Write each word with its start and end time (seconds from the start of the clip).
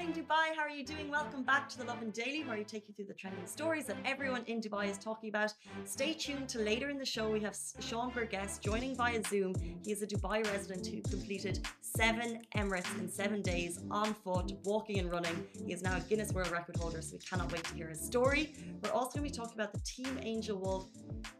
Morning, 0.00 0.24
Dubai. 0.24 0.56
How 0.56 0.62
are 0.62 0.70
you 0.70 0.82
doing? 0.82 1.10
Welcome 1.10 1.42
back 1.42 1.68
to 1.68 1.76
the 1.76 1.84
Lovin 1.84 2.10
Daily, 2.10 2.42
where 2.44 2.56
I 2.56 2.62
take 2.62 2.88
you 2.88 2.94
through 2.94 3.04
the 3.04 3.12
trending 3.12 3.46
stories 3.46 3.84
that 3.84 3.98
everyone 4.06 4.44
in 4.46 4.58
Dubai 4.58 4.88
is 4.88 4.96
talking 4.96 5.28
about. 5.28 5.52
Stay 5.84 6.14
tuned 6.14 6.48
to 6.48 6.58
later 6.58 6.88
in 6.88 6.96
the 6.96 7.04
show. 7.04 7.28
We 7.28 7.40
have 7.40 7.54
Sean 7.80 8.08
Burgess 8.08 8.56
joining 8.56 8.96
via 8.96 9.22
Zoom. 9.24 9.54
He 9.84 9.92
is 9.92 10.00
a 10.00 10.06
Dubai 10.06 10.42
resident 10.50 10.86
who 10.86 11.02
completed 11.02 11.68
seven 11.82 12.40
Emirates 12.56 12.98
in 12.98 13.10
seven 13.10 13.42
days 13.42 13.80
on 13.90 14.14
foot, 14.14 14.50
walking 14.64 15.00
and 15.00 15.12
running. 15.12 15.46
He 15.66 15.74
is 15.74 15.82
now 15.82 15.98
a 15.98 16.00
Guinness 16.00 16.32
World 16.32 16.50
Record 16.50 16.76
holder, 16.76 17.02
so 17.02 17.16
we 17.16 17.18
cannot 17.18 17.52
wait 17.52 17.64
to 17.64 17.74
hear 17.74 17.88
his 17.88 18.00
story. 18.00 18.54
We're 18.82 18.92
also 18.92 19.18
going 19.18 19.30
to 19.30 19.34
be 19.34 19.38
talking 19.38 19.60
about 19.60 19.74
the 19.74 19.80
Team 19.80 20.18
Angel 20.22 20.56
Wolf 20.56 20.88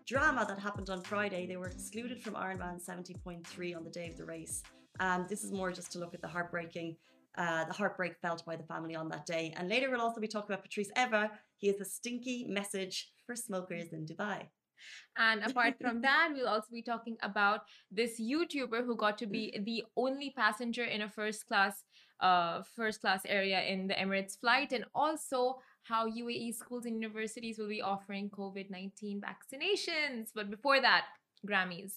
drama 0.07 0.45
that 0.47 0.59
happened 0.59 0.91
on 0.91 1.01
Friday. 1.01 1.47
They 1.47 1.57
were 1.57 1.69
excluded 1.69 2.21
from 2.21 2.35
Ironman 2.35 2.87
70.3 2.87 3.75
on 3.75 3.85
the 3.85 3.91
day 3.91 4.09
of 4.09 4.19
the 4.19 4.27
race. 4.27 4.63
Um, 4.99 5.25
this 5.31 5.45
is 5.45 5.51
more 5.51 5.73
just 5.73 5.91
to 5.93 5.99
look 5.99 6.13
at 6.13 6.21
the 6.21 6.29
heartbreaking 6.29 6.97
uh, 7.37 7.65
the 7.65 7.73
heartbreak 7.73 8.17
felt 8.21 8.45
by 8.45 8.57
the 8.57 8.65
family 8.65 8.95
on 8.95 9.09
that 9.09 9.27
day. 9.27 9.55
And 9.57 9.69
later 9.69 9.91
we'll 9.91 10.01
also 10.01 10.21
be 10.21 10.29
talking 10.29 10.53
about 10.53 10.65
Patrice 10.65 10.91
Evra. 10.97 11.31
He 11.57 11.69
has 11.69 11.81
a 11.81 11.85
stinky 11.85 12.47
message 12.49 13.11
for 13.27 13.37
smokers 13.37 13.93
in 13.93 14.07
Dubai. 14.07 14.49
And 15.17 15.43
apart 15.45 15.75
from 15.81 16.01
that, 16.09 16.31
we'll 16.35 16.49
also 16.49 16.69
be 16.73 16.83
talking 16.83 17.17
about 17.23 17.61
this 17.91 18.21
YouTuber 18.21 18.85
who 18.85 18.97
got 18.97 19.19
to 19.19 19.27
be 19.27 19.57
the 19.65 19.85
only 19.97 20.31
passenger 20.31 20.85
in 20.85 21.03
a 21.03 21.09
first 21.09 21.47
class 21.47 21.85
uh 22.21 22.63
first 22.77 23.01
class 23.01 23.23
area 23.25 23.63
in 23.63 23.87
the 23.87 23.95
Emirates 23.95 24.39
flight 24.39 24.73
and 24.73 24.85
also 24.95 25.59
how 25.85 26.07
UAE 26.07 26.55
schools 26.55 26.85
and 26.85 27.01
universities 27.01 27.59
will 27.59 27.69
be 27.69 27.81
offering 27.81 28.29
COVID-19 28.31 29.21
vaccinations. 29.21 30.29
But 30.35 30.51
before 30.51 30.81
that, 30.81 31.07
Grammys. 31.47 31.95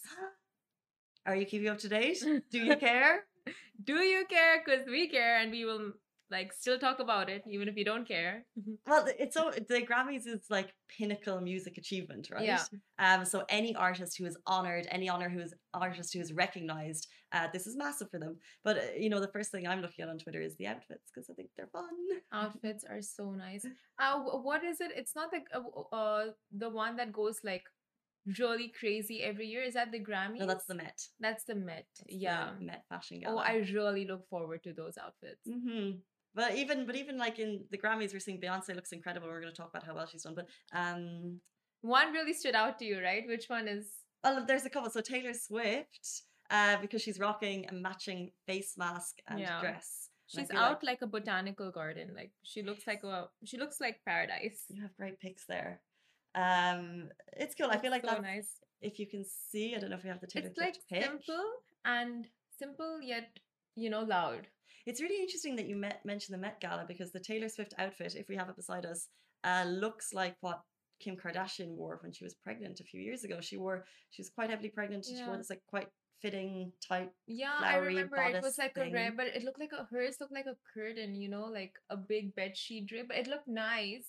Are 1.26 1.36
you 1.36 1.46
keeping 1.46 1.70
up 1.70 1.80
to 1.80 1.90
date? 1.90 2.24
Do 2.52 2.60
you 2.60 2.76
care? 2.88 3.26
Do 3.84 3.98
you 3.98 4.26
care? 4.30 4.64
Because 4.64 4.86
we 4.88 5.10
care 5.10 5.38
and 5.40 5.52
we 5.52 5.66
will 5.66 5.94
like 6.34 6.52
still 6.52 6.80
talk 6.80 7.00
about 7.00 7.30
it 7.30 7.44
even 7.48 7.68
if 7.68 7.76
you 7.78 7.86
don't 7.86 8.08
care. 8.08 8.46
well, 8.88 9.06
it's 9.20 9.36
so 9.36 9.52
the 9.70 9.86
Grammys 9.86 10.26
is 10.26 10.46
like 10.50 10.74
pinnacle 10.98 11.40
music 11.40 11.78
achievement, 11.78 12.30
right? 12.32 12.44
Yeah. 12.44 12.64
Um, 13.00 13.24
so 13.24 13.44
any 13.50 13.76
artist 13.76 14.18
who 14.18 14.26
is 14.26 14.38
honored, 14.48 14.88
any 14.90 15.08
honor 15.10 15.30
who 15.30 15.40
is 15.40 15.54
artist 15.74 16.14
who 16.14 16.20
is 16.20 16.34
recognized, 16.34 17.08
uh, 17.32 17.48
this 17.54 17.68
is 17.68 17.78
massive 17.78 18.10
for 18.10 18.20
them. 18.20 18.38
But 18.64 18.78
uh, 18.78 18.82
you 18.98 19.10
know, 19.10 19.20
the 19.20 19.34
first 19.36 19.52
thing 19.52 19.68
I'm 19.68 19.82
looking 19.82 20.04
at 20.04 20.10
on 20.10 20.18
Twitter 20.18 20.42
is 20.42 20.56
the 20.58 20.68
outfits 20.68 21.12
because 21.14 21.30
I 21.30 21.34
think 21.34 21.50
they're 21.56 21.68
fun. 21.68 21.90
Outfits 22.32 22.84
are 22.90 23.02
so 23.02 23.32
nice. 23.32 23.66
Uh, 24.00 24.18
what 24.20 24.64
is 24.64 24.82
it? 24.82 24.92
It's 24.96 25.16
not 25.16 25.30
like 25.32 25.46
uh, 25.54 25.96
uh, 25.96 26.26
the 26.52 26.68
one 26.68 26.96
that 26.96 27.14
goes 27.14 27.40
like 27.44 27.64
really 28.40 28.72
crazy 28.80 29.22
every 29.22 29.48
year. 29.48 29.62
Is 29.64 29.74
that 29.74 29.92
the 29.92 30.00
Grammy? 30.00 30.40
No, 30.40 30.46
that's 30.46 30.66
the 30.66 30.76
Met. 30.76 31.00
That's 31.20 31.44
the 31.46 31.56
Met. 31.56 31.86
That's 31.98 32.10
the 32.14 32.18
yeah. 32.18 32.50
Met 32.60 32.84
Fashion 32.90 33.20
Gala. 33.20 33.36
Oh, 33.36 33.38
I 33.40 33.56
really 33.74 34.06
look 34.06 34.28
forward 34.30 34.64
to 34.64 34.74
those 34.74 34.98
outfits. 34.98 35.42
hmm 35.48 35.92
But 36.36 36.56
even, 36.56 36.86
but 36.86 36.96
even 36.96 37.18
like 37.18 37.38
in 37.40 37.66
the 37.72 37.78
Grammys, 37.78 38.14
we're 38.14 38.20
seeing 38.20 38.40
Beyonce 38.42 38.76
looks 38.76 38.92
incredible. 38.92 39.28
We're 39.28 39.42
going 39.42 39.54
to 39.54 39.62
talk 39.62 39.70
about 39.70 39.86
how 39.86 39.96
well 39.96 40.08
she's 40.08 40.24
done. 40.24 40.36
But 40.36 40.48
um, 40.74 41.40
One 41.82 42.12
really 42.14 42.34
stood 42.34 42.56
out 42.56 42.80
to 42.80 42.86
you, 42.86 43.02
right? 43.02 43.28
Which 43.28 43.46
one 43.48 43.68
is? 43.68 43.86
well, 44.24 44.46
there's 44.48 44.66
a 44.66 44.70
couple. 44.70 44.90
So 44.90 45.02
Taylor 45.02 45.34
Swift, 45.34 46.06
uh, 46.50 46.78
because 46.82 47.02
she's 47.02 47.20
rocking 47.20 47.66
a 47.70 47.74
matching 47.74 48.32
face 48.48 48.74
mask 48.78 49.16
and 49.28 49.40
Yeah. 49.40 49.60
dress. 49.62 50.10
She's 50.28 50.50
out 50.52 50.82
like 50.82 50.84
like, 50.84 51.02
a 51.04 51.08
botanical 51.08 51.70
garden. 51.72 52.08
Like 52.16 52.32
she 52.44 52.64
looks 52.64 52.88
like 52.88 53.04
a. 53.04 53.28
She 53.46 53.58
looks 53.58 53.80
like 53.80 53.98
paradise. 54.06 54.64
you 54.70 54.82
have 54.82 54.96
great 54.96 55.20
pics 55.20 55.46
there. 55.46 55.82
Um, 56.36 57.10
it's 57.34 57.56
cool. 57.56 57.70
I 57.70 57.78
feel 57.78 57.92
like 57.92 58.04
so 58.04 58.12
that's 58.12 58.22
nice. 58.22 58.50
if 58.82 59.00
you 59.00 59.08
can 59.08 59.24
see. 59.26 59.76
I 59.76 59.80
don't 59.80 59.90
know 59.90 59.98
if 59.98 60.04
we 60.04 60.10
have 60.10 60.22
the 60.22 60.28
Taylor 60.28 60.48
It's 60.48 60.58
like 60.58 60.78
pic. 60.90 61.04
simple 61.04 61.46
and 61.86 62.28
simple 62.58 63.02
yet 63.02 63.30
you 63.76 63.90
know 63.90 64.02
loud. 64.02 64.48
It's 64.86 65.02
really 65.02 65.22
interesting 65.22 65.56
that 65.56 65.68
you 65.68 65.76
met, 65.76 66.02
mentioned 66.06 66.34
the 66.34 66.42
Met 66.42 66.60
Gala 66.60 66.86
because 66.88 67.12
the 67.12 67.20
Taylor 67.20 67.48
Swift 67.48 67.74
outfit, 67.78 68.16
if 68.16 68.28
we 68.28 68.36
have 68.36 68.50
it 68.50 68.56
beside 68.56 68.86
us, 68.86 69.08
uh, 69.46 69.64
looks 69.66 70.14
like 70.14 70.36
what 70.42 70.62
Kim 71.00 71.16
Kardashian 71.16 71.70
wore 71.76 72.00
when 72.02 72.12
she 72.12 72.24
was 72.24 72.34
pregnant 72.36 72.80
a 72.80 72.84
few 72.84 73.02
years 73.02 73.24
ago. 73.24 73.40
She 73.42 73.58
wore 73.58 73.86
she 74.12 74.22
was 74.22 74.30
quite 74.30 74.50
heavily 74.50 74.70
pregnant. 74.70 75.06
and 75.08 75.18
She 75.18 75.24
wore 75.24 75.38
this 75.38 75.50
like 75.50 75.64
quite 75.68 75.88
fitting 76.22 76.72
tight. 76.88 77.12
Yeah, 77.28 77.60
I 77.60 77.76
remember 77.76 78.18
it 78.18 78.42
was 78.42 78.58
like 78.58 78.78
a 78.78 78.90
red, 78.90 79.18
but 79.18 79.28
it 79.28 79.44
looked 79.44 79.60
like 79.60 79.74
a 79.74 79.86
hers 79.92 80.18
looked 80.20 80.34
like 80.34 80.46
a 80.46 80.58
curtain, 80.74 81.16
you 81.16 81.30
know, 81.30 81.46
like 81.46 81.74
a 81.90 81.98
big 81.98 82.34
bed 82.36 82.56
sheet. 82.56 82.92
But 83.08 83.18
it 83.18 83.28
looked 83.28 83.48
nice. 83.48 84.08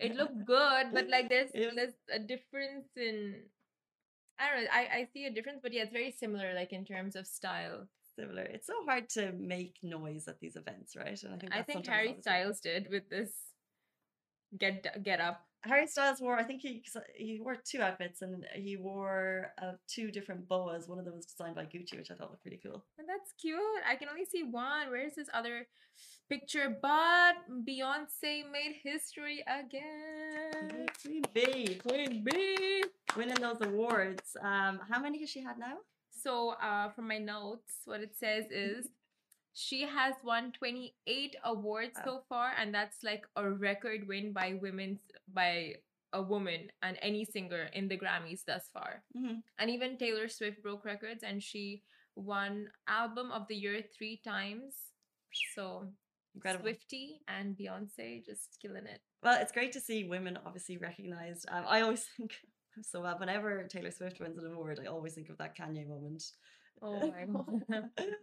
It 0.00 0.14
looked 0.14 0.44
good, 0.44 0.92
but 0.92 1.08
like 1.08 1.28
there's 1.28 1.50
was- 1.54 1.74
there's 1.74 1.94
a 2.12 2.18
difference 2.18 2.88
in 2.96 3.42
I 4.38 4.50
don't 4.50 4.64
know. 4.64 4.70
I 4.72 4.82
I 4.98 5.08
see 5.12 5.26
a 5.26 5.30
difference, 5.30 5.60
but 5.62 5.72
yeah, 5.72 5.82
it's 5.82 5.92
very 5.92 6.12
similar, 6.12 6.54
like 6.54 6.72
in 6.72 6.84
terms 6.84 7.16
of 7.16 7.26
style. 7.26 7.88
similar. 8.18 8.42
It's 8.42 8.66
so 8.66 8.84
hard 8.84 9.08
to 9.10 9.32
make 9.32 9.78
noise 9.82 10.26
at 10.28 10.40
these 10.40 10.56
events, 10.56 10.96
right? 10.96 11.20
And 11.22 11.34
I 11.34 11.38
think 11.38 11.52
I 11.52 11.56
that's 11.58 11.66
think 11.66 11.86
Harry 11.86 12.16
Styles 12.20 12.60
did 12.60 12.88
with 12.90 13.08
this 13.10 13.30
get 14.56 15.02
get 15.02 15.20
up. 15.20 15.47
Harry 15.62 15.86
Styles 15.86 16.20
wore. 16.20 16.38
I 16.38 16.44
think 16.44 16.62
he 16.62 16.80
'cause 16.80 17.02
he 17.16 17.40
wore 17.40 17.56
two 17.56 17.80
outfits 17.82 18.22
and 18.22 18.46
he 18.54 18.76
wore 18.76 19.52
uh, 19.60 19.72
two 19.88 20.10
different 20.10 20.48
boas. 20.48 20.88
One 20.88 20.98
of 20.98 21.04
them 21.04 21.16
was 21.16 21.26
designed 21.26 21.56
by 21.56 21.64
Gucci, 21.64 21.96
which 21.96 22.10
I 22.10 22.14
thought 22.14 22.30
looked 22.30 22.42
pretty 22.42 22.60
cool. 22.62 22.84
That's 22.96 23.32
cute. 23.40 23.58
I 23.88 23.96
can 23.96 24.08
only 24.08 24.24
see 24.24 24.42
one. 24.44 24.90
Where's 24.90 25.14
this 25.14 25.28
other 25.34 25.66
picture? 26.28 26.76
But 26.80 27.36
Beyonce 27.66 28.48
made 28.50 28.76
history 28.82 29.42
again. 29.48 30.86
Queen 31.02 31.22
B 31.34 31.74
Queen 31.86 32.22
B. 32.24 32.84
winning 33.16 33.40
those 33.40 33.60
awards. 33.62 34.36
Um, 34.40 34.80
how 34.88 35.00
many 35.00 35.18
has 35.20 35.30
she 35.30 35.42
had 35.42 35.58
now? 35.58 35.78
So, 36.10 36.50
uh, 36.62 36.90
from 36.90 37.08
my 37.08 37.18
notes, 37.18 37.82
what 37.84 38.00
it 38.00 38.14
says 38.16 38.44
is 38.50 38.88
she 39.58 39.82
has 39.82 40.14
won 40.22 40.52
28 40.52 41.36
awards 41.44 41.96
Wow. 41.98 42.04
so 42.04 42.22
far, 42.28 42.52
and 42.56 42.72
that's 42.72 43.02
like 43.02 43.26
a 43.36 43.50
record 43.50 44.06
win 44.06 44.32
by 44.32 44.54
women's 44.54 45.00
by 45.34 45.74
a 46.14 46.22
woman 46.22 46.70
and 46.82 46.96
any 47.02 47.24
singer 47.24 47.68
in 47.74 47.88
the 47.88 47.98
Grammys 47.98 48.44
thus 48.46 48.68
far. 48.72 49.02
Mhm. 49.16 49.42
And 49.58 49.68
even 49.70 49.98
Taylor 49.98 50.28
Swift 50.28 50.62
broke 50.62 50.84
records, 50.84 51.22
and 51.22 51.42
she 51.42 51.82
won 52.14 52.70
Album 52.86 53.30
of 53.32 53.46
the 53.48 53.56
Year 53.56 53.82
three 53.82 54.16
times. 54.24 54.74
So, 55.54 55.92
Incredible. 56.34 56.62
Swifty 56.64 57.20
and 57.26 57.56
Beyonce 57.56 58.24
just 58.24 58.58
killing 58.62 58.86
it. 58.86 59.00
Well, 59.22 59.40
it's 59.42 59.52
great 59.52 59.72
to 59.72 59.80
see 59.80 60.04
women 60.04 60.38
obviously 60.46 60.76
recognized. 60.78 61.46
Um, 61.48 61.64
I 61.66 61.80
always 61.82 62.04
think 62.16 62.32
so. 62.82 63.04
Uh, 63.04 63.16
whenever 63.18 63.64
Taylor 63.64 63.90
Swift 63.90 64.20
wins 64.20 64.38
an 64.38 64.46
award, 64.52 64.78
I 64.80 64.86
always 64.86 65.14
think 65.14 65.28
of 65.30 65.36
that 65.38 65.56
Kanye 65.56 65.86
moment. 65.86 66.22
Oh 66.80 67.10
my 67.10 67.24
god. 67.68 67.90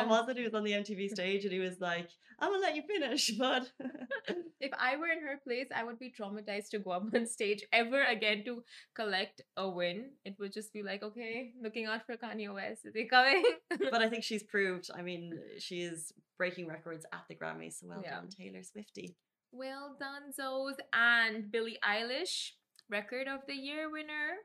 Um, 0.00 0.08
was 0.08 0.28
it? 0.28 0.36
He 0.36 0.42
was 0.48 0.54
on 0.54 0.64
the 0.64 0.72
MTV 0.72 1.10
stage 1.10 1.44
and 1.44 1.52
he 1.52 1.58
was 1.58 1.80
like, 1.80 2.08
"I'm 2.38 2.50
gonna 2.50 2.62
let 2.62 2.76
you 2.76 2.82
finish, 2.82 3.30
but." 3.38 3.70
if 4.60 4.72
I 4.78 4.96
were 4.96 5.08
in 5.08 5.20
her 5.22 5.38
place, 5.44 5.68
I 5.74 5.84
would 5.84 5.98
be 5.98 6.12
traumatized 6.12 6.70
to 6.70 6.78
go 6.78 6.90
up 6.92 7.04
on 7.14 7.26
stage 7.26 7.62
ever 7.72 8.02
again 8.04 8.44
to 8.44 8.62
collect 8.94 9.42
a 9.56 9.68
win. 9.68 10.10
It 10.24 10.36
would 10.38 10.52
just 10.52 10.72
be 10.72 10.82
like, 10.82 11.02
okay, 11.02 11.52
looking 11.62 11.86
out 11.86 12.06
for 12.06 12.16
Kanye 12.16 12.52
West. 12.52 12.86
Is 12.86 12.94
he 12.94 13.06
coming? 13.06 13.42
but 13.90 14.02
I 14.02 14.08
think 14.08 14.24
she's 14.24 14.42
proved. 14.42 14.90
I 14.94 15.02
mean, 15.02 15.38
she 15.58 15.82
is 15.82 16.12
breaking 16.38 16.68
records 16.68 17.04
at 17.12 17.24
the 17.28 17.34
Grammys. 17.34 17.80
So 17.80 17.86
well 17.88 18.02
Yeah. 18.02 18.16
done, 18.16 18.28
Taylor 18.28 18.62
Swifty. 18.62 19.16
well 19.52 19.96
done, 19.98 20.32
Zoes. 20.38 20.76
And 20.92 21.50
Billie 21.50 21.78
Eilish, 21.84 22.52
record 22.88 23.28
of 23.28 23.40
the 23.46 23.54
year 23.54 23.90
winner. 23.90 24.36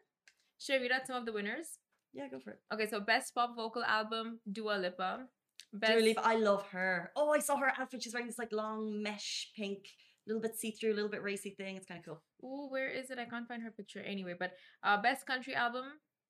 Should 0.60 0.76
I 0.78 0.82
read 0.82 0.92
out 0.92 1.08
some 1.08 1.16
of 1.18 1.26
the 1.26 1.34
winners? 1.34 1.80
Yeah, 2.14 2.28
go 2.30 2.40
for 2.40 2.52
it. 2.52 2.60
Okay, 2.74 2.88
so 2.90 3.00
best 3.00 3.36
pop 3.36 3.56
vocal 3.56 3.84
album, 3.84 4.40
Dua 4.52 4.78
Lipa. 4.80 5.28
Best, 5.74 5.94
Dua 5.94 6.02
Lipa, 6.02 6.22
I 6.26 6.36
love 6.36 6.66
her. 6.72 7.12
Oh, 7.16 7.32
I 7.32 7.40
saw 7.40 7.58
her 7.58 7.72
outfit. 7.78 8.02
She's 8.04 8.14
wearing 8.14 8.28
this 8.28 8.40
like 8.40 8.52
long 8.52 9.02
mesh 9.04 9.52
pink, 9.56 9.86
little 10.26 10.42
bit 10.42 10.56
see 10.58 10.72
through, 10.72 10.94
a 10.94 10.96
little 10.96 11.10
bit 11.12 11.22
racy 11.24 11.52
thing. 11.58 11.76
It's 11.76 11.86
kind 11.86 12.00
of 12.00 12.06
cool. 12.06 12.22
Oh, 12.44 12.68
where 12.70 12.90
is 12.90 13.10
it? 13.12 13.20
I 13.20 13.26
can't 13.26 13.48
find 13.48 13.62
her 13.64 13.72
picture 13.72 14.02
anyway. 14.02 14.36
But 14.40 14.54
uh, 14.84 15.02
best 15.02 15.26
country 15.26 15.56
album, 15.56 15.86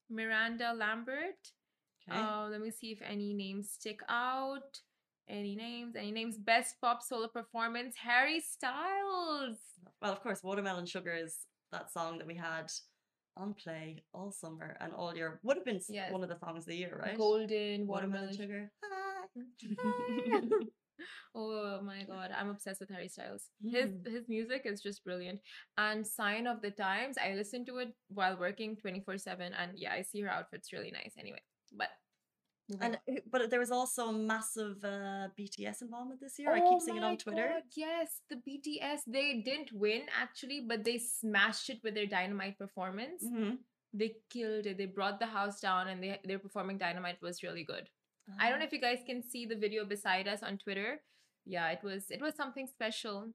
Miranda 0.10 0.74
Lambert. 0.74 1.36
Okay. 2.10 2.20
Uh, 2.20 2.48
let 2.50 2.62
me 2.62 2.72
see 2.72 2.92
if 2.92 3.00
any 3.02 3.34
names 3.34 3.70
stick 3.72 4.00
out. 4.10 4.80
Any 5.30 5.56
names? 5.56 5.96
Any 5.98 6.12
names? 6.12 6.38
Best 6.38 6.76
pop 6.82 7.04
solo 7.04 7.28
performance, 7.28 7.96
Harry 8.02 8.40
Styles. 8.40 9.58
well, 10.02 10.12
of 10.14 10.22
course, 10.24 10.42
Watermelon 10.44 10.86
Sugar 10.86 11.14
is 11.14 11.36
that 11.72 11.92
song 11.92 12.18
that 12.20 12.28
we 12.28 12.36
had 12.36 12.72
on 13.36 13.54
play 13.54 14.04
all 14.14 14.32
summer 14.32 14.78
and 14.80 14.94
all 14.94 15.14
year. 15.16 15.40
Would 15.44 15.58
have 15.58 15.66
been 15.66 15.82
Yes. 15.90 16.12
one 16.14 16.24
of 16.24 16.30
the 16.30 16.40
songs 16.40 16.60
of 16.64 16.68
the 16.68 16.76
year, 16.78 16.98
right? 17.04 17.18
Golden 17.18 17.86
Watermelon 17.86 18.28
watermelon. 18.30 18.38
Sugar. 18.38 18.72
oh 21.36 21.82
my 21.82 22.04
god, 22.04 22.32
I'm 22.38 22.50
obsessed 22.50 22.80
with 22.80 22.90
Harry 22.90 23.08
Styles. 23.10 23.50
His 23.62 23.90
Mm. 23.90 24.08
his 24.08 24.28
music 24.30 24.64
is 24.66 24.82
just 24.82 25.04
brilliant. 25.04 25.40
And 25.78 26.06
Sign 26.06 26.48
of 26.48 26.62
the 26.62 26.72
Times, 26.72 27.18
I 27.18 27.34
listen 27.34 27.66
to 27.66 27.78
it 27.78 27.94
while 28.10 28.38
working 28.38 28.76
24/7 28.76 29.54
and 29.54 29.78
yeah, 29.78 29.94
I 29.94 30.02
see 30.02 30.22
her 30.22 30.30
outfits 30.30 30.74
really 30.74 30.92
nice 30.92 31.14
anyway. 31.18 31.42
But 31.72 31.90
And 32.82 32.98
but 33.32 33.50
there 33.50 33.60
was 33.60 33.72
also 33.72 34.12
massive 34.12 34.84
uh, 34.84 35.30
BTS 35.40 35.82
involvement 35.82 36.20
this 36.20 36.38
year. 36.40 36.52
I 36.54 36.60
Oh 36.60 36.70
keep 36.70 36.82
seeing 36.82 36.98
it 36.98 37.04
on 37.04 37.18
Twitter. 37.18 37.48
God, 37.54 37.64
yes, 37.76 38.22
the 38.30 38.36
BTS, 38.48 39.02
they 39.08 39.42
didn't 39.42 39.72
win 39.72 40.04
actually, 40.24 40.66
but 40.68 40.84
they 40.84 40.98
smashed 40.98 41.70
it 41.70 41.80
with 41.84 41.94
their 41.96 42.08
dynamite 42.08 42.58
performance. 42.58 43.24
Mhm. 43.24 43.60
They 43.94 44.16
killed 44.30 44.66
it. 44.66 44.78
They 44.78 44.86
brought 44.86 45.20
the 45.20 45.28
house 45.28 45.62
down 45.62 45.88
and 45.88 46.04
they 46.04 46.20
their 46.26 46.40
performing 46.40 46.78
dynamite 46.78 47.22
was 47.22 47.42
really 47.42 47.64
good. 47.64 47.90
I 48.40 48.50
don't 48.50 48.60
know 48.60 48.66
Ah. 48.66 48.68
if 48.68 48.74
you 48.74 48.82
guys 48.82 49.00
can 49.06 49.22
see 49.24 49.46
the 49.46 49.56
video 49.56 49.86
beside 49.86 50.28
us 50.28 50.44
on 50.44 50.58
Twitter. 50.58 51.02
Yeah, 51.46 51.70
it 51.72 51.84
was 51.84 52.12
it 52.12 52.22
was 52.22 52.36
something 52.36 52.68
special. 52.68 53.34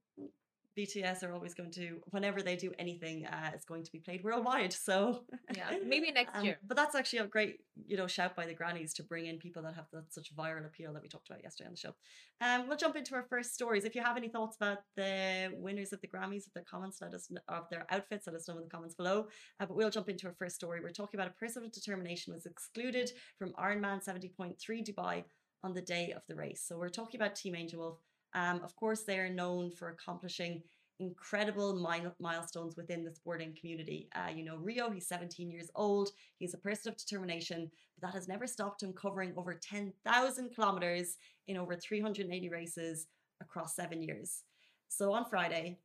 BTS 0.79 1.23
are 1.23 1.33
always 1.33 1.55
going 1.55 1.71
to, 1.73 2.01
whenever 2.11 2.41
they 2.43 2.57
do 2.57 2.73
anything, 2.79 3.27
uh, 3.27 3.51
it's 3.55 3.65
going 3.65 3.85
to 3.85 3.93
be 3.93 3.99
played 3.99 4.23
worldwide. 4.25 4.73
So 4.73 5.25
Yeah, 5.57 5.77
maybe 5.87 6.11
next 6.13 6.37
Um, 6.37 6.45
year. 6.45 6.59
But 6.67 6.77
that's 6.77 6.95
actually 6.95 7.21
a 7.21 7.27
great, 7.27 7.61
you 7.87 7.97
know, 7.97 8.07
shout 8.07 8.35
by 8.35 8.47
the 8.47 8.55
Grammys 8.55 8.93
to 8.95 9.03
bring 9.03 9.27
in 9.27 9.39
people 9.39 9.63
that 9.63 9.75
have 9.75 9.87
that 9.93 10.13
such 10.13 10.35
viral 10.35 10.65
appeal 10.65 10.93
that 10.93 11.03
we 11.03 11.09
talked 11.09 11.29
about 11.29 11.43
yesterday 11.43 11.69
on 11.69 11.75
the 11.75 11.79
show. 11.79 11.95
Um, 12.41 12.69
we'll 12.69 12.79
jump 12.79 12.97
into 12.97 13.15
our 13.15 13.27
first 13.29 13.53
stories. 13.55 13.85
If 13.85 13.95
you 13.95 14.03
have 14.03 14.17
any 14.17 14.29
thoughts 14.29 14.57
about 14.57 14.79
the 14.97 15.51
winners 15.55 15.93
of 15.93 16.01
the 16.01 16.09
Grammys, 16.09 16.47
of 16.47 16.53
their 16.55 16.65
comments, 16.65 16.99
let 17.03 17.13
us 17.15 17.31
know, 17.31 17.41
of 17.49 17.69
their 17.71 17.87
outfits, 17.91 18.27
let 18.27 18.37
us 18.37 18.49
know 18.49 18.57
in 18.57 18.65
the 18.65 18.71
comments 18.71 18.95
below. 18.95 19.27
Uh, 19.61 19.67
but 19.67 19.77
we'll 19.77 19.91
jump 19.91 20.09
into 20.09 20.27
our 20.27 20.35
first 20.39 20.55
story. 20.57 20.81
We're 20.81 20.91
talking 20.91 21.19
about 21.21 21.29
a 21.31 21.39
person 21.39 21.63
with 21.63 21.73
determination 21.73 22.33
was 22.33 22.47
excluded 22.47 23.13
from 23.39 23.53
Ironman 23.53 24.03
70.3 24.03 24.57
Dubai 24.89 25.25
on 25.65 25.75
the 25.75 25.83
day 25.83 26.13
of 26.17 26.23
the 26.29 26.35
race. 26.35 26.65
So 26.67 26.77
we're 26.79 26.89
talking 26.89 27.21
about 27.21 27.37
Team 27.37 27.55
Angel 27.55 27.79
Wolf. 27.81 27.99
Um, 28.35 28.61
of 28.63 28.75
course, 28.77 29.03
they 29.03 29.19
are 29.19 29.29
known 29.29 29.71
for 29.71 29.89
accomplishing 29.89 30.63
incredible 31.01 31.75
mile- 31.75 32.15
milestones 32.21 32.77
within 32.77 33.05
the 33.05 33.15
sporting 33.15 33.55
community. 33.59 34.09
Uh, 34.15 34.31
you 34.35 34.45
know, 34.45 34.57
Rio, 34.57 34.91
he's 34.91 35.07
17 35.09 35.51
years 35.51 35.71
old. 35.75 36.11
He's 36.39 36.55
a 36.55 36.59
person 36.59 36.91
of 36.91 36.97
determination, 36.97 37.71
but 37.99 38.07
that 38.07 38.15
has 38.15 38.29
never 38.29 38.47
stopped 38.47 38.83
him 38.83 38.93
covering 38.93 39.33
over 39.37 39.55
10,000 39.55 40.55
kilometers 40.55 41.17
in 41.49 41.57
over 41.57 41.77
380 41.77 42.49
races 42.49 43.07
across 43.41 43.75
seven 43.75 44.03
years. 44.03 44.45
So 44.89 45.13
on 45.13 45.25
Friday, 45.25 45.79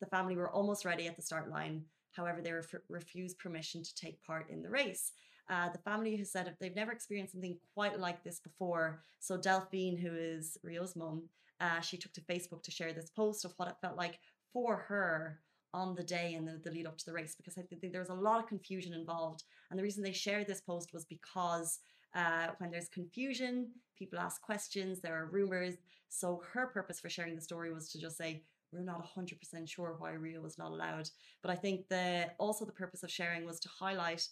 the 0.00 0.06
family 0.06 0.36
were 0.36 0.50
almost 0.50 0.84
ready 0.84 1.06
at 1.06 1.16
the 1.16 1.22
start 1.22 1.50
line. 1.50 1.84
However, 2.12 2.40
they 2.40 2.52
ref- 2.52 2.74
refused 2.88 3.38
permission 3.38 3.82
to 3.82 3.94
take 3.94 4.22
part 4.24 4.50
in 4.50 4.62
the 4.62 4.70
race. 4.70 5.12
Uh, 5.50 5.70
the 5.70 5.78
family 5.78 6.16
has 6.16 6.30
said 6.30 6.54
they've 6.60 6.74
never 6.74 6.92
experienced 6.92 7.32
something 7.32 7.56
quite 7.74 7.98
like 7.98 8.22
this 8.22 8.40
before. 8.40 9.02
So 9.20 9.36
Delphine, 9.36 9.96
who 9.96 10.14
is 10.14 10.58
Rio's 10.62 10.96
mum, 10.96 11.22
uh, 11.60 11.80
she 11.80 11.96
took 11.96 12.12
to 12.14 12.20
Facebook 12.22 12.62
to 12.62 12.70
share 12.70 12.92
this 12.92 13.10
post 13.10 13.44
of 13.44 13.52
what 13.56 13.68
it 13.68 13.76
felt 13.80 13.96
like 13.96 14.18
for 14.52 14.76
her 14.88 15.40
on 15.74 15.94
the 15.94 16.02
day 16.02 16.34
and 16.34 16.46
the, 16.46 16.60
the 16.64 16.70
lead 16.70 16.86
up 16.86 16.96
to 16.96 17.04
the 17.04 17.12
race 17.12 17.34
because 17.36 17.58
I 17.58 17.62
think 17.62 17.92
there 17.92 18.00
was 18.00 18.08
a 18.08 18.14
lot 18.14 18.40
of 18.40 18.46
confusion 18.46 18.92
involved. 18.92 19.44
And 19.70 19.78
the 19.78 19.82
reason 19.82 20.02
they 20.02 20.12
shared 20.12 20.46
this 20.46 20.60
post 20.60 20.92
was 20.92 21.04
because 21.04 21.80
uh, 22.14 22.48
when 22.58 22.70
there's 22.70 22.88
confusion, 22.88 23.68
people 23.98 24.18
ask 24.18 24.40
questions, 24.40 25.00
there 25.00 25.14
are 25.14 25.26
rumors. 25.26 25.74
So 26.08 26.42
her 26.52 26.68
purpose 26.68 27.00
for 27.00 27.10
sharing 27.10 27.34
the 27.34 27.42
story 27.42 27.72
was 27.72 27.90
to 27.90 28.00
just 28.00 28.16
say, 28.16 28.42
we're 28.72 28.80
not 28.80 29.06
100% 29.16 29.68
sure 29.68 29.96
why 29.98 30.12
Rio 30.12 30.40
was 30.42 30.58
not 30.58 30.72
allowed. 30.72 31.08
But 31.42 31.50
I 31.50 31.56
think 31.56 31.88
the 31.88 32.30
also 32.38 32.64
the 32.64 32.72
purpose 32.72 33.02
of 33.02 33.10
sharing 33.10 33.44
was 33.44 33.60
to 33.60 33.68
highlight 33.68 34.26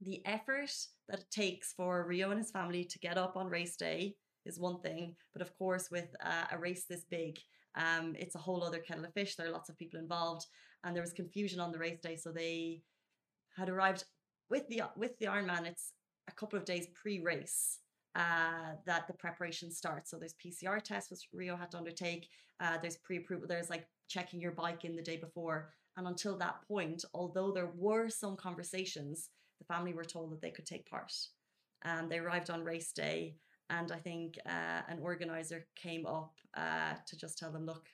the 0.00 0.24
effort 0.26 0.70
that 1.08 1.20
it 1.20 1.30
takes 1.30 1.72
for 1.72 2.06
Rio 2.06 2.30
and 2.30 2.38
his 2.38 2.50
family 2.50 2.84
to 2.84 2.98
get 2.98 3.18
up 3.18 3.36
on 3.36 3.48
race 3.48 3.76
day 3.76 4.16
is 4.44 4.58
one 4.58 4.80
thing, 4.80 5.14
but 5.32 5.42
of 5.42 5.56
course, 5.56 5.90
with 5.90 6.14
uh, 6.24 6.44
a 6.52 6.58
race 6.58 6.84
this 6.88 7.04
big, 7.10 7.38
um, 7.76 8.14
it's 8.18 8.34
a 8.34 8.38
whole 8.38 8.62
other 8.62 8.78
kettle 8.78 9.04
of 9.04 9.12
fish. 9.12 9.34
There 9.34 9.48
are 9.48 9.52
lots 9.52 9.68
of 9.68 9.78
people 9.78 9.98
involved, 9.98 10.46
and 10.84 10.94
there 10.94 11.02
was 11.02 11.12
confusion 11.12 11.60
on 11.60 11.72
the 11.72 11.78
race 11.78 12.00
day, 12.00 12.16
so 12.16 12.30
they 12.30 12.82
had 13.56 13.68
arrived 13.68 14.04
with 14.50 14.68
the 14.68 14.82
with 14.96 15.18
the 15.18 15.26
Ironman. 15.26 15.66
It's 15.66 15.92
a 16.28 16.32
couple 16.32 16.58
of 16.58 16.64
days 16.64 16.86
pre-race 16.94 17.80
uh, 18.14 18.76
that 18.86 19.06
the 19.06 19.14
preparation 19.14 19.70
starts. 19.70 20.10
So 20.10 20.18
there's 20.18 20.34
PCR 20.34 20.80
tests 20.80 21.10
which 21.10 21.28
Rio 21.32 21.56
had 21.56 21.70
to 21.72 21.78
undertake. 21.78 22.28
Uh, 22.60 22.78
there's 22.80 22.98
pre-approval. 22.98 23.48
There's 23.48 23.70
like 23.70 23.86
checking 24.08 24.40
your 24.40 24.52
bike 24.52 24.84
in 24.84 24.94
the 24.94 25.02
day 25.02 25.16
before, 25.16 25.70
and 25.96 26.06
until 26.06 26.36
that 26.38 26.62
point, 26.68 27.04
although 27.14 27.50
there 27.50 27.72
were 27.76 28.08
some 28.08 28.36
conversations, 28.36 29.30
the 29.58 29.64
family 29.64 29.92
were 29.92 30.04
told 30.04 30.30
that 30.32 30.40
they 30.40 30.50
could 30.50 30.66
take 30.66 30.88
part. 30.88 31.12
Um, 31.84 32.08
they 32.08 32.18
arrived 32.18 32.50
on 32.50 32.64
race 32.64 32.92
day, 32.92 33.36
and 33.70 33.92
I 33.92 33.98
think 33.98 34.38
uh, 34.46 34.82
an 34.88 34.98
organizer 35.02 35.66
came 35.74 36.06
up 36.06 36.34
uh, 36.56 36.94
to 37.06 37.16
just 37.16 37.38
tell 37.38 37.50
them, 37.50 37.66
look, 37.66 37.86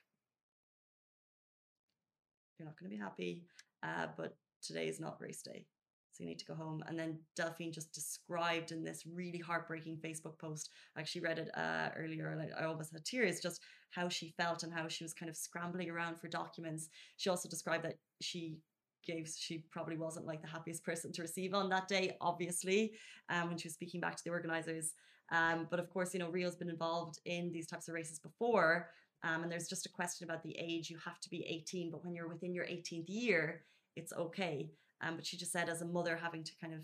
you're 2.59 2.67
not 2.67 2.79
going 2.79 2.91
to 2.91 2.97
be 2.97 3.03
happy, 3.03 3.45
uh, 3.83 4.07
but 4.17 4.37
today 4.63 4.89
is 4.89 5.01
not 5.01 5.21
race 5.21 5.43
day. 5.43 5.67
So 6.13 6.25
you 6.25 6.29
need 6.29 6.41
to 6.41 6.45
go 6.45 6.55
home. 6.55 6.83
And 6.89 6.99
then 6.99 7.19
Delphine 7.37 7.73
just 7.73 7.93
described 7.93 8.73
in 8.73 8.83
this 8.83 9.05
really 9.07 9.39
heartbreaking 9.39 9.99
Facebook 9.99 10.39
post. 10.39 10.71
I 10.97 11.01
actually 11.01 11.23
read 11.23 11.39
it 11.39 11.51
uh, 11.57 11.91
earlier 11.97 12.37
I, 12.59 12.63
I 12.63 12.67
almost 12.67 12.93
had 12.93 13.05
tears 13.05 13.41
just 13.41 13.63
how 13.91 14.09
she 14.09 14.35
felt 14.37 14.63
and 14.63 14.73
how 14.73 14.89
she 14.89 15.05
was 15.05 15.15
kind 15.15 15.31
of 15.31 15.37
scrambling 15.37 15.89
around 15.89 16.21
for 16.21 16.29
documents. 16.29 16.89
She 17.17 17.31
also 17.31 17.49
described 17.49 17.85
that 17.85 17.99
she 18.21 18.59
gave 19.07 19.31
she 19.35 19.65
probably 19.71 19.97
wasn't 19.97 20.27
like 20.27 20.43
the 20.43 20.49
happiest 20.49 20.85
person 20.85 21.11
to 21.11 21.23
receive 21.23 21.55
on 21.55 21.71
that 21.71 21.89
day 21.89 22.15
obviously 22.21 22.93
um, 23.31 23.49
when 23.49 23.57
she 23.57 23.67
was 23.67 23.73
speaking 23.73 23.99
back 23.99 24.15
to 24.15 24.23
the 24.25 24.31
organizers 24.31 24.93
um, 25.31 25.67
but 25.71 25.79
of 25.79 25.91
course 25.91 26.13
you 26.13 26.21
know 26.21 26.31
rio's 26.31 26.57
been 26.57 26.71
involved 26.71 27.19
in 27.25 27.53
these 27.53 27.67
types 27.67 27.89
of 27.89 27.95
races 27.95 28.19
before 28.19 28.91
um, 29.23 29.43
and 29.43 29.53
there's 29.53 29.69
just 29.69 29.87
a 29.87 29.91
question 29.91 30.29
about 30.29 30.43
the 30.43 30.57
age. 30.59 30.89
You 30.89 30.97
have 31.05 31.21
to 31.21 31.31
be 31.31 31.45
18 31.47 31.91
but 31.91 32.05
when 32.05 32.15
you're 32.15 32.29
within 32.29 32.55
your 32.55 32.65
18th 32.65 33.09
year 33.09 33.63
it's 33.97 34.13
okay. 34.13 34.71
Um, 35.03 35.17
but 35.17 35.27
she 35.27 35.37
just 35.37 35.53
said 35.53 35.69
as 35.69 35.83
a 35.83 35.87
mother 35.87 36.17
having 36.17 36.45
to 36.45 36.53
kind 36.61 36.75
of 36.75 36.81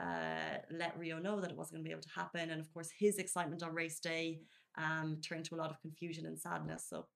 uh, 0.00 0.58
let 0.70 0.98
rio 0.98 1.18
know 1.18 1.40
that 1.40 1.50
it 1.50 1.56
wasn't 1.56 1.74
going 1.74 1.84
to 1.84 1.88
be 1.88 1.92
able 1.92 2.02
to 2.02 2.14
happen 2.14 2.50
and 2.50 2.60
of 2.60 2.72
course 2.72 2.90
his 2.96 3.18
excitement 3.18 3.62
on 3.62 3.74
race 3.74 3.98
day 3.98 4.40
um, 4.76 5.18
turned 5.26 5.44
to 5.44 5.54
a 5.54 5.58
lot 5.58 5.70
of 5.70 5.80
confusion 5.80 6.26
and 6.26 6.38
sadness. 6.38 6.86
So 6.88 7.06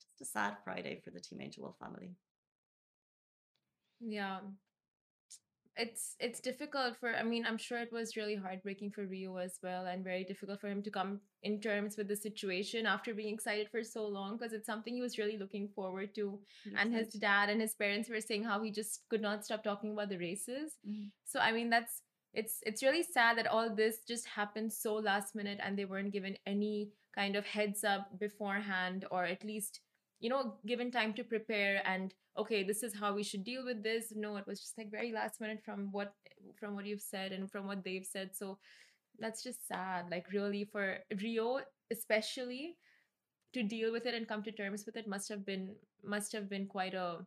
just 0.00 0.20
a 0.22 0.24
sad 0.24 0.56
friday 0.64 1.00
for 1.04 1.10
the 1.10 1.20
team 1.20 1.40
angel 1.40 1.64
wolf 1.64 1.76
family. 1.78 2.10
Yeah. 4.00 4.38
It's 5.74 6.16
it's 6.20 6.38
difficult 6.40 6.98
for 6.98 7.14
I 7.14 7.22
mean, 7.22 7.46
I'm 7.46 7.56
sure 7.56 7.78
it 7.78 7.92
was 7.92 8.14
really 8.16 8.34
heartbreaking 8.34 8.90
for 8.90 9.06
Rio 9.06 9.36
as 9.38 9.58
well 9.62 9.86
and 9.86 10.04
very 10.04 10.22
difficult 10.22 10.60
for 10.60 10.68
him 10.68 10.82
to 10.82 10.90
come 10.90 11.20
in 11.42 11.60
terms 11.60 11.96
with 11.96 12.08
the 12.08 12.16
situation 12.16 12.84
after 12.84 13.14
being 13.14 13.32
excited 13.32 13.70
for 13.70 13.82
so 13.82 14.06
long 14.06 14.36
because 14.36 14.52
it's 14.52 14.66
something 14.66 14.94
he 14.94 15.00
was 15.00 15.16
really 15.16 15.38
looking 15.38 15.68
forward 15.68 16.14
to. 16.16 16.38
And 16.76 16.92
his 16.92 17.08
dad 17.14 17.48
and 17.48 17.60
his 17.60 17.74
parents 17.74 18.10
were 18.10 18.20
saying 18.20 18.44
how 18.44 18.62
he 18.62 18.70
just 18.70 19.08
could 19.08 19.22
not 19.22 19.46
stop 19.46 19.64
talking 19.64 19.92
about 19.92 20.10
the 20.10 20.18
races. 20.18 20.76
Mhm. 20.86 21.10
So 21.24 21.40
I 21.40 21.52
mean 21.52 21.70
that's 21.70 22.02
it's 22.34 22.60
it's 22.66 22.82
really 22.82 23.02
sad 23.02 23.38
that 23.38 23.46
all 23.46 23.74
this 23.74 24.04
just 24.06 24.26
happened 24.26 24.72
so 24.72 24.94
last 24.94 25.34
minute 25.34 25.58
and 25.62 25.78
they 25.78 25.86
weren't 25.86 26.12
given 26.12 26.36
any 26.46 26.90
kind 27.14 27.34
of 27.34 27.46
heads 27.46 27.82
up 27.84 28.18
beforehand 28.18 29.06
or 29.10 29.24
at 29.24 29.44
least 29.44 29.80
you 30.20 30.28
know 30.30 30.58
given 30.66 30.90
time 30.90 31.14
to 31.14 31.24
prepare 31.24 31.82
and 31.86 32.14
okay 32.36 32.62
this 32.62 32.82
is 32.82 32.94
how 32.94 33.14
we 33.14 33.22
should 33.22 33.44
deal 33.44 33.64
with 33.64 33.82
this. 33.82 34.12
No 34.14 34.36
it 34.36 34.46
was 34.46 34.60
just 34.60 34.76
like 34.78 34.90
very 34.90 35.12
last 35.12 35.40
minute 35.40 35.60
from 35.64 35.88
what 35.92 36.14
from 36.58 36.74
what 36.74 36.86
you've 36.86 37.02
said 37.02 37.32
and 37.32 37.50
from 37.50 37.66
what 37.66 37.84
they've 37.84 38.06
said. 38.06 38.30
So 38.34 38.58
that's 39.18 39.42
just 39.42 39.66
sad 39.68 40.06
like 40.10 40.26
really 40.32 40.64
for 40.64 40.98
rio 41.22 41.60
especially 41.92 42.76
to 43.52 43.62
deal 43.62 43.92
with 43.92 44.06
it 44.06 44.14
and 44.14 44.26
come 44.26 44.42
to 44.42 44.52
terms 44.52 44.84
with 44.86 44.96
it 44.96 45.06
must 45.06 45.28
have 45.28 45.44
been 45.44 45.74
must 46.02 46.32
have 46.32 46.48
been 46.48 46.66
quite 46.66 46.94
a 46.94 47.18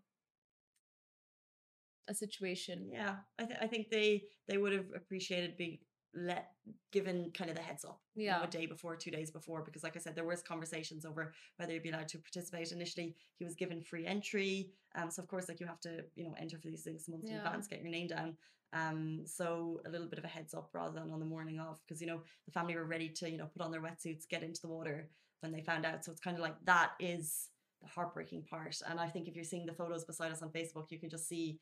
a 2.07 2.13
situation. 2.13 2.89
Yeah, 2.91 3.15
I, 3.39 3.45
th- 3.45 3.59
I 3.61 3.67
think 3.67 3.89
they 3.89 4.23
they 4.47 4.57
would 4.57 4.73
have 4.73 4.85
appreciated 4.95 5.57
being 5.57 5.79
let 6.15 6.51
given 6.91 7.29
kind 7.31 7.49
of 7.49 7.55
the 7.55 7.61
heads 7.61 7.83
up, 7.83 8.01
you 8.15 8.29
know, 8.29 8.37
Yeah. 8.37 8.43
a 8.43 8.47
day 8.47 8.65
before, 8.65 8.95
two 8.95 9.11
days 9.11 9.31
before, 9.31 9.63
because 9.63 9.83
like 9.83 9.95
I 9.95 9.99
said, 9.99 10.15
there 10.15 10.23
was 10.23 10.41
conversations 10.41 11.05
over 11.05 11.33
whether 11.57 11.73
you'd 11.73 11.83
be 11.83 11.89
allowed 11.89 12.07
to 12.09 12.19
participate. 12.19 12.71
Initially, 12.71 13.15
he 13.37 13.43
was 13.43 13.55
given 13.55 13.81
free 13.81 14.05
entry, 14.05 14.71
um, 14.95 15.11
so 15.11 15.21
of 15.21 15.27
course, 15.27 15.49
like 15.49 15.59
you 15.59 15.67
have 15.67 15.81
to, 15.81 16.05
you 16.15 16.23
know, 16.23 16.33
enter 16.39 16.57
for 16.57 16.69
these 16.69 16.83
things 16.83 17.09
months 17.09 17.29
in 17.29 17.35
advance, 17.37 17.67
get 17.67 17.81
your 17.81 17.91
name 17.91 18.07
down. 18.07 18.37
Um, 18.73 19.25
so 19.25 19.81
a 19.85 19.89
little 19.89 20.07
bit 20.07 20.19
of 20.19 20.25
a 20.25 20.27
heads 20.29 20.53
up 20.53 20.69
rather 20.73 20.99
than 20.99 21.11
on 21.11 21.19
the 21.19 21.25
morning 21.25 21.59
of, 21.59 21.79
because 21.85 22.01
you 22.01 22.07
know 22.07 22.23
the 22.45 22.51
family 22.51 22.75
were 22.75 22.85
ready 22.85 23.09
to, 23.09 23.29
you 23.29 23.37
know, 23.37 23.47
put 23.47 23.61
on 23.61 23.71
their 23.71 23.81
wetsuits, 23.81 24.27
get 24.27 24.43
into 24.43 24.61
the 24.61 24.67
water 24.67 25.09
when 25.41 25.51
they 25.51 25.61
found 25.61 25.85
out. 25.85 26.03
So 26.03 26.11
it's 26.11 26.21
kind 26.21 26.35
of 26.37 26.41
like 26.41 26.55
that 26.65 26.91
is 26.99 27.49
the 27.81 27.87
heartbreaking 27.87 28.43
part. 28.49 28.75
And 28.89 28.99
I 28.99 29.09
think 29.09 29.27
if 29.27 29.35
you're 29.35 29.43
seeing 29.43 29.65
the 29.65 29.73
photos 29.73 30.05
beside 30.05 30.31
us 30.31 30.41
on 30.41 30.49
Facebook, 30.49 30.91
you 30.91 30.99
can 30.99 31.09
just 31.09 31.27
see 31.27 31.59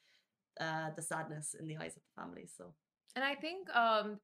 uh, 0.60 0.91
the 0.95 1.01
sadness 1.01 1.55
in 1.60 1.67
the 1.67 1.77
eyes 1.77 1.95
of 1.98 2.03
the 2.03 2.22
family. 2.22 2.48
So 2.55 2.74
And 3.15 3.24
I 3.25 3.36
think 3.36 3.67
um, 3.75 4.19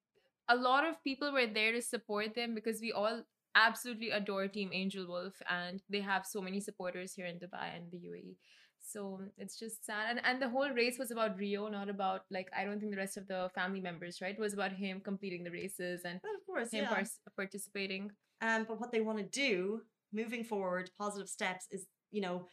a 0.49 0.55
lot 0.55 0.85
of 0.85 1.01
people 1.03 1.31
were 1.31 1.47
there 1.47 1.71
to 1.71 1.81
support 1.81 2.35
them 2.35 2.55
because 2.55 2.81
we 2.81 2.91
all 2.91 3.21
absolutely 3.55 4.09
adore 4.09 4.47
Team 4.47 4.69
Angel 4.73 5.07
Wolf 5.07 5.33
and 5.49 5.81
they 5.89 6.01
have 6.01 6.25
so 6.25 6.41
many 6.41 6.59
supporters 6.59 7.13
here 7.13 7.25
in 7.25 7.35
Dubai 7.35 7.75
and 7.75 7.91
the 7.91 7.97
UAE. 7.97 8.35
So 8.81 9.21
it's 9.37 9.59
just 9.59 9.85
sad. 9.85 10.09
And, 10.09 10.21
and 10.23 10.41
the 10.41 10.49
whole 10.49 10.69
race 10.69 10.97
was 10.97 11.11
about 11.11 11.37
Rio, 11.37 11.67
not 11.67 11.89
about, 11.89 12.21
like, 12.31 12.49
I 12.57 12.63
don't 12.65 12.79
think 12.79 12.91
the 12.91 12.97
rest 12.97 13.17
of 13.17 13.27
the 13.27 13.49
family 13.53 13.81
members, 13.81 14.19
right? 14.21 14.33
It 14.33 14.39
was 14.39 14.53
about 14.53 14.71
him 14.71 15.01
completing 15.01 15.43
the 15.43 15.51
races 15.51 16.01
and 16.05 16.15
of 16.15 16.45
course, 16.45 16.71
him 16.71 16.85
yeah. 16.85 16.93
par- 16.93 17.03
participating. 17.35 18.11
Um, 18.41 18.65
but 18.67 18.79
what 18.79 18.91
they 18.91 19.01
want 19.01 19.19
to 19.19 19.25
do 19.25 19.81
moving 20.13 20.43
forward, 20.43 20.89
positive 20.97 21.29
steps 21.29 21.67
is, 21.71 21.85
you 22.11 22.21
know, 22.21 22.47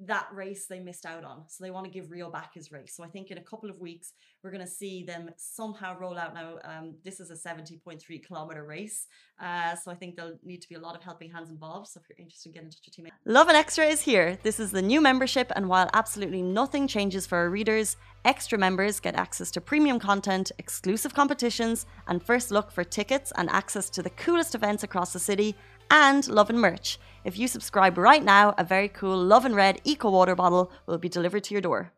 that 0.00 0.28
race 0.32 0.66
they 0.66 0.78
missed 0.78 1.04
out 1.04 1.24
on. 1.24 1.42
So 1.48 1.64
they 1.64 1.72
want 1.72 1.84
to 1.84 1.90
give 1.90 2.10
Rio 2.10 2.30
back 2.30 2.54
his 2.54 2.70
race. 2.70 2.94
So 2.94 3.02
I 3.02 3.08
think 3.08 3.30
in 3.30 3.38
a 3.38 3.42
couple 3.42 3.68
of 3.68 3.80
weeks, 3.80 4.12
we're 4.42 4.52
going 4.52 4.64
to 4.64 4.70
see 4.70 5.02
them 5.02 5.30
somehow 5.36 5.98
roll 5.98 6.16
out 6.16 6.34
now. 6.34 6.58
Um, 6.62 6.94
this 7.04 7.18
is 7.18 7.30
a 7.30 7.34
70.3 7.34 8.24
kilometer 8.24 8.64
race. 8.64 9.08
Uh, 9.40 9.74
so 9.74 9.90
I 9.90 9.94
think 9.94 10.14
there'll 10.14 10.38
need 10.44 10.62
to 10.62 10.68
be 10.68 10.76
a 10.76 10.80
lot 10.80 10.94
of 10.94 11.02
helping 11.02 11.30
hands 11.30 11.50
involved. 11.50 11.88
So 11.88 12.00
if 12.00 12.08
you're 12.08 12.24
interested, 12.24 12.54
get 12.54 12.62
in 12.62 12.70
touch 12.70 12.80
with 12.86 12.98
your 12.98 13.06
teammate. 13.06 13.48
and 13.48 13.56
Extra 13.56 13.86
is 13.86 14.00
here. 14.00 14.38
This 14.44 14.60
is 14.60 14.70
the 14.70 14.82
new 14.82 15.00
membership. 15.00 15.50
And 15.56 15.68
while 15.68 15.90
absolutely 15.94 16.42
nothing 16.42 16.86
changes 16.86 17.26
for 17.26 17.38
our 17.38 17.50
readers, 17.50 17.96
extra 18.24 18.56
members 18.56 19.00
get 19.00 19.16
access 19.16 19.50
to 19.52 19.60
premium 19.60 19.98
content, 19.98 20.52
exclusive 20.58 21.12
competitions, 21.12 21.86
and 22.06 22.22
first 22.22 22.52
look 22.52 22.70
for 22.70 22.84
tickets 22.84 23.32
and 23.36 23.50
access 23.50 23.90
to 23.90 24.02
the 24.02 24.10
coolest 24.10 24.54
events 24.54 24.84
across 24.84 25.12
the 25.12 25.18
city 25.18 25.56
and 25.90 26.28
love 26.28 26.50
and 26.50 26.60
merch. 26.60 26.98
If 27.28 27.38
you 27.38 27.46
subscribe 27.46 27.98
right 27.98 28.24
now, 28.24 28.54
a 28.56 28.64
very 28.64 28.88
cool 28.88 29.22
Love 29.22 29.44
and 29.44 29.54
Red 29.54 29.82
Eco 29.84 30.08
Water 30.10 30.34
bottle 30.34 30.72
will 30.86 30.96
be 30.96 31.10
delivered 31.10 31.44
to 31.44 31.54
your 31.54 31.60
door. 31.60 31.92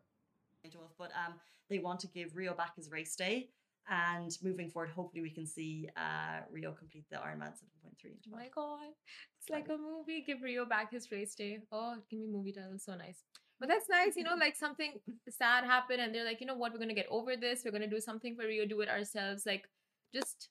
But 0.99 1.11
um, 1.15 1.35
they 1.69 1.79
want 1.79 2.01
to 2.01 2.07
give 2.07 2.35
Rio 2.35 2.53
back 2.53 2.75
his 2.75 2.91
race 2.91 3.15
day. 3.15 3.47
And 3.89 4.37
moving 4.43 4.69
forward, 4.69 4.89
hopefully 4.89 5.21
we 5.21 5.29
can 5.29 5.45
see 5.45 5.87
uh, 5.95 6.41
Rio 6.51 6.73
complete 6.73 7.05
the 7.09 7.15
Ironman 7.15 7.53
7.3. 7.53 8.11
Oh 8.27 8.29
my 8.29 8.49
god, 8.53 8.89
it's 9.39 9.49
like 9.49 9.69
a 9.69 9.77
movie. 9.77 10.21
Give 10.27 10.41
Rio 10.41 10.65
back 10.65 10.91
his 10.91 11.09
race 11.13 11.33
day. 11.33 11.59
Oh, 11.71 11.95
give 12.09 12.19
me 12.19 12.27
movie 12.27 12.51
title. 12.51 12.77
So 12.77 12.95
nice. 12.95 13.23
But 13.57 13.69
that's 13.69 13.87
nice, 13.89 14.17
you 14.17 14.25
know, 14.25 14.35
like 14.37 14.57
something 14.57 14.99
sad 15.29 15.63
happened, 15.63 16.01
and 16.01 16.13
they're 16.13 16.25
like, 16.25 16.41
you 16.41 16.45
know 16.45 16.55
what, 16.55 16.73
we're 16.73 16.79
gonna 16.79 16.93
get 16.93 17.07
over 17.09 17.37
this. 17.37 17.61
We're 17.63 17.71
gonna 17.71 17.87
do 17.87 18.01
something 18.01 18.35
for 18.35 18.45
Rio, 18.45 18.65
do 18.65 18.81
it 18.81 18.89
ourselves. 18.89 19.45
Like, 19.45 19.63
just, 20.13 20.49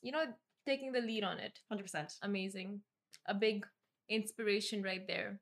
you 0.00 0.10
know, 0.10 0.24
taking 0.64 0.90
the 0.90 1.02
lead 1.02 1.22
on 1.22 1.38
it. 1.38 1.58
100%. 1.70 2.16
Amazing. 2.22 2.80
A 3.26 3.34
big 3.34 3.66
inspiration 4.12 4.82
right 4.82 5.06
there. 5.06 5.40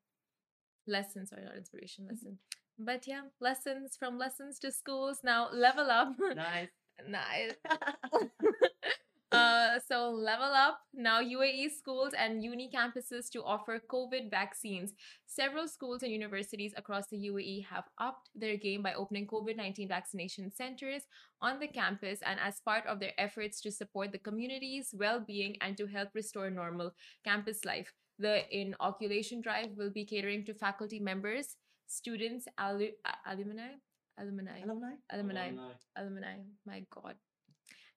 Lessons, 0.86 1.30
sorry, 1.30 1.44
not 1.44 1.56
inspiration, 1.56 2.04
Mm-hmm. 2.04 2.14
lesson. 2.14 2.38
But 2.78 3.06
yeah, 3.06 3.22
lessons 3.40 3.96
from 3.98 4.18
lessons 4.18 4.58
to 4.60 4.72
schools. 4.72 5.18
Now 5.22 5.50
level 5.52 5.90
up. 5.90 6.14
Nice. 6.34 6.68
nice. 7.08 7.52
uh, 9.32 9.78
so 9.86 10.10
level 10.10 10.46
up 10.46 10.80
now 10.94 11.20
UAE 11.20 11.70
schools 11.76 12.14
and 12.18 12.42
uni 12.42 12.70
campuses 12.72 13.30
to 13.32 13.44
offer 13.44 13.80
COVID 13.86 14.30
vaccines. 14.30 14.94
Several 15.26 15.68
schools 15.68 16.02
and 16.02 16.10
universities 16.10 16.72
across 16.76 17.06
the 17.08 17.18
UAE 17.28 17.66
have 17.66 17.84
upped 17.98 18.30
their 18.34 18.56
game 18.56 18.82
by 18.82 18.94
opening 18.94 19.26
COVID 19.26 19.56
19 19.56 19.86
vaccination 19.86 20.50
centers 20.50 21.02
on 21.42 21.60
the 21.60 21.68
campus 21.68 22.20
and 22.24 22.40
as 22.40 22.60
part 22.60 22.86
of 22.86 22.98
their 22.98 23.12
efforts 23.18 23.60
to 23.60 23.70
support 23.70 24.10
the 24.10 24.18
community's 24.18 24.94
well 24.96 25.20
being 25.20 25.56
and 25.60 25.76
to 25.76 25.86
help 25.86 26.08
restore 26.14 26.48
normal 26.50 26.92
campus 27.24 27.64
life. 27.66 27.92
The 28.20 28.44
inoculation 28.54 29.40
drive 29.40 29.70
will 29.76 29.90
be 29.90 30.04
catering 30.04 30.44
to 30.44 30.52
faculty 30.52 30.98
members, 31.00 31.56
students, 31.86 32.46
alu- 32.58 32.92
alumni, 33.26 33.72
alumni, 34.18 34.60
Alumni? 34.62 34.92
alumni, 35.10 35.50
alumni. 35.96 36.36
My 36.66 36.84
God. 36.94 37.14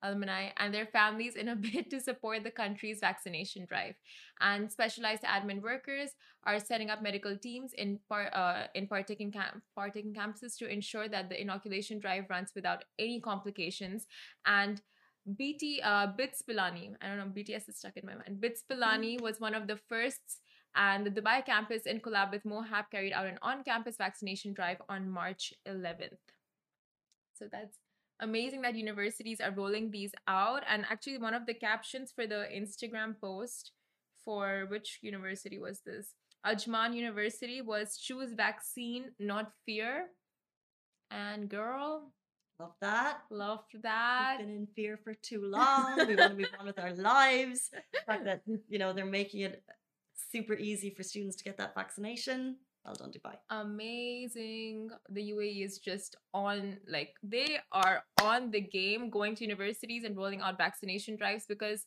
Alumni 0.05 0.49
and 0.57 0.73
their 0.73 0.85
families 0.85 1.35
in 1.35 1.47
a 1.49 1.55
bid 1.65 1.89
to 1.89 1.99
support 1.99 2.43
the 2.43 2.51
country's 2.51 2.99
vaccination 2.99 3.65
drive. 3.65 3.95
And 4.39 4.71
specialized 4.71 5.23
admin 5.23 5.61
workers 5.61 6.11
are 6.45 6.59
setting 6.59 6.89
up 6.89 7.01
medical 7.01 7.37
teams 7.37 7.73
in 7.73 7.99
par, 8.09 8.29
uh, 8.33 8.67
in 8.75 8.87
partaking 8.87 9.31
camp 9.31 9.61
partaking 9.75 10.13
campuses 10.13 10.57
to 10.59 10.67
ensure 10.67 11.07
that 11.09 11.29
the 11.29 11.39
inoculation 11.39 11.99
drive 11.99 12.25
runs 12.29 12.51
without 12.55 12.83
any 12.99 13.19
complications. 13.21 14.07
And 14.45 14.81
BT 15.37 15.81
uh, 15.81 16.07
Bits 16.07 16.43
Pilani, 16.47 16.95
I 17.01 17.07
don't 17.07 17.17
know, 17.17 17.31
BTS 17.35 17.69
is 17.69 17.77
stuck 17.77 17.95
in 17.95 18.05
my 18.05 18.15
mind. 18.15 18.41
Bits 18.41 18.63
Pilani 18.69 19.21
was 19.21 19.39
one 19.39 19.53
of 19.53 19.67
the 19.67 19.77
firsts 19.87 20.39
and 20.75 21.05
the 21.05 21.11
Dubai 21.11 21.45
campus, 21.45 21.83
in 21.85 21.99
collab 21.99 22.31
with 22.31 22.43
MOHAP, 22.43 22.85
carried 22.91 23.13
out 23.13 23.27
an 23.27 23.37
on 23.41 23.63
campus 23.63 23.95
vaccination 23.97 24.53
drive 24.53 24.81
on 24.89 25.09
March 25.09 25.53
11th. 25.67 26.17
So 27.35 27.45
that's 27.51 27.77
amazing 28.19 28.61
that 28.63 28.75
universities 28.75 29.39
are 29.39 29.51
rolling 29.51 29.91
these 29.91 30.13
out. 30.27 30.63
And 30.67 30.85
actually, 30.89 31.19
one 31.19 31.33
of 31.33 31.45
the 31.45 31.53
captions 31.53 32.11
for 32.11 32.25
the 32.25 32.47
Instagram 32.53 33.19
post 33.19 33.71
for 34.25 34.65
which 34.69 34.99
university 35.01 35.59
was 35.59 35.81
this? 35.85 36.13
Ajman 36.45 36.95
University 36.95 37.61
was 37.61 37.97
choose 37.97 38.33
vaccine, 38.33 39.11
not 39.19 39.51
fear. 39.65 40.07
And 41.11 41.47
girl, 41.49 42.11
Love 42.59 42.75
that. 42.81 43.17
Love 43.29 43.63
that. 43.81 44.37
We've 44.39 44.47
been 44.47 44.55
in 44.55 44.67
fear 44.75 44.97
for 45.03 45.13
too 45.15 45.43
long. 45.45 45.97
we 46.07 46.15
want 46.15 46.31
to 46.31 46.37
move 46.37 46.51
on 46.59 46.65
with 46.65 46.79
our 46.79 46.93
lives. 46.93 47.71
The 47.93 47.99
fact 48.05 48.25
that, 48.25 48.41
you 48.69 48.79
know, 48.79 48.93
they're 48.93 49.05
making 49.05 49.41
it 49.41 49.63
super 50.31 50.53
easy 50.53 50.89
for 50.89 51.03
students 51.03 51.35
to 51.37 51.43
get 51.43 51.57
that 51.57 51.73
vaccination. 51.73 52.57
Well 52.85 52.95
done, 52.95 53.11
Dubai. 53.11 53.35
amazing. 53.49 54.89
The 55.09 55.31
UAE 55.31 55.63
is 55.63 55.79
just 55.79 56.17
on, 56.33 56.77
like, 56.87 57.15
they 57.23 57.59
are 57.71 58.03
on 58.21 58.51
the 58.51 58.59
game 58.59 59.09
going 59.09 59.35
to 59.35 59.43
universities 59.43 60.03
and 60.03 60.17
rolling 60.17 60.41
out 60.41 60.57
vaccination 60.57 61.15
drives 61.15 61.45
because 61.47 61.85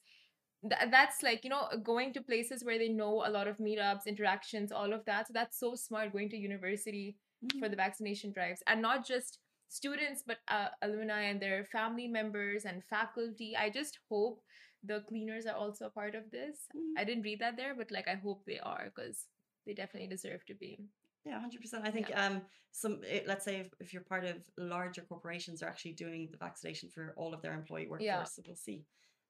th- 0.62 0.90
that's 0.90 1.22
like, 1.22 1.44
you 1.44 1.50
know, 1.50 1.68
going 1.82 2.14
to 2.14 2.22
places 2.22 2.64
where 2.64 2.78
they 2.78 2.88
know 2.88 3.24
a 3.26 3.30
lot 3.30 3.46
of 3.46 3.58
meetups, 3.58 4.06
interactions, 4.06 4.72
all 4.72 4.92
of 4.94 5.04
that. 5.04 5.26
So 5.28 5.34
that's 5.34 5.60
so 5.60 5.74
smart 5.74 6.12
going 6.12 6.30
to 6.30 6.36
university 6.36 7.16
for 7.40 7.56
mm-hmm. 7.56 7.70
the 7.70 7.76
vaccination 7.76 8.32
drives 8.32 8.62
and 8.66 8.80
not 8.80 9.06
just 9.06 9.38
students, 9.68 10.22
but 10.26 10.38
uh, 10.48 10.68
alumni 10.82 11.22
and 11.22 11.40
their 11.40 11.64
family 11.64 12.08
members 12.08 12.64
and 12.64 12.82
faculty. 12.84 13.56
I 13.56 13.70
just 13.70 13.98
hope 14.08 14.42
the 14.82 15.00
cleaners 15.08 15.46
are 15.46 15.56
also 15.56 15.86
a 15.86 15.90
part 15.90 16.14
of 16.14 16.30
this. 16.30 16.68
Mhm. 16.76 16.92
I 16.98 17.04
didn't 17.04 17.24
read 17.24 17.40
that 17.40 17.56
there, 17.56 17.74
but 17.74 17.90
like, 17.90 18.08
I 18.08 18.14
hope 18.14 18.44
they 18.44 18.60
are 18.60 18.92
because 18.94 19.26
they 19.66 19.74
definitely 19.74 20.08
deserve 20.08 20.44
to 20.46 20.54
be. 20.54 20.78
Yeah, 21.24 21.40
hundred 21.40 21.60
percent. 21.60 21.84
I 21.84 21.90
think 21.90 22.10
um 22.14 22.42
some 22.70 23.00
eh, 23.08 23.22
let's 23.26 23.44
say 23.44 23.56
if, 23.56 23.68
if 23.80 23.92
you're 23.92 24.02
part 24.04 24.24
of 24.24 24.36
larger 24.56 25.02
corporations 25.02 25.62
are 25.62 25.68
actually 25.68 25.94
doing 25.94 26.28
the 26.30 26.38
vaccination 26.38 26.88
for 26.88 27.14
all 27.16 27.34
of 27.34 27.42
their 27.42 27.54
employee 27.54 27.88
workforce. 27.88 28.04
Yeah. 28.06 28.24
So 28.24 28.42
we'll 28.46 28.54
see. 28.56 28.84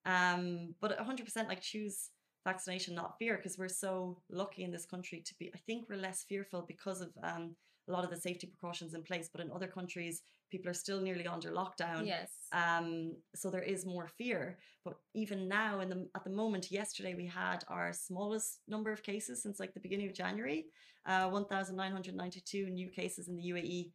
Um, 0.05 0.75
but 0.81 0.99
hundred 0.99 1.25
percent 1.25 1.49
like 1.49 1.63
choose 1.63 2.11
vaccination, 2.45 2.95
not 2.95 3.17
fear, 3.19 3.37
because 3.37 3.59
we're 3.59 3.69
so 3.69 4.21
lucky 4.31 4.63
in 4.63 4.71
this 4.71 4.85
country 4.87 5.23
to 5.25 5.35
be. 5.39 5.51
I 5.55 5.59
think 5.67 5.89
we're 5.89 5.97
less 5.97 6.23
fearful 6.23 6.63
because 6.69 7.01
of 7.01 7.11
um 7.23 7.57
a 7.89 7.93
lot 7.93 8.05
of 8.05 8.11
the 8.11 8.17
safety 8.17 8.47
precautions 8.47 8.95
in 8.95 9.03
place. 9.03 9.29
But 9.33 9.41
in 9.41 9.51
other 9.51 9.67
countries, 9.67 10.23
people 10.51 10.71
are 10.71 10.75
still 10.75 11.01
nearly 11.01 11.27
under 11.27 11.51
lockdown. 11.51 12.07
Yes. 12.07 12.31
Um, 12.53 13.17
so 13.35 13.51
there 13.51 13.63
is 13.63 13.87
more 13.87 14.09
fear. 14.09 14.59
But 14.85 14.95
even 15.15 15.49
now, 15.49 15.81
in 15.81 15.89
the 15.89 16.09
at 16.15 16.25
the 16.25 16.31
moment, 16.31 16.71
yesterday 16.71 17.15
we 17.15 17.27
had 17.27 17.65
our 17.69 17.93
smallest 17.93 18.61
number 18.69 18.93
of 18.93 19.03
cases 19.03 19.43
since 19.43 19.59
like 19.61 19.75
the 19.75 19.81
beginning 19.81 20.09
of 20.09 20.15
January. 20.15 20.67
Uh, 21.07 21.29
1,992 21.29 22.69
new 22.71 22.89
cases 22.89 23.29
in 23.29 23.37
the 23.37 23.51
UAE. 23.51 23.93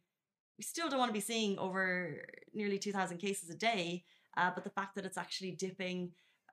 We 0.58 0.64
still 0.64 0.88
don't 0.88 0.98
want 0.98 1.10
to 1.10 1.14
be 1.14 1.20
seeing 1.20 1.58
over 1.58 2.24
nearly 2.54 2.78
2,000 2.78 3.18
cases 3.18 3.50
a 3.50 3.54
day. 3.54 4.04
Uh, 4.36 4.50
but 4.54 4.64
the 4.64 4.70
fact 4.70 4.94
that 4.94 5.04
it's 5.04 5.18
actually 5.18 5.50
dipping, 5.50 6.10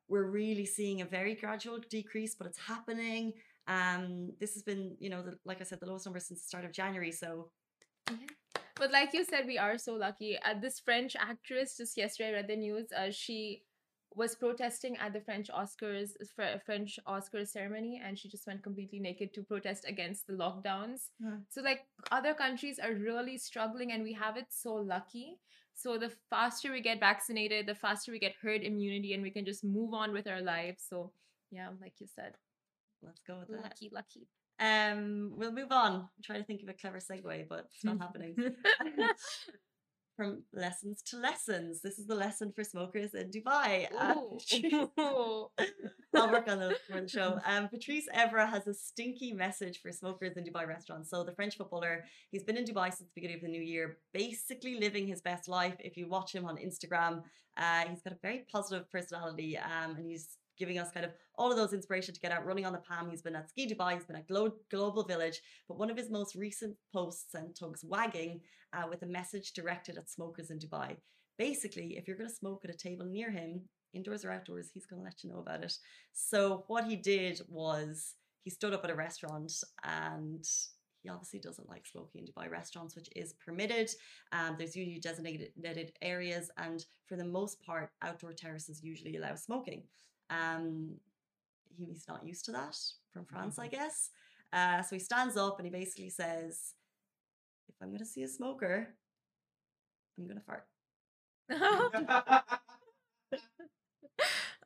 we're 0.09 0.29
really 0.29 0.65
seeing 0.65 1.01
a 1.01 1.05
very 1.05 1.35
gradual 1.35 1.79
decrease, 1.89 2.35
but 2.35 2.47
it's 2.47 2.59
happening. 2.59 3.33
Um, 3.69 4.33
this 4.39 4.53
has 4.55 4.63
been, 4.63 4.97
you 4.99 5.09
know, 5.09 5.21
the, 5.21 5.37
like 5.45 5.61
I 5.61 5.63
said, 5.63 5.79
the 5.79 5.85
lowest 5.85 6.05
number 6.05 6.19
since 6.19 6.41
the 6.41 6.47
start 6.47 6.65
of 6.65 6.73
January. 6.73 7.11
So 7.11 7.51
yeah. 8.09 8.17
But 8.75 8.91
like 8.91 9.13
you 9.13 9.23
said, 9.25 9.45
we 9.45 9.57
are 9.57 9.77
so 9.77 9.93
lucky. 9.93 10.39
Uh, 10.43 10.55
this 10.59 10.79
French 10.79 11.15
actress, 11.19 11.77
just 11.77 11.97
yesterday, 11.97 12.29
I 12.29 12.33
read 12.33 12.47
the 12.47 12.55
news. 12.55 12.87
Uh, 12.91 13.11
she 13.11 13.63
was 14.15 14.35
protesting 14.35 14.97
at 14.97 15.13
the 15.13 15.21
French 15.21 15.49
Oscars, 15.49 16.11
Fr- 16.35 16.57
French 16.65 16.97
Oscars 17.07 17.49
ceremony, 17.49 18.01
and 18.03 18.17
she 18.17 18.29
just 18.29 18.47
went 18.47 18.63
completely 18.63 18.99
naked 18.99 19.33
to 19.33 19.43
protest 19.43 19.85
against 19.87 20.25
the 20.27 20.33
lockdowns. 20.33 21.09
Yeah. 21.19 21.37
So 21.49 21.61
like 21.61 21.81
other 22.11 22.33
countries 22.33 22.79
are 22.79 22.93
really 22.93 23.37
struggling, 23.37 23.91
and 23.91 24.01
we 24.01 24.13
have 24.13 24.37
it 24.37 24.47
so 24.49 24.73
lucky. 24.73 25.37
So 25.75 25.97
the 25.97 26.11
faster 26.29 26.71
we 26.71 26.81
get 26.81 26.99
vaccinated, 26.99 27.67
the 27.67 27.75
faster 27.75 28.11
we 28.11 28.19
get 28.19 28.33
herd 28.41 28.63
immunity, 28.63 29.13
and 29.13 29.21
we 29.21 29.29
can 29.29 29.45
just 29.45 29.63
move 29.63 29.93
on 29.93 30.11
with 30.11 30.27
our 30.27 30.41
lives. 30.41 30.85
So 30.89 31.11
yeah, 31.51 31.69
like 31.81 31.93
you 31.99 32.07
said, 32.07 32.33
let's 33.03 33.21
go 33.27 33.39
with 33.39 33.49
that. 33.49 33.63
lucky, 33.63 33.89
lucky. 33.93 34.27
Um, 34.59 35.31
we'll 35.35 35.53
move 35.53 35.71
on. 35.71 35.93
I'm 35.93 36.23
trying 36.23 36.41
to 36.41 36.45
think 36.45 36.61
of 36.61 36.69
a 36.69 36.73
clever 36.73 36.99
segue, 36.99 37.47
but 37.47 37.67
it's 37.73 37.83
not 37.83 37.99
happening. 37.99 38.35
From 40.17 40.43
lessons 40.51 41.01
to 41.03 41.17
lessons. 41.17 41.81
This 41.81 41.97
is 41.97 42.05
the 42.05 42.15
lesson 42.15 42.51
for 42.53 42.65
smokers 42.65 43.13
in 43.13 43.31
Dubai. 43.31 43.87
Uh, 43.97 44.15
Ooh. 44.99 45.47
I'll 46.13 46.29
work 46.29 46.49
on 46.49 46.59
those 46.59 46.75
for 46.85 46.99
the 46.99 47.07
show. 47.07 47.39
Um, 47.45 47.69
Patrice 47.69 48.09
Evra 48.13 48.49
has 48.49 48.67
a 48.67 48.73
stinky 48.73 49.31
message 49.31 49.81
for 49.81 49.93
smokers 49.93 50.35
in 50.35 50.43
Dubai 50.43 50.67
restaurants. 50.67 51.09
So 51.09 51.23
the 51.23 51.31
French 51.31 51.55
footballer, 51.55 52.03
he's 52.31 52.43
been 52.43 52.57
in 52.57 52.65
Dubai 52.65 52.87
since 52.93 53.07
the 53.07 53.15
beginning 53.15 53.37
of 53.37 53.43
the 53.43 53.47
new 53.47 53.61
year, 53.61 53.99
basically 54.13 54.77
living 54.77 55.07
his 55.07 55.21
best 55.21 55.47
life. 55.47 55.75
If 55.79 55.95
you 55.95 56.09
watch 56.09 56.35
him 56.35 56.45
on 56.45 56.57
Instagram, 56.57 57.23
uh, 57.55 57.85
he's 57.89 58.01
got 58.01 58.11
a 58.11 58.19
very 58.21 58.45
positive 58.51 58.91
personality, 58.91 59.57
um, 59.57 59.95
and 59.95 60.05
he's 60.05 60.37
giving 60.59 60.77
us 60.77 60.91
kind 60.91 61.05
of 61.05 61.13
all 61.35 61.49
of 61.51 61.57
those 61.57 61.73
inspiration 61.73 62.13
to 62.13 62.19
get 62.19 62.31
out 62.31 62.45
running 62.45 62.65
on 62.65 62.73
the 62.73 62.79
Palm. 62.79 63.09
He's 63.09 63.21
been 63.21 63.35
at 63.35 63.49
Ski 63.49 63.73
Dubai, 63.73 63.93
he's 63.93 64.05
been 64.05 64.17
at 64.17 64.27
Glo- 64.27 64.53
Global 64.69 65.03
Village, 65.03 65.41
but 65.67 65.79
one 65.79 65.89
of 65.89 65.97
his 65.97 66.11
most 66.11 66.35
recent 66.35 66.75
posts 66.93 67.31
sent 67.31 67.57
tugs 67.57 67.83
wagging 67.83 68.41
uh, 68.73 68.83
with 68.89 69.01
a 69.03 69.07
message 69.07 69.53
directed 69.53 69.97
at 69.97 70.09
smokers 70.09 70.51
in 70.51 70.59
Dubai. 70.59 70.97
Basically, 71.37 71.97
if 71.97 72.07
you're 72.07 72.17
going 72.17 72.29
to 72.29 72.35
smoke 72.35 72.61
at 72.65 72.73
a 72.73 72.77
table 72.77 73.05
near 73.05 73.31
him, 73.31 73.61
indoors 73.93 74.25
or 74.25 74.31
outdoors, 74.31 74.69
he's 74.73 74.85
going 74.85 75.01
to 75.01 75.05
let 75.05 75.23
you 75.23 75.29
know 75.31 75.39
about 75.39 75.63
it. 75.63 75.73
So 76.13 76.65
what 76.67 76.85
he 76.85 76.95
did 76.95 77.41
was 77.47 78.15
he 78.43 78.49
stood 78.49 78.73
up 78.73 78.83
at 78.83 78.91
a 78.91 78.95
restaurant 78.95 79.51
and 79.83 80.45
he 81.01 81.09
obviously 81.09 81.39
doesn't 81.39 81.69
like 81.69 81.85
smoking 81.87 82.21
in 82.21 82.27
Dubai 82.27 82.51
restaurants, 82.51 82.95
which 82.95 83.09
is 83.15 83.33
permitted. 83.45 83.89
Um, 84.31 84.55
there's 84.57 84.75
usually 84.75 84.99
designated 84.99 85.93
areas, 86.01 86.51
and 86.57 86.85
for 87.07 87.15
the 87.15 87.25
most 87.25 87.61
part, 87.61 87.89
outdoor 88.01 88.33
terraces 88.33 88.83
usually 88.83 89.15
allow 89.15 89.35
smoking. 89.35 89.83
Um, 90.29 90.95
he's 91.77 92.05
not 92.07 92.25
used 92.25 92.45
to 92.45 92.51
that 92.53 92.75
from 93.11 93.25
France, 93.25 93.57
I 93.59 93.67
guess. 93.67 94.09
Uh, 94.51 94.81
so 94.81 94.95
he 94.95 94.99
stands 94.99 95.37
up 95.37 95.57
and 95.59 95.65
he 95.65 95.71
basically 95.71 96.09
says, 96.09 96.73
"If 97.67 97.75
I'm 97.81 97.89
going 97.89 97.99
to 97.99 98.05
see 98.05 98.23
a 98.23 98.27
smoker, 98.27 98.95
I'm 100.17 100.25
going 100.27 100.37
to 100.39 100.43
fart." 100.43 100.65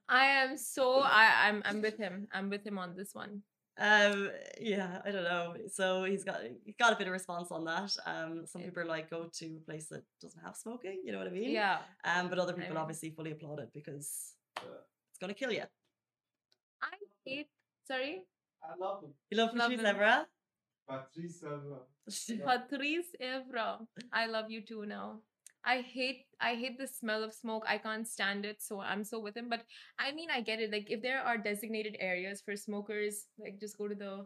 I 0.09 0.25
am 0.25 0.57
so 0.57 0.99
I 0.99 1.47
I'm 1.47 1.61
I'm 1.65 1.81
with 1.81 1.97
him. 1.97 2.27
I'm 2.33 2.49
with 2.49 2.65
him 2.65 2.77
on 2.77 2.95
this 2.95 3.13
one. 3.15 3.41
Um, 3.79 4.29
yeah, 4.61 5.01
I 5.03 5.09
don't 5.11 5.23
know. 5.23 5.55
So 5.71 6.03
he's 6.03 6.23
got 6.23 6.41
he 6.65 6.75
got 6.79 6.93
a 6.93 6.95
bit 6.95 7.07
of 7.07 7.13
response 7.13 7.51
on 7.51 7.65
that. 7.65 7.95
Um, 8.05 8.45
some 8.45 8.61
people 8.61 8.83
are 8.83 8.85
like 8.85 9.09
go 9.09 9.29
to 9.39 9.45
a 9.57 9.65
place 9.65 9.87
that 9.87 10.03
doesn't 10.21 10.41
have 10.45 10.55
smoking. 10.55 11.01
You 11.03 11.11
know 11.13 11.17
what 11.17 11.27
I 11.27 11.31
mean? 11.31 11.49
Yeah. 11.51 11.79
Um, 12.03 12.29
but 12.29 12.37
other 12.37 12.53
I 12.53 12.55
people 12.57 12.75
mean- 12.75 12.81
obviously 12.81 13.09
fully 13.11 13.31
applaud 13.31 13.59
it 13.59 13.69
because. 13.73 14.33
It's 15.13 15.19
gonna 15.19 15.35
kill 15.35 15.51
you. 15.51 15.63
I 16.81 16.95
hate 17.23 17.47
sorry. 17.87 18.23
I 18.63 18.75
love 18.79 19.03
him. 19.03 19.13
You 19.29 19.37
love 19.37 19.53
Love 19.53 19.69
Patrice 19.69 19.85
him. 19.85 19.95
Evra? 19.95 20.25
Patrice 20.89 21.43
Evra. 21.43 21.79
Patrice 22.45 23.15
Evra. 23.21 23.85
I 24.11 24.25
love 24.25 24.49
you 24.49 24.61
too 24.61 24.85
now. 24.87 25.19
I 25.63 25.81
hate 25.81 26.25
I 26.41 26.55
hate 26.55 26.77
the 26.79 26.87
smell 26.87 27.23
of 27.23 27.33
smoke. 27.33 27.63
I 27.67 27.77
can't 27.77 28.07
stand 28.07 28.45
it. 28.45 28.61
So 28.61 28.81
I'm 28.81 29.03
so 29.03 29.19
with 29.19 29.37
him. 29.37 29.49
But 29.49 29.61
I 29.99 30.11
mean 30.11 30.29
I 30.31 30.41
get 30.41 30.59
it. 30.59 30.71
Like 30.71 30.89
if 30.89 31.01
there 31.01 31.21
are 31.21 31.37
designated 31.37 31.95
areas 31.99 32.41
for 32.41 32.55
smokers, 32.55 33.27
like 33.37 33.59
just 33.59 33.77
go 33.77 33.87
to 33.87 33.95
the 33.95 34.25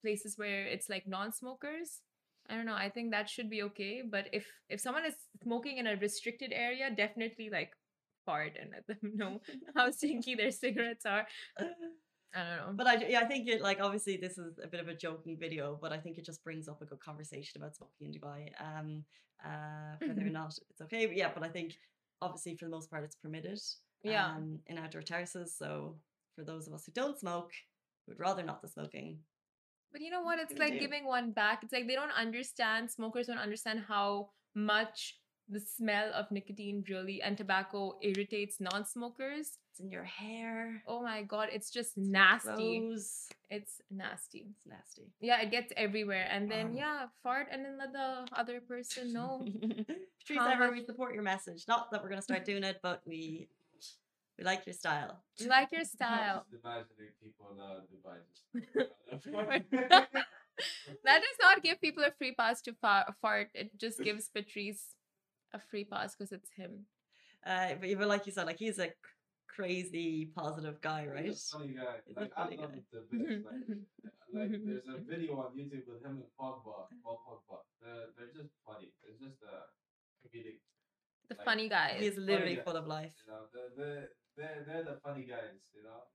places 0.00 0.38
where 0.38 0.66
it's 0.66 0.88
like 0.88 1.06
non-smokers. 1.06 2.00
I 2.48 2.56
don't 2.56 2.66
know. 2.66 2.74
I 2.74 2.88
think 2.88 3.12
that 3.12 3.28
should 3.30 3.50
be 3.50 3.62
okay. 3.64 4.02
But 4.02 4.28
if 4.32 4.46
if 4.70 4.80
someone 4.80 5.04
is 5.04 5.14
smoking 5.42 5.76
in 5.76 5.86
a 5.86 5.96
restricted 5.96 6.52
area, 6.52 6.90
definitely 6.90 7.50
like 7.50 7.76
fart 8.24 8.52
and 8.60 8.70
let 8.70 8.86
them 8.86 9.16
know 9.16 9.40
how 9.76 9.90
stinky 9.90 10.34
their 10.34 10.50
cigarettes 10.50 11.06
are. 11.06 11.26
I 11.58 11.62
don't 11.62 12.56
know. 12.56 12.72
But 12.74 12.86
I, 12.86 13.06
yeah, 13.06 13.20
I 13.20 13.24
think 13.24 13.48
it 13.48 13.60
like 13.60 13.80
obviously 13.80 14.16
this 14.16 14.38
is 14.38 14.58
a 14.62 14.66
bit 14.66 14.80
of 14.80 14.88
a 14.88 14.94
joking 14.94 15.36
video, 15.38 15.78
but 15.80 15.92
I 15.92 15.98
think 15.98 16.18
it 16.18 16.24
just 16.24 16.42
brings 16.42 16.68
up 16.68 16.80
a 16.80 16.86
good 16.86 17.00
conversation 17.00 17.60
about 17.60 17.76
smoking 17.76 18.06
in 18.06 18.12
Dubai. 18.12 18.50
Um, 18.60 19.04
uh, 19.44 19.96
whether 20.06 20.22
or 20.22 20.30
not 20.30 20.56
it's 20.70 20.80
okay, 20.82 21.06
but 21.06 21.16
yeah, 21.16 21.30
but 21.34 21.42
I 21.42 21.48
think 21.48 21.74
obviously 22.20 22.56
for 22.56 22.66
the 22.66 22.70
most 22.70 22.90
part 22.90 23.04
it's 23.04 23.16
permitted. 23.16 23.60
Yeah. 24.02 24.26
Um, 24.26 24.58
in 24.66 24.78
outdoor 24.78 25.02
terraces. 25.02 25.54
So 25.56 25.96
for 26.36 26.44
those 26.44 26.66
of 26.66 26.74
us 26.74 26.86
who 26.86 26.92
don't 26.92 27.18
smoke, 27.18 27.52
would 28.08 28.18
rather 28.18 28.42
not 28.42 28.62
the 28.62 28.68
smoking. 28.68 29.18
But 29.92 30.00
you 30.00 30.10
know 30.10 30.22
what? 30.22 30.38
It's 30.38 30.58
like 30.58 30.72
do? 30.72 30.80
giving 30.80 31.04
one 31.04 31.32
back. 31.32 31.62
It's 31.62 31.72
like 31.72 31.86
they 31.86 31.94
don't 31.94 32.12
understand, 32.12 32.90
smokers 32.90 33.26
don't 33.26 33.38
understand 33.38 33.84
how 33.86 34.30
much 34.54 35.18
the 35.52 35.60
smell 35.60 36.10
of 36.14 36.30
nicotine 36.30 36.84
really 36.88 37.20
and 37.22 37.36
tobacco 37.36 37.98
irritates 38.02 38.60
non 38.60 38.84
smokers. 38.86 39.58
It's 39.70 39.80
in 39.80 39.90
your 39.90 40.04
hair. 40.04 40.82
Oh 40.86 41.02
my 41.02 41.22
god, 41.22 41.48
it's 41.52 41.70
just 41.70 41.96
it's 41.96 42.08
nasty. 42.08 42.80
clothes. 42.80 43.28
It's 43.50 43.80
nasty. 43.90 44.46
It's 44.50 44.66
nasty. 44.66 45.06
Yeah, 45.20 45.40
it 45.40 45.50
gets 45.50 45.72
everywhere. 45.76 46.26
And 46.30 46.50
then, 46.50 46.66
Um. 46.66 46.74
yeah, 46.74 47.06
fart 47.22 47.48
and 47.50 47.64
then 47.64 47.78
let 47.78 47.92
the 47.92 48.26
other 48.32 48.60
person 48.60 49.12
know. 49.12 49.44
Patrice 50.18 50.38
How 50.38 50.48
Ever, 50.52 50.66
much- 50.68 50.80
we 50.80 50.84
support 50.84 51.14
your 51.14 51.22
message. 51.22 51.64
Not 51.68 51.90
that 51.90 52.02
we're 52.02 52.08
gonna 52.10 52.22
start 52.22 52.44
doing 52.44 52.64
it, 52.64 52.80
but 52.82 53.00
we 53.06 53.48
we 54.38 54.44
like 54.44 54.66
your 54.66 54.72
style. 54.74 55.22
You 55.36 55.48
like 55.48 55.70
your 55.72 55.84
style. 55.84 56.46
Imagining 56.50 57.12
people 57.22 57.46
in 57.52 57.58
That 61.04 61.18
does 61.20 61.38
not 61.40 61.62
give 61.62 61.80
people 61.80 62.04
a 62.04 62.10
free 62.12 62.34
pass 62.34 62.60
to 62.62 62.74
fart. 63.20 63.48
It 63.54 63.76
just 63.78 64.00
gives 64.00 64.28
Patrice 64.28 64.94
a 65.54 65.58
free 65.58 65.84
pass 65.84 66.14
because 66.14 66.32
it's 66.32 66.50
him. 66.56 66.86
Uh, 67.46 67.74
but 67.80 67.88
even 67.88 68.08
like 68.08 68.26
you 68.26 68.32
said, 68.32 68.46
like 68.46 68.58
he's 68.58 68.78
a 68.78 68.90
crazy 69.48 70.30
positive 70.34 70.80
guy, 70.80 71.06
right? 71.06 71.26
He's 71.26 71.50
a 71.52 71.58
funny 71.58 71.74
guy. 71.74 71.96
He's 72.06 72.16
a 72.16 72.20
Like, 72.20 72.34
funny 72.34 72.58
I 72.58 72.62
love 72.62 72.72
the 72.92 73.00
bits. 73.18 73.44
Like, 73.44 73.78
like, 74.32 74.50
there's 74.64 74.88
a 74.88 74.98
video 75.04 75.36
on 75.40 75.52
YouTube 75.58 75.84
with 75.88 76.00
him 76.04 76.22
and 76.22 76.30
Pogba. 76.40 76.88
Paul 77.04 77.20
Pogba. 77.26 77.58
They're, 77.82 78.08
they're 78.16 78.32
just 78.32 78.54
funny. 78.64 78.92
It's 79.04 79.20
just 79.20 79.42
a 79.42 79.68
comedic. 80.24 80.60
The 81.28 81.36
Like, 81.36 81.44
funny 81.44 81.68
guy. 81.68 81.96
He 81.98 82.06
is 82.06 82.16
literally 82.16 82.56
guy. 82.56 82.62
full 82.62 82.76
of 82.76 82.86
life. 82.86 83.12
You 83.26 83.32
know, 83.32 83.42
they're, 83.52 83.72
they're, 83.76 84.08
they're, 84.36 84.64
they're 84.66 84.84
the 84.84 85.00
funny 85.04 85.24
guys. 85.28 85.60
You 85.74 85.82
know, 85.84 86.08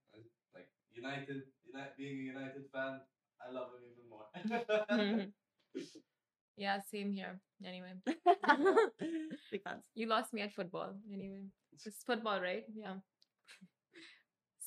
like 0.56 0.70
United, 0.94 1.44
United, 1.66 1.94
being 1.98 2.18
a 2.20 2.24
United 2.34 2.64
fan, 2.74 3.02
I 3.38 3.52
love 3.52 3.70
him 3.76 3.84
even 3.86 4.10
more. 4.10 5.28
yeah, 6.58 6.80
same 6.92 7.12
here. 7.12 7.40
Anyway. 7.66 7.94
Big 9.52 9.64
fans. 9.64 9.84
You 9.96 10.08
lost 10.08 10.34
me 10.34 10.42
at 10.42 10.54
football. 10.54 10.96
Anyway, 11.12 11.44
it's 11.74 12.04
football, 12.06 12.42
right? 12.42 12.64
Yeah. 12.76 12.96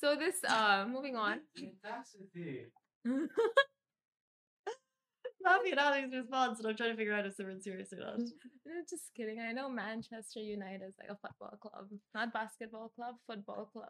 So 0.01 0.15
this, 0.15 0.43
uh, 0.49 0.87
moving 0.89 1.15
on. 1.15 1.41
Audacity. 1.85 2.71
Laughing 5.45 5.73
at 5.73 5.77
Ali's 5.77 6.11
response, 6.11 6.59
and 6.59 6.67
I'm 6.67 6.75
trying 6.75 6.89
to 6.89 6.97
figure 6.97 7.13
out 7.13 7.27
if 7.27 7.35
someone's 7.35 7.63
serious 7.63 7.93
or 7.93 7.97
not. 7.97 8.17
Just 8.89 9.11
kidding. 9.15 9.39
I 9.39 9.51
know 9.51 9.69
Manchester 9.69 10.39
United 10.39 10.81
is 10.87 10.95
like 10.99 11.09
a 11.09 11.17
football 11.21 11.55
club, 11.61 11.87
not 12.15 12.33
basketball 12.33 12.91
club, 12.95 13.15
football 13.27 13.69
club. 13.71 13.89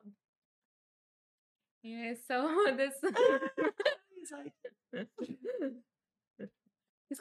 Yeah. 1.82 2.14
So 2.28 2.58
this. 2.76 2.94
He's 4.20 4.32
like, 4.34 4.54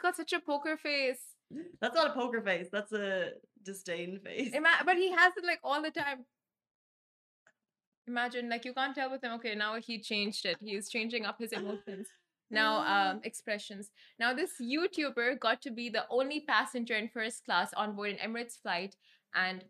Got 0.01 0.17
such 0.17 0.33
a 0.33 0.41
poker 0.41 0.77
face. 0.77 1.21
that's 1.81 1.95
not 1.95 2.11
a 2.11 2.13
poker 2.13 2.41
face. 2.41 2.69
That's 2.73 2.93
a 2.93 3.31
disdain 3.65 4.21
face. 4.25 4.53
Ima- 4.55 4.85
but 4.85 4.97
he 4.97 5.11
has 5.13 5.33
it 5.37 5.45
like 5.45 5.61
all 5.63 5.83
the 5.83 5.91
time. 5.91 6.25
Imagine, 8.07 8.49
like 8.49 8.65
you 8.65 8.75
can't 8.75 8.95
tell 8.95 9.11
with 9.11 9.23
him. 9.23 9.33
Okay, 9.35 9.55
now 9.55 9.77
he 9.81 10.01
changed 10.01 10.47
it. 10.47 10.57
He's 10.61 10.89
changing 10.89 11.25
up 11.25 11.37
his 11.39 11.53
emotions. 11.53 12.09
Now, 12.51 12.79
um, 13.11 13.21
expressions. 13.25 13.91
Now, 14.19 14.35
this 14.35 14.53
YouTuber 14.61 15.39
got 15.39 15.63
to 15.63 15.71
be 15.71 15.89
the 15.89 16.05
only 16.11 16.41
passenger 16.41 16.95
in 16.95 17.09
first 17.09 17.45
class 17.45 17.73
on 17.77 17.95
board 17.95 18.11
an 18.11 18.31
Emirates 18.31 18.61
flight, 18.61 18.97
and 19.35 19.65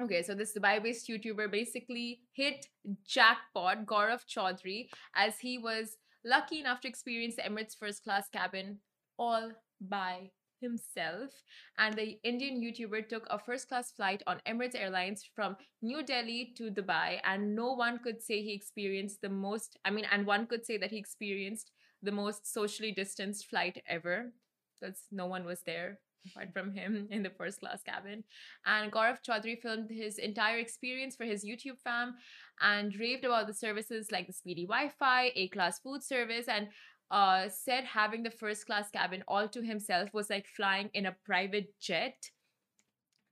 okay, 0.00 0.22
so 0.22 0.34
this 0.34 0.56
Dubai-based 0.56 1.08
YouTuber 1.08 1.50
basically 1.50 2.20
hit 2.32 2.66
jackpot 3.06 3.84
Gaurav 3.84 4.22
Chaudhary 4.26 4.88
as 5.14 5.38
he 5.38 5.58
was 5.58 5.96
lucky 6.24 6.60
enough 6.60 6.80
to 6.80 6.88
experience 6.88 7.36
the 7.36 7.42
Emirates 7.42 7.76
first 7.78 8.02
class 8.04 8.28
cabin 8.28 8.78
all 9.18 9.50
by 9.80 10.30
himself. 10.60 11.30
And 11.78 11.94
the 11.94 12.18
Indian 12.24 12.60
YouTuber 12.60 13.08
took 13.08 13.26
a 13.30 13.38
first 13.38 13.68
class 13.68 13.92
flight 13.92 14.22
on 14.26 14.40
Emirates 14.46 14.74
Airlines 14.74 15.28
from 15.34 15.56
New 15.82 16.02
Delhi 16.02 16.52
to 16.56 16.70
Dubai, 16.70 17.20
and 17.24 17.54
no 17.54 17.72
one 17.74 17.98
could 17.98 18.22
say 18.22 18.42
he 18.42 18.54
experienced 18.54 19.20
the 19.22 19.28
most, 19.28 19.78
I 19.84 19.90
mean, 19.90 20.06
and 20.10 20.26
one 20.26 20.46
could 20.46 20.64
say 20.64 20.78
that 20.78 20.90
he 20.90 20.98
experienced 20.98 21.70
the 22.02 22.12
most 22.12 22.52
socially 22.52 22.92
distanced 22.92 23.46
flight 23.48 23.82
ever 23.88 24.32
because 24.80 25.04
no 25.10 25.26
one 25.26 25.44
was 25.44 25.62
there 25.62 25.98
apart 26.30 26.52
from 26.52 26.72
him 26.72 27.08
in 27.10 27.22
the 27.22 27.30
first 27.30 27.60
class 27.60 27.82
cabin. 27.82 28.24
And 28.64 28.92
Gaurav 28.92 29.18
Chaudhary 29.26 29.60
filmed 29.60 29.90
his 29.90 30.18
entire 30.18 30.58
experience 30.58 31.16
for 31.16 31.24
his 31.24 31.44
YouTube 31.44 31.80
fam 31.82 32.14
and 32.60 32.94
raved 32.98 33.24
about 33.24 33.46
the 33.46 33.54
services 33.54 34.10
like 34.10 34.26
the 34.26 34.32
speedy 34.32 34.64
Wi 34.64 34.90
Fi, 34.98 35.32
A 35.34 35.48
class 35.48 35.78
food 35.78 36.02
service, 36.02 36.48
and 36.48 36.68
uh, 37.10 37.48
said 37.48 37.84
having 37.84 38.22
the 38.22 38.30
first 38.30 38.66
class 38.66 38.90
cabin 38.90 39.22
all 39.28 39.48
to 39.48 39.62
himself 39.62 40.10
was 40.12 40.28
like 40.30 40.46
flying 40.46 40.90
in 40.94 41.06
a 41.06 41.16
private 41.24 41.78
jet. 41.80 42.30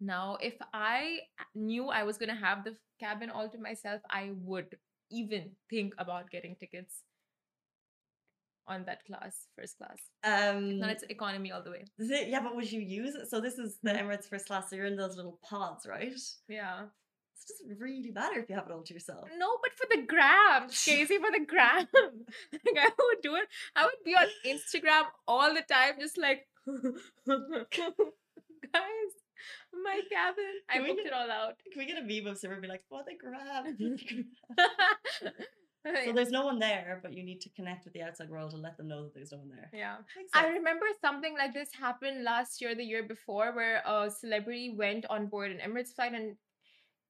Now, 0.00 0.38
if 0.40 0.54
I 0.72 1.20
knew 1.54 1.88
I 1.88 2.02
was 2.02 2.18
going 2.18 2.28
to 2.28 2.34
have 2.34 2.64
the 2.64 2.76
cabin 3.00 3.30
all 3.30 3.48
to 3.48 3.58
myself, 3.58 4.00
I 4.10 4.30
would 4.42 4.76
even 5.10 5.50
think 5.70 5.94
about 5.98 6.30
getting 6.30 6.56
tickets 6.56 7.02
on 8.66 8.84
that 8.86 9.04
class, 9.04 9.46
first 9.56 9.76
class. 9.78 9.98
Um, 10.24 10.78
Not 10.78 10.90
its 10.90 11.04
economy 11.10 11.52
all 11.52 11.62
the 11.62 11.70
way. 11.70 11.84
it- 11.98 12.28
yeah, 12.28 12.40
but 12.40 12.56
would 12.56 12.70
you 12.70 12.80
use 12.80 13.14
it? 13.14 13.28
So 13.28 13.40
this 13.40 13.58
is 13.58 13.78
the. 13.82 13.90
Emirates 13.92 14.28
first 14.28 14.46
class. 14.46 14.70
So 14.70 14.76
you're 14.76 14.86
in 14.86 14.96
those 14.96 15.16
little 15.16 15.38
pods, 15.48 15.86
right? 15.86 16.14
It 17.36 17.48
doesn't 17.68 17.78
really 17.78 18.10
matter 18.10 18.38
if 18.40 18.48
you 18.48 18.54
have 18.54 18.66
it 18.66 18.72
all 18.72 18.82
to 18.82 18.94
yourself. 18.94 19.28
No, 19.38 19.58
but 19.62 19.72
for 19.74 19.86
the 19.90 20.02
gram, 20.06 20.68
Casey, 20.84 21.18
for 21.18 21.30
the 21.30 21.44
gram. 21.46 21.86
like 22.52 22.78
I 22.78 22.90
would 22.98 23.22
do 23.22 23.34
it. 23.36 23.48
I 23.76 23.84
would 23.84 24.02
be 24.04 24.14
on 24.14 24.26
Instagram 24.46 25.04
all 25.28 25.52
the 25.52 25.62
time, 25.62 25.94
just 26.00 26.16
like, 26.16 26.46
guys, 28.72 29.10
my 29.84 30.00
cabin. 30.10 30.54
I 30.70 30.74
Can 30.78 30.86
booked 30.86 30.98
get- 30.98 31.06
it 31.06 31.12
all 31.12 31.30
out. 31.30 31.54
Can 31.72 31.78
we 31.78 31.86
get 31.86 31.98
a 31.98 32.02
meme 32.02 32.26
of 32.32 32.38
Simmer 32.38 32.60
be 32.60 32.68
like, 32.68 32.82
"For 32.88 33.02
the 33.06 33.14
grab"? 33.16 33.66
so 36.06 36.12
there's 36.12 36.30
no 36.30 36.46
one 36.46 36.58
there, 36.58 36.98
but 37.02 37.12
you 37.12 37.22
need 37.22 37.40
to 37.42 37.50
connect 37.50 37.84
with 37.84 37.92
the 37.92 38.02
outside 38.02 38.30
world 38.30 38.52
and 38.54 38.62
let 38.62 38.76
them 38.78 38.88
know 38.88 39.02
that 39.04 39.14
there's 39.14 39.32
no 39.32 39.38
one 39.38 39.50
there. 39.50 39.68
yeah. 39.72 39.96
Makes 40.16 40.30
I 40.32 40.46
remember 40.48 40.86
something 41.02 41.34
like 41.36 41.52
this 41.52 41.68
happened 41.78 42.24
last 42.24 42.60
year, 42.62 42.74
the 42.74 42.84
year 42.84 43.02
before, 43.02 43.52
where 43.54 43.82
a 43.86 44.10
celebrity 44.10 44.74
went 44.74 45.04
on 45.10 45.26
board 45.26 45.50
an 45.50 45.58
Emirates 45.58 45.94
flight 45.94 46.12
and 46.14 46.36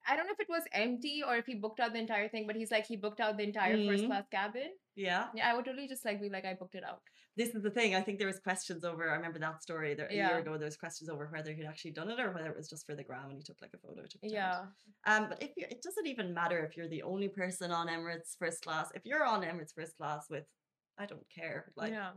I 0.07 0.17
don't 0.17 0.27
know 0.27 0.33
if 0.33 0.40
it 0.40 0.49
was 0.49 0.62
empty 0.73 1.23
or 1.27 1.37
if 1.37 1.47
he 1.47 1.55
booked 1.55 1.81
out 1.81 1.93
the 1.93 1.99
entire 1.99 2.29
thing, 2.29 2.47
but 2.47 2.57
he's 2.57 2.71
like 2.71 2.87
he 2.87 2.97
booked 2.97 3.21
out 3.21 3.37
the 3.37 3.45
entire 3.45 3.77
first 3.87 4.05
Mhm. 4.05 4.09
class 4.09 4.25
cabin. 4.31 4.71
Yeah. 4.97 5.29
Yeah, 5.35 5.51
I 5.51 5.55
would 5.55 5.64
totally 5.64 5.88
just 5.88 6.05
like 6.05 6.21
be 6.21 6.29
like 6.29 6.45
I 6.45 6.55
booked 6.55 6.75
it 6.75 6.85
out. 6.85 7.01
This 7.37 7.55
is 7.55 7.62
the 7.62 7.71
thing. 7.71 7.95
I 7.97 8.01
think 8.03 8.19
there 8.19 8.29
was 8.29 8.38
questions 8.38 8.85
over. 8.85 9.11
I 9.11 9.14
remember 9.17 9.38
that 9.40 9.61
story 9.62 9.95
there, 9.95 10.07
a 10.07 10.12
year 10.12 10.23
Yeah. 10.31 10.38
ago. 10.38 10.57
There 10.57 10.67
was 10.67 10.77
questions 10.77 11.09
over 11.11 11.27
whether 11.33 11.53
he'd 11.53 11.64
actually 11.64 11.90
done 11.93 12.11
it 12.11 12.21
or 12.21 12.31
whether 12.33 12.49
it 12.51 12.57
was 12.57 12.69
just 12.69 12.87
for 12.87 12.95
the 12.95 13.03
gram 13.03 13.29
and 13.31 13.38
he 13.38 13.43
took 13.43 13.61
like 13.61 13.73
a 13.75 13.79
photo. 13.79 14.05
Yeah. 14.23 14.67
Um, 15.05 15.29
but 15.31 15.43
if 15.43 15.51
you, 15.57 15.67
it 15.69 15.83
doesn't 15.83 16.07
even 16.07 16.33
matter 16.35 16.64
if 16.64 16.77
you're 16.77 16.88
the 16.88 17.03
only 17.03 17.29
person 17.29 17.73
on 17.73 17.88
Emirates 17.88 18.37
first 18.38 18.62
class. 18.62 18.90
If 18.95 19.05
you're 19.05 19.25
on 19.25 19.43
Emirates 19.43 19.75
first 19.75 19.97
class 19.97 20.29
with, 20.31 20.45
I 20.97 21.07
don't 21.07 21.29
care. 21.29 21.73
Like 21.77 21.90
yeah. 21.93 22.12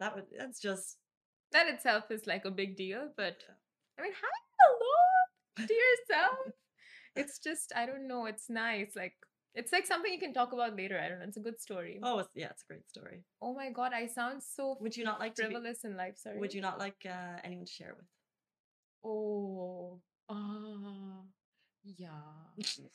that 0.00 0.14
would. 0.14 0.26
That's 0.36 0.60
just. 0.60 0.98
That 1.52 1.68
itself 1.68 2.10
is 2.10 2.26
like 2.26 2.44
a 2.44 2.50
big 2.50 2.76
deal, 2.76 3.10
but. 3.16 3.42
I 3.98 4.02
mean, 4.02 4.12
hello 4.12 5.66
to 5.66 5.74
yourself. 5.74 6.38
It's 7.16 7.38
just 7.38 7.72
I 7.74 7.86
don't 7.86 8.06
know. 8.06 8.26
It's 8.26 8.48
nice. 8.48 8.92
Like 8.96 9.14
it's 9.54 9.72
like 9.72 9.86
something 9.86 10.12
you 10.12 10.20
can 10.20 10.32
talk 10.32 10.52
about 10.52 10.76
later. 10.76 11.00
I 11.00 11.08
don't 11.08 11.18
know. 11.18 11.24
It's 11.24 11.36
a 11.36 11.40
good 11.40 11.60
story. 11.60 11.98
Oh, 12.02 12.20
it's, 12.20 12.28
yeah, 12.34 12.48
it's 12.50 12.62
a 12.62 12.72
great 12.72 12.88
story. 12.88 13.24
Oh 13.42 13.54
my 13.54 13.70
god, 13.70 13.92
I 13.92 14.06
sound 14.06 14.42
so 14.42 14.76
Would 14.80 14.96
you 14.96 15.04
not 15.04 15.18
like 15.18 15.34
to? 15.34 15.42
Be, 15.42 15.48
frivolous 15.48 15.84
in 15.84 15.96
life. 15.96 16.16
Sorry. 16.16 16.38
would 16.38 16.54
you 16.54 16.60
not 16.60 16.78
like 16.78 17.04
uh, 17.06 17.40
anyone 17.42 17.66
to 17.66 17.72
share 17.72 17.94
with? 17.96 18.06
Oh, 19.04 20.00
ah, 20.28 21.22
yeah. 21.84 22.10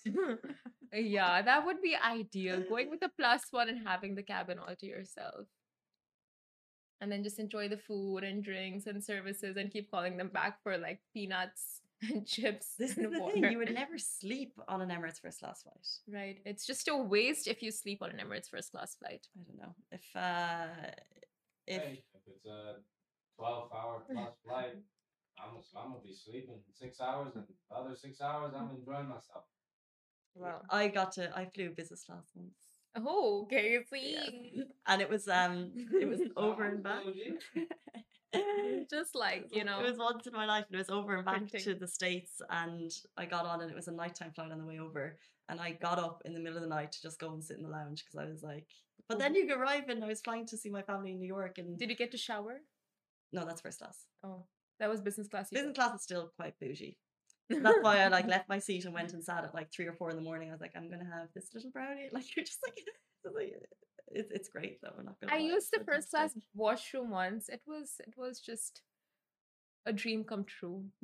yeah, 0.94 1.42
that 1.42 1.66
would 1.66 1.82
be 1.82 1.96
ideal. 1.96 2.64
Going 2.70 2.90
with 2.90 3.04
a 3.04 3.12
plus 3.18 3.44
one 3.52 3.70
and 3.70 3.86
having 3.86 4.16
the 4.16 4.24
cabin 4.24 4.60
all 4.60 4.76
to 4.76 4.86
yourself. 4.86 5.48
And 7.02 7.12
then 7.12 7.24
just 7.24 7.40
enjoy 7.40 7.68
the 7.68 7.78
food 7.78 8.24
and 8.24 8.42
drinks 8.42 8.86
and 8.86 9.04
services 9.04 9.58
and 9.58 9.72
keep 9.72 9.92
calling 9.92 10.16
them 10.16 10.30
back 10.30 10.64
for 10.64 10.78
like 10.78 11.02
peanuts 11.14 11.83
and 12.12 12.26
chips 12.34 12.76
This 12.78 12.98
is 12.98 13.12
the 13.12 13.20
water. 13.20 13.34
thing. 13.34 13.52
You 13.52 13.58
would 13.60 13.74
never 13.74 13.98
sleep 13.98 14.54
on 14.68 14.82
an 14.82 14.90
Emirates 14.90 15.22
first 15.22 15.40
class 15.40 15.64
flight. 15.64 15.88
Right. 16.08 16.38
It's 16.46 16.66
just 16.66 16.88
a 16.88 16.96
waste 16.96 17.48
if 17.48 17.62
you 17.62 17.72
sleep 17.72 18.02
on 18.02 18.10
an 18.12 18.18
Emirates 18.18 18.50
first 18.50 18.72
class 18.72 18.96
flight. 18.96 19.28
I 19.38 19.44
don't 19.44 19.58
know 19.58 19.76
if 19.92 20.04
uh 20.16 20.92
if 21.68 21.82
Hey, 21.84 22.04
if 22.14 22.22
it's 22.28 22.46
a 22.46 22.76
12 23.38 23.72
hour 23.74 24.04
plus 24.12 24.36
flight, 24.46 24.76
I'm, 25.40 25.50
I'm 25.78 25.90
gonna 25.92 26.04
be 26.04 26.14
sleeping 26.14 26.60
six 26.74 27.00
hours, 27.02 27.32
and 27.36 27.46
the 27.48 27.76
other 27.76 27.96
six 27.96 28.22
hours, 28.22 28.54
I'm 28.56 28.70
enjoying 28.76 29.08
myself. 29.08 29.46
Well, 30.36 30.64
I 30.70 30.88
got 30.88 31.12
to 31.14 31.36
I 31.38 31.46
flew 31.46 31.70
business 31.72 32.04
class 32.04 32.26
once. 32.36 32.58
Oh, 32.96 33.44
okay. 33.44 33.72
Yes. 33.74 33.90
See, 33.90 34.64
and 34.88 35.02
it 35.02 35.10
was 35.10 35.28
um 35.28 35.72
it 36.00 36.08
was 36.08 36.22
over 36.38 36.64
and 36.66 36.84
back. 36.84 37.04
just 38.90 39.16
like 39.16 39.48
you 39.52 39.64
know, 39.64 39.80
it 39.80 39.90
was 39.90 39.98
once 39.98 40.28
in 40.28 40.34
my 40.34 40.46
life 40.46 40.66
and 40.68 40.76
it 40.76 40.78
was 40.78 40.90
over 40.90 41.16
and 41.16 41.26
back 41.26 41.48
to 41.48 41.74
the 41.74 41.88
states 41.88 42.42
and 42.50 42.92
I 43.18 43.26
got 43.26 43.46
on 43.46 43.62
and 43.62 43.70
it 43.70 43.76
was 43.76 43.88
a 43.88 43.92
nighttime 43.92 44.32
flight 44.34 44.52
on 44.52 44.60
the 44.60 44.66
way 44.66 44.80
over 44.80 45.18
and 45.50 45.60
I 45.60 45.72
got 45.72 46.00
up 46.00 46.22
in 46.26 46.34
the 46.34 46.40
middle 46.40 46.58
of 46.58 46.64
the 46.64 46.70
night 46.70 46.92
to 46.94 47.02
just 47.02 47.20
go 47.20 47.34
and 47.34 47.44
sit 47.44 47.58
in 47.58 47.64
the 47.64 47.70
lounge 47.70 48.04
because 48.04 48.26
I 48.26 48.30
was 48.30 48.44
like 48.44 48.68
but 49.08 49.18
oh. 49.18 49.20
then 49.20 49.36
you 49.36 49.54
arrive 49.54 49.90
and 49.90 50.04
I 50.04 50.08
was 50.08 50.22
flying 50.22 50.46
to 50.48 50.58
see 50.58 50.70
my 50.70 50.82
family 50.82 51.12
in 51.12 51.20
New 51.20 51.28
York 51.28 51.58
and 51.58 51.78
did 51.78 51.90
you 51.90 51.96
get 51.96 52.12
to 52.12 52.18
shower? 52.18 52.62
no 53.32 53.46
that's 53.46 53.62
first 53.62 53.80
class 53.80 54.06
Oh, 54.24 54.46
that 54.80 54.90
was 54.90 55.02
business 55.02 55.28
class. 55.28 55.50
business 55.50 55.70
said. 55.70 55.76
class 55.76 55.96
is 55.96 56.04
still 56.04 56.32
quite 56.36 56.60
bougie 56.60 56.98
that's 57.50 57.80
why 57.82 58.00
I 58.00 58.08
like 58.08 58.28
left 58.28 58.48
my 58.48 58.60
seat 58.60 58.86
and 58.86 58.94
went 58.94 59.14
and 59.14 59.24
sat 59.24 59.44
at 59.44 59.54
like 59.54 59.72
three 59.72 59.86
or 59.86 59.94
four 59.94 60.10
in 60.10 60.16
the 60.16 60.22
morning 60.24 60.50
I 60.50 60.54
was 60.54 60.62
like 60.62 60.74
I'm 60.76 60.90
gonna 60.90 61.10
have 61.14 61.28
this 61.36 61.50
little 61.54 61.72
brownie 61.72 62.10
like 62.14 62.36
you're 62.36 62.46
just 62.46 62.60
like, 62.66 62.80
like 63.36 63.54
it's, 64.08 64.32
it's 64.32 64.50
great 64.50 64.82
though 64.82 64.94
I'm 64.98 65.06
not 65.06 65.20
gonna 65.20 65.34
I 65.34 65.38
lie, 65.38 65.44
used 65.44 65.70
the 65.72 65.84
first 65.84 66.12
class 66.12 66.34
washroom 66.56 67.10
once. 67.10 67.50
It 67.50 67.62
was 67.68 67.96
it 68.00 68.16
was 68.18 68.40
just 68.40 68.82
a 69.86 69.94
dream 69.94 70.24
come 70.24 70.46
true. 70.46 70.86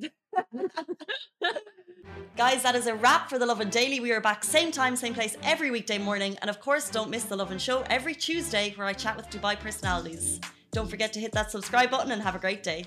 Guys, 2.36 2.62
that 2.62 2.74
is 2.74 2.86
a 2.86 2.94
wrap 2.94 3.28
for 3.28 3.38
The 3.38 3.44
Lovin 3.46 3.68
Daily. 3.68 4.00
We 4.00 4.12
are 4.12 4.20
back 4.20 4.42
same 4.42 4.72
time, 4.72 4.96
same 4.96 5.14
place 5.14 5.36
every 5.42 5.70
weekday 5.70 5.98
morning. 5.98 6.38
And 6.40 6.48
of 6.48 6.60
course, 6.60 6.88
don't 6.88 7.10
miss 7.10 7.24
The 7.24 7.36
Lovin 7.36 7.58
Show 7.58 7.84
every 7.90 8.14
Tuesday 8.14 8.72
where 8.76 8.86
I 8.86 8.94
chat 8.94 9.16
with 9.16 9.28
Dubai 9.28 9.58
personalities. 9.58 10.40
Don't 10.72 10.88
forget 10.88 11.12
to 11.12 11.20
hit 11.20 11.32
that 11.32 11.50
subscribe 11.50 11.90
button 11.90 12.12
and 12.12 12.22
have 12.22 12.34
a 12.34 12.38
great 12.38 12.62
day. 12.62 12.86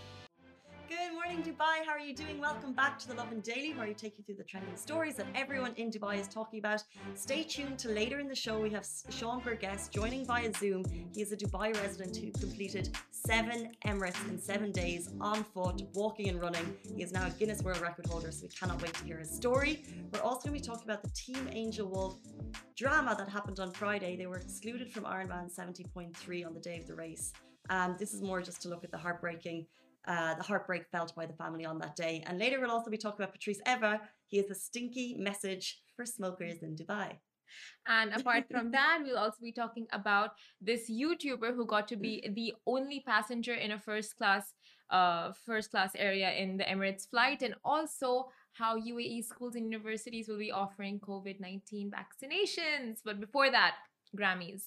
Morning, 1.31 1.53
Dubai. 1.53 1.85
How 1.85 1.93
are 1.93 1.99
you 1.99 2.13
doing? 2.13 2.41
Welcome 2.41 2.73
back 2.73 2.99
to 2.99 3.07
the 3.07 3.13
Lovin 3.13 3.39
Daily, 3.39 3.73
where 3.73 3.87
we 3.87 3.93
take 3.93 4.17
you 4.17 4.23
through 4.25 4.35
the 4.35 4.43
trending 4.43 4.75
stories 4.75 5.15
that 5.15 5.27
everyone 5.33 5.71
in 5.77 5.89
Dubai 5.89 6.19
is 6.19 6.27
talking 6.27 6.59
about. 6.59 6.83
Stay 7.15 7.43
tuned 7.43 7.79
to 7.79 7.87
later 7.87 8.19
in 8.19 8.27
the 8.27 8.35
show. 8.35 8.59
We 8.59 8.69
have 8.71 8.85
Sean 9.09 9.39
Burgess 9.39 9.87
joining 9.87 10.25
via 10.25 10.51
Zoom. 10.53 10.83
He 11.15 11.21
is 11.21 11.31
a 11.31 11.37
Dubai 11.37 11.73
resident 11.81 12.17
who 12.17 12.31
completed 12.31 12.97
seven 13.11 13.71
Emirates 13.85 14.21
in 14.27 14.41
seven 14.41 14.73
days 14.73 15.13
on 15.21 15.45
foot, 15.45 15.81
walking 15.93 16.27
and 16.27 16.41
running. 16.41 16.75
He 16.97 17.01
is 17.01 17.13
now 17.13 17.27
a 17.27 17.29
Guinness 17.29 17.61
World 17.63 17.79
Record 17.79 18.07
holder, 18.07 18.29
so 18.33 18.41
we 18.43 18.49
cannot 18.49 18.81
wait 18.81 18.93
to 18.95 19.05
hear 19.05 19.19
his 19.19 19.31
story. 19.31 19.85
We're 20.11 20.19
also 20.19 20.49
going 20.49 20.59
to 20.59 20.61
be 20.61 20.67
talking 20.67 20.83
about 20.83 21.01
the 21.01 21.11
Team 21.11 21.47
Angel 21.53 21.87
Wolf 21.87 22.19
drama 22.75 23.15
that 23.17 23.29
happened 23.29 23.61
on 23.61 23.71
Friday. 23.71 24.17
They 24.17 24.27
were 24.27 24.39
excluded 24.39 24.91
from 24.91 25.05
Ironman 25.05 25.49
70.3 25.57 26.45
on 26.45 26.53
the 26.53 26.59
day 26.59 26.77
of 26.77 26.87
the 26.87 26.95
race. 26.95 27.31
Um, 27.69 27.95
this 27.97 28.13
is 28.13 28.21
more 28.21 28.41
just 28.41 28.61
to 28.63 28.67
look 28.67 28.83
at 28.83 28.91
the 28.91 28.97
heartbreaking 28.97 29.65
uh, 30.07 30.35
the 30.35 30.43
heartbreak 30.43 30.85
felt 30.91 31.15
by 31.15 31.25
the 31.25 31.33
family 31.33 31.65
on 31.65 31.77
that 31.79 31.95
day. 31.95 32.23
And 32.25 32.39
later 32.39 32.59
we'll 32.59 32.71
also 32.71 32.89
be 32.89 32.97
talking 32.97 33.21
about 33.21 33.33
Patrice 33.33 33.61
Evra. 33.67 33.99
He 34.27 34.37
has 34.37 34.49
a 34.49 34.55
stinky 34.55 35.15
message 35.17 35.81
for 35.95 36.05
smokers 36.05 36.63
in 36.63 36.75
Dubai. 36.75 37.17
And 37.87 38.13
apart 38.19 38.45
from 38.49 38.71
that, 38.71 38.99
we'll 39.03 39.17
also 39.17 39.41
be 39.41 39.51
talking 39.51 39.87
about 39.91 40.31
this 40.59 40.89
YouTuber 40.89 41.55
who 41.55 41.65
got 41.65 41.87
to 41.89 41.95
be 41.95 42.27
the 42.33 42.53
only 42.65 43.01
passenger 43.01 43.53
in 43.53 43.71
a 43.71 43.79
first 43.79 44.17
class 44.17 44.53
uh 44.89 45.31
first 45.45 45.71
class 45.71 45.91
area 45.95 46.31
in 46.33 46.57
the 46.57 46.65
Emirates 46.65 47.09
flight 47.09 47.43
and 47.43 47.55
also 47.63 48.27
how 48.53 48.77
UAE 48.77 49.23
schools 49.23 49.55
and 49.55 49.71
universities 49.71 50.27
will 50.27 50.37
be 50.37 50.51
offering 50.51 50.99
COVID-19 50.99 51.89
vaccinations. 51.89 52.97
But 53.03 53.21
before 53.21 53.49
that, 53.51 53.75
Grammys. 54.17 54.63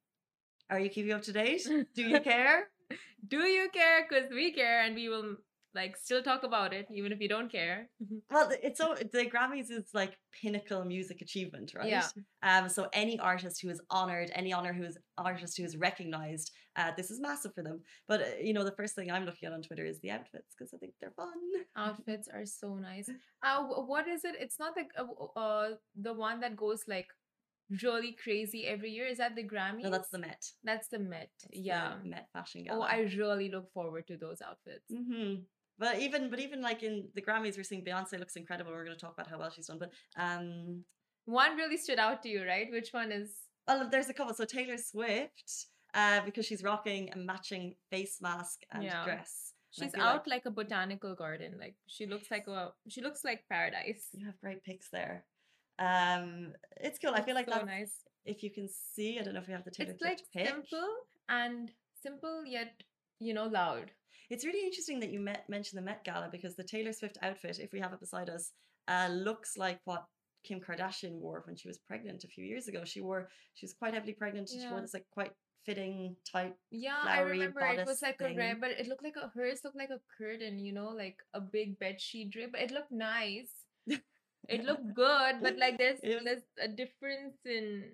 Are 0.70 0.80
you 0.80 0.88
keeping 0.88 1.12
up 1.12 1.22
to 1.22 1.32
date? 1.32 1.66
Do 1.94 2.02
you 2.02 2.20
care? 2.20 2.68
Do 3.28 3.38
you 3.46 3.68
care? 3.72 4.06
Because 4.08 4.30
we 4.30 4.52
care 4.52 4.82
and 4.82 4.94
we 4.94 5.08
will 5.08 5.36
like 5.74 5.96
still 5.96 6.22
talk 6.22 6.42
about 6.44 6.72
it, 6.72 6.86
even 6.92 7.12
if 7.12 7.20
you 7.20 7.28
don't 7.28 7.50
care. 7.50 7.88
Well, 8.30 8.50
it's 8.62 8.78
so 8.78 8.94
the 8.94 9.26
Grammys 9.26 9.70
is 9.70 9.90
like 9.92 10.16
pinnacle 10.40 10.84
music 10.84 11.20
achievement, 11.20 11.72
right? 11.76 11.88
Yeah. 11.88 12.08
Um, 12.42 12.68
so 12.68 12.88
any 12.92 13.18
artist 13.18 13.60
who 13.60 13.68
is 13.68 13.80
honored, 13.90 14.30
any 14.34 14.52
honor 14.52 14.72
who 14.72 14.84
is 14.84 14.96
artist 15.18 15.56
who 15.58 15.64
is 15.64 15.76
recognized, 15.76 16.50
uh, 16.76 16.92
this 16.96 17.10
is 17.10 17.20
massive 17.20 17.54
for 17.54 17.62
them. 17.62 17.80
But 18.06 18.20
uh, 18.22 18.24
you 18.42 18.54
know, 18.54 18.64
the 18.64 18.72
first 18.72 18.94
thing 18.94 19.10
I'm 19.10 19.24
looking 19.24 19.46
at 19.46 19.52
on 19.52 19.62
Twitter 19.62 19.84
is 19.84 20.00
the 20.00 20.10
outfits 20.10 20.54
because 20.56 20.72
I 20.74 20.78
think 20.78 20.94
they're 21.00 21.12
fun. 21.12 21.34
Outfits 21.76 22.28
are 22.32 22.46
so 22.46 22.74
nice. 22.74 23.08
Uh, 23.40 23.62
what 23.62 24.08
is 24.08 24.24
it? 24.24 24.34
It's 24.40 24.58
not 24.58 24.72
like 24.76 24.90
uh, 24.98 25.38
uh 25.38 25.68
the 25.94 26.12
one 26.12 26.40
that 26.40 26.56
goes 26.56 26.82
like 26.88 27.06
really 27.82 28.16
crazy 28.22 28.66
every 28.66 28.90
year. 28.90 29.06
Is 29.06 29.18
that 29.18 29.34
the 29.36 29.44
Grammys? 29.44 29.82
No, 29.82 29.90
that's 29.90 30.08
the 30.10 30.18
Met. 30.18 30.44
That's 30.64 30.88
the 30.88 30.98
Met. 30.98 31.30
That's 31.42 31.54
the 31.54 31.60
yeah. 31.60 31.94
Met 32.04 32.28
Fashion 32.32 32.64
Gala. 32.64 32.78
Oh, 32.80 32.82
I 32.82 33.00
really 33.16 33.50
look 33.50 33.72
forward 33.72 34.06
to 34.08 34.16
those 34.16 34.40
outfits. 34.42 34.84
hmm 34.90 35.34
But 35.78 35.98
even, 36.00 36.30
but 36.30 36.40
even 36.40 36.60
like 36.62 36.82
in 36.82 37.08
the 37.14 37.22
Grammys, 37.22 37.56
we're 37.56 37.62
seeing 37.64 37.84
Beyonce 37.84 38.18
looks 38.18 38.36
incredible. 38.36 38.72
We're 38.72 38.84
going 38.84 38.96
to 38.96 39.00
talk 39.00 39.14
about 39.14 39.28
how 39.30 39.38
well 39.38 39.50
she's 39.50 39.66
done. 39.66 39.78
But 39.78 39.92
um, 40.16 40.84
One 41.26 41.56
really 41.56 41.76
stood 41.76 41.98
out 41.98 42.22
to 42.22 42.28
you, 42.28 42.44
right? 42.44 42.68
Which 42.70 42.90
one 42.92 43.12
is? 43.12 43.30
well, 43.66 43.88
there's 43.90 44.08
a 44.08 44.14
couple. 44.14 44.34
So 44.34 44.44
Taylor 44.44 44.78
Swift, 44.78 45.66
uh, 45.94 46.20
because 46.24 46.46
she's 46.46 46.62
rocking 46.64 47.10
a 47.12 47.18
matching 47.18 47.74
face 47.90 48.16
mask 48.20 48.60
and 48.72 48.82
Yeah. 48.82 49.04
dress. 49.04 49.52
She's 49.70 49.94
out 49.94 50.26
like, 50.26 50.46
a 50.46 50.50
botanical 50.50 51.14
garden. 51.14 51.56
Like 51.60 51.76
she 51.86 52.06
looks 52.06 52.30
like 52.30 52.46
a. 52.48 52.72
She 52.88 53.02
looks 53.02 53.22
like 53.22 53.44
paradise. 53.50 54.08
you 54.14 54.24
have 54.24 54.40
great 54.40 54.64
pics 54.64 54.88
there. 54.90 55.26
Um, 55.78 56.52
it's 56.78 56.98
cool. 56.98 57.12
I 57.14 57.22
feel 57.22 57.34
like 57.34 57.46
so 57.46 57.52
that's 57.54 57.66
nice. 57.66 57.92
if 58.24 58.42
you 58.42 58.50
can 58.50 58.68
see. 58.68 59.18
I 59.18 59.22
don't 59.22 59.34
know 59.34 59.40
if 59.40 59.46
we 59.46 59.52
have 59.52 59.64
the 59.64 59.70
Taylor 59.70 59.92
It's 59.92 60.02
like 60.02 60.20
pic. 60.34 60.48
simple 60.48 60.88
and 61.28 61.70
simple 62.02 62.44
yet 62.46 62.82
you 63.20 63.34
know 63.34 63.46
loud. 63.46 63.90
It's 64.30 64.44
really 64.44 64.64
interesting 64.64 65.00
that 65.00 65.10
you 65.10 65.20
met, 65.20 65.48
mentioned 65.48 65.78
the 65.78 65.84
Met 65.84 66.04
Gala 66.04 66.28
because 66.30 66.54
the 66.54 66.62
Taylor 66.64 66.92
Swift 66.92 67.16
outfit, 67.22 67.58
if 67.60 67.72
we 67.72 67.80
have 67.80 67.92
it 67.94 68.00
beside 68.00 68.28
us, 68.28 68.52
uh, 68.86 69.08
looks 69.10 69.56
like 69.56 69.80
what 69.84 70.04
Kim 70.44 70.60
Kardashian 70.60 71.12
wore 71.12 71.42
when 71.46 71.56
she 71.56 71.68
was 71.68 71.78
pregnant 71.78 72.24
a 72.24 72.28
few 72.28 72.44
years 72.44 72.68
ago. 72.68 72.84
She 72.84 73.00
wore 73.00 73.28
she 73.54 73.64
was 73.64 73.72
quite 73.72 73.94
heavily 73.94 74.12
pregnant. 74.12 74.50
and 74.50 74.60
She 74.60 74.68
wore 74.68 74.80
this 74.80 74.94
like 74.94 75.06
quite 75.10 75.32
fitting 75.64 76.16
tight. 76.30 76.54
Yeah, 76.70 77.02
I 77.04 77.20
remember 77.20 77.60
it 77.60 77.86
was 77.86 78.02
like 78.02 78.20
a 78.20 78.24
thing. 78.24 78.36
red, 78.36 78.60
but 78.60 78.70
it 78.70 78.86
looked 78.86 79.04
like 79.04 79.16
a 79.16 79.30
hers 79.34 79.60
looked 79.64 79.76
like 79.76 79.90
a 79.90 80.00
curtain, 80.16 80.58
you 80.58 80.72
know, 80.72 80.88
like 80.88 81.18
a 81.34 81.40
big 81.40 81.78
bed 81.78 82.00
sheet 82.00 82.30
drip. 82.30 82.52
But 82.52 82.62
it 82.62 82.70
looked 82.70 82.92
nice. 82.92 83.50
It 84.48 84.64
looked 84.68 84.94
good, 84.94 85.36
but 85.42 85.58
like 85.58 85.78
there's 85.78 86.00
was- 86.02 86.24
there's 86.24 86.42
a 86.60 86.68
difference 86.68 87.36
in 87.44 87.92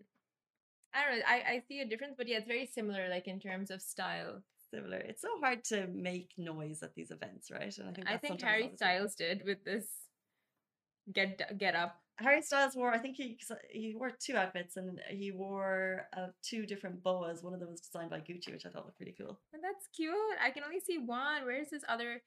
I 0.95 1.11
don't 1.11 1.19
know. 1.19 1.25
I 1.27 1.37
I 1.55 1.63
see 1.67 1.81
a 1.81 1.87
difference, 1.87 2.15
but 2.17 2.29
yeah, 2.29 2.39
it's 2.39 2.47
very 2.47 2.67
similar, 2.67 3.09
like 3.09 3.27
in 3.27 3.41
terms 3.41 3.71
of 3.71 3.83
style. 3.83 4.43
similar. 4.71 4.99
It's 4.99 5.23
so 5.23 5.39
hard 5.41 5.65
to 5.65 5.87
make 5.89 6.33
noise 6.37 6.83
at 6.83 6.95
these 6.95 7.11
events, 7.11 7.51
right? 7.51 7.77
And 7.79 7.89
I 7.89 7.93
think 7.93 8.11
I 8.11 8.17
think 8.19 8.43
Harry 8.43 8.71
Styles 8.77 9.15
did 9.15 9.45
with 9.45 9.65
this 9.65 9.87
get 11.13 11.59
get 11.59 11.75
up. 11.75 12.01
Harry 12.19 12.41
Styles 12.43 12.77
wore, 12.77 12.93
I 12.93 12.99
think 12.99 13.17
he 13.17 13.37
he 13.71 13.95
wore 13.97 14.11
two 14.11 14.37
outfits 14.37 14.77
and 14.77 15.01
he 15.11 15.33
wore 15.33 16.07
uh, 16.17 16.29
two 16.43 16.65
different 16.65 17.03
boas. 17.03 17.43
One 17.43 17.55
of 17.55 17.61
them 17.61 17.71
was 17.71 17.81
designed 17.81 18.11
by 18.11 18.21
Gucci, 18.21 18.53
which 18.53 18.65
I 18.67 18.69
thought 18.69 18.85
looked 18.85 18.97
pretty 18.97 19.17
cool. 19.19 19.41
And 19.53 19.63
that's 19.63 19.89
cute. 19.89 20.15
I 20.43 20.51
can 20.51 20.63
only 20.63 20.79
see 20.81 20.99
one. 20.99 21.45
Where's 21.45 21.71
this 21.71 21.83
other 21.89 22.23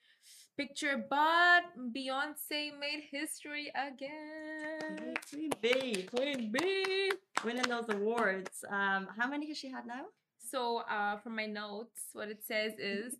picture? 0.57 1.05
But 1.09 1.63
Beyonce 1.95 2.77
made 2.77 3.03
history 3.09 3.71
again. 3.75 5.15
Queen 5.29 5.51
B 5.61 6.07
Queen 6.13 6.51
B, 6.51 7.11
winning 7.45 7.69
those 7.69 7.87
awards. 7.87 8.65
Um, 8.69 9.07
how 9.17 9.29
many 9.29 9.47
has 9.47 9.57
she 9.57 9.69
had 9.71 9.85
now? 9.85 10.07
So, 10.37 10.83
uh, 10.89 11.17
from 11.17 11.35
my 11.35 11.45
notes, 11.45 12.09
what 12.13 12.29
it 12.29 12.43
says 12.43 12.73
is 12.77 13.15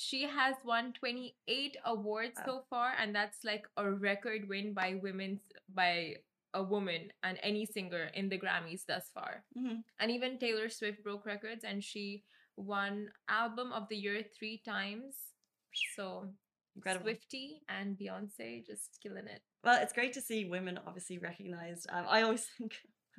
she 0.00 0.22
has 0.24 0.56
won 0.64 0.92
28 0.94 1.76
awards 1.84 2.36
Wow. 2.38 2.44
so 2.46 2.64
far, 2.70 2.94
and 2.98 3.14
that's 3.14 3.44
like 3.44 3.66
a 3.76 3.90
record 3.90 4.48
win 4.48 4.72
by 4.72 4.94
women's 5.02 5.40
by 5.74 6.16
a 6.54 6.62
woman 6.62 7.12
and 7.22 7.38
any 7.42 7.64
singer 7.66 8.10
in 8.14 8.28
the 8.28 8.38
Grammys 8.38 8.84
thus 8.86 9.10
far. 9.14 9.44
Mhm. 9.56 9.84
And 10.00 10.10
even 10.10 10.38
Taylor 10.38 10.68
Swift 10.68 11.02
broke 11.04 11.24
records, 11.26 11.62
and 11.64 11.84
she 11.84 12.24
won 12.56 13.12
Album 13.28 13.72
of 13.72 13.88
the 13.88 13.96
Year 13.96 14.22
three 14.36 14.58
times. 14.64 15.14
So, 15.96 16.34
Incredible. 16.76 17.04
Swifty 17.04 17.62
and 17.68 17.96
Beyonce 17.98 18.64
just 18.66 18.98
killing 19.02 19.26
it. 19.28 19.42
Well, 19.64 19.80
it's 19.82 19.92
great 19.92 20.12
to 20.14 20.20
see 20.20 20.44
women 20.46 20.78
obviously 20.86 21.18
recognized. 21.18 21.86
Um, 21.90 22.06
I 22.08 22.22
always 22.22 22.46
think 22.58 22.72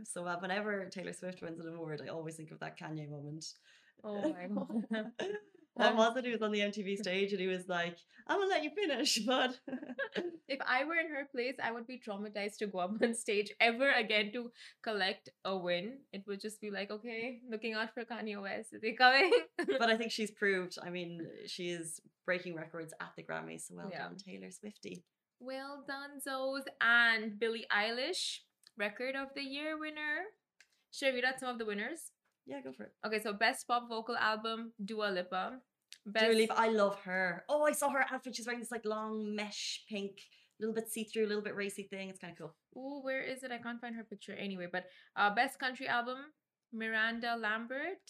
so. 0.03 0.25
Uh, 0.25 0.39
whenever 0.39 0.89
Taylor 0.89 1.13
Swift 1.13 1.41
wins 1.41 1.59
an 1.59 1.73
award, 1.75 2.01
I 2.03 2.07
always 2.09 2.35
think 2.37 2.51
of 2.51 2.59
that 2.59 2.77
Kanye 2.79 3.07
moment. 3.09 3.45
Oh 4.03 4.33
my 4.33 4.47
god. 4.91 5.11
What 5.75 5.95
was 5.95 6.17
it? 6.17 6.25
He 6.25 6.31
was 6.31 6.41
on 6.41 6.51
the 6.51 6.59
MTV 6.59 6.97
stage 6.97 7.31
and 7.31 7.39
he 7.41 7.47
was 7.47 7.67
like, 7.69 7.97
"I'm 8.27 8.39
gonna 8.39 8.49
let 8.49 8.63
you 8.63 8.71
finish, 8.75 9.19
but 9.25 9.57
if 10.47 10.59
I 10.67 10.83
were 10.83 10.95
in 10.95 11.09
her 11.09 11.25
place, 11.31 11.55
I 11.63 11.71
would 11.71 11.87
be 11.87 11.99
traumatized 12.05 12.57
to 12.59 12.67
go 12.67 12.79
up 12.79 12.91
on 13.01 13.13
stage 13.13 13.51
ever 13.59 13.89
again 13.91 14.31
to 14.33 14.51
collect 14.83 15.29
a 15.45 15.55
win. 15.57 15.99
It 16.11 16.23
would 16.27 16.41
just 16.41 16.59
be 16.59 16.71
like, 16.71 16.91
okay, 16.91 17.39
looking 17.49 17.73
out 17.73 17.93
for 17.93 18.03
Kanye 18.03 18.39
West. 18.41 18.73
Is 18.73 18.81
he 18.83 18.93
coming? 18.93 19.31
but 19.57 19.89
I 19.89 19.95
think 19.99 20.11
she's 20.11 20.31
proved. 20.31 20.77
I 20.83 20.89
mean, 20.89 21.25
she 21.47 21.69
is 21.69 22.01
breaking 22.25 22.55
records 22.55 22.93
at 22.99 23.11
the 23.15 23.23
Grammys. 23.23 23.67
So 23.67 23.75
well 23.75 23.89
Yeah. 23.91 24.03
done, 24.09 24.17
Taylor 24.17 24.51
Swifty. 24.51 25.03
well 25.39 25.83
done, 25.87 26.19
Zoes. 26.25 26.65
And 26.81 27.39
Billie 27.39 27.65
Eilish, 27.71 28.39
record 28.77 29.15
of 29.15 29.29
the 29.35 29.41
year 29.41 29.77
winner. 29.79 30.25
Should 30.91 31.09
I 31.09 31.15
read 31.15 31.23
out 31.25 31.39
some 31.39 31.49
of 31.49 31.57
the 31.59 31.65
winners? 31.65 32.11
Yeah, 32.45 32.61
go 32.61 32.71
for 32.71 32.83
it. 32.83 32.93
Okay, 33.05 33.21
so 33.21 33.33
best 33.33 33.67
pop 33.67 33.87
vocal 33.87 34.17
album, 34.17 34.73
Dua 34.83 35.09
Lipa. 35.11 35.59
Best, 36.05 36.25
Dua 36.25 36.35
Lipa, 36.35 36.55
I 36.57 36.69
love 36.69 36.99
her. 37.01 37.43
Oh, 37.49 37.63
I 37.63 37.71
saw 37.71 37.89
her 37.89 38.05
outfit. 38.11 38.35
She's 38.35 38.45
wearing 38.47 38.59
this 38.59 38.71
like 38.71 38.85
long 38.85 39.35
mesh 39.35 39.83
pink, 39.87 40.19
little 40.59 40.73
bit 40.73 40.89
see 40.89 41.03
through, 41.03 41.25
a 41.25 41.29
little 41.29 41.43
bit 41.43 41.55
racy 41.55 41.83
thing. 41.83 42.09
It's 42.09 42.19
kind 42.19 42.31
of 42.31 42.37
cool. 42.37 42.55
Oh, 42.75 43.01
where 43.01 43.21
is 43.21 43.43
it? 43.43 43.51
I 43.51 43.57
can't 43.57 43.79
find 43.79 43.95
her 43.95 44.03
picture 44.03 44.33
anyway. 44.33 44.67
But 44.71 44.85
uh, 45.15 45.33
best 45.33 45.59
country 45.59 45.87
album, 45.87 46.17
Miranda 46.73 47.35
Lambert. 47.39 48.01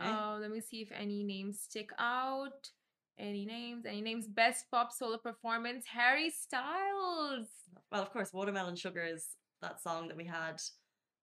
Okay. 0.00 0.08
Uh, 0.08 0.38
let 0.38 0.50
me 0.50 0.60
see 0.60 0.80
if 0.80 0.90
any 0.92 1.24
names 1.24 1.60
stick 1.60 1.90
out. 1.98 2.70
Any 3.18 3.44
names? 3.44 3.84
Any 3.84 4.00
names? 4.00 4.28
Best 4.28 4.66
pop 4.70 4.92
solo 4.92 5.18
performance, 5.18 5.84
Harry 5.92 6.30
Styles. 6.30 7.48
well, 7.90 8.00
of 8.02 8.12
course, 8.12 8.32
Watermelon 8.32 8.76
Sugar 8.76 9.02
is 9.04 9.26
that 9.60 9.82
song 9.82 10.06
that 10.06 10.16
we 10.16 10.24
had 10.24 10.60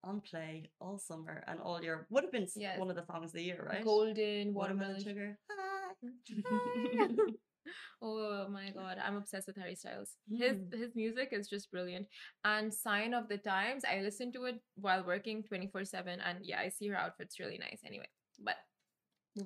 on 0.06 0.22
play 0.22 0.70
all 0.80 0.98
summer 0.98 1.44
and 1.48 1.60
all 1.60 1.82
year. 1.82 2.08
Would 2.10 2.24
have 2.24 2.32
been 2.32 2.48
Yes. 2.56 2.80
one 2.80 2.90
of 2.90 2.96
the 2.96 3.06
songs 3.06 3.32
of 3.32 3.34
the 3.34 3.44
year, 3.44 3.66
right? 3.68 3.84
Golden 3.84 4.54
watermelon. 4.54 5.04
Sugar. 5.04 5.38
oh 8.02 8.48
my 8.50 8.70
god, 8.72 8.98
I'm 9.04 9.16
obsessed 9.18 9.48
with 9.48 9.58
Harry 9.58 9.76
Styles. 9.76 10.18
His 10.30 10.58
Mm. 10.58 10.74
his 10.78 10.96
music 10.96 11.30
is 11.32 11.48
just 11.50 11.72
brilliant. 11.72 12.08
And 12.44 12.74
Sign 12.74 13.14
of 13.14 13.28
the 13.28 13.38
Times, 13.40 13.84
I 13.84 14.02
listen 14.02 14.32
to 14.34 14.46
it 14.46 14.62
while 14.76 15.04
working 15.04 15.44
24/7 15.44 16.20
and 16.22 16.46
yeah, 16.46 16.60
I 16.60 16.70
see 16.70 16.88
her 16.90 16.98
outfits 16.98 17.40
really 17.40 17.58
nice 17.58 17.82
anyway. 17.84 18.10
But 18.40 18.58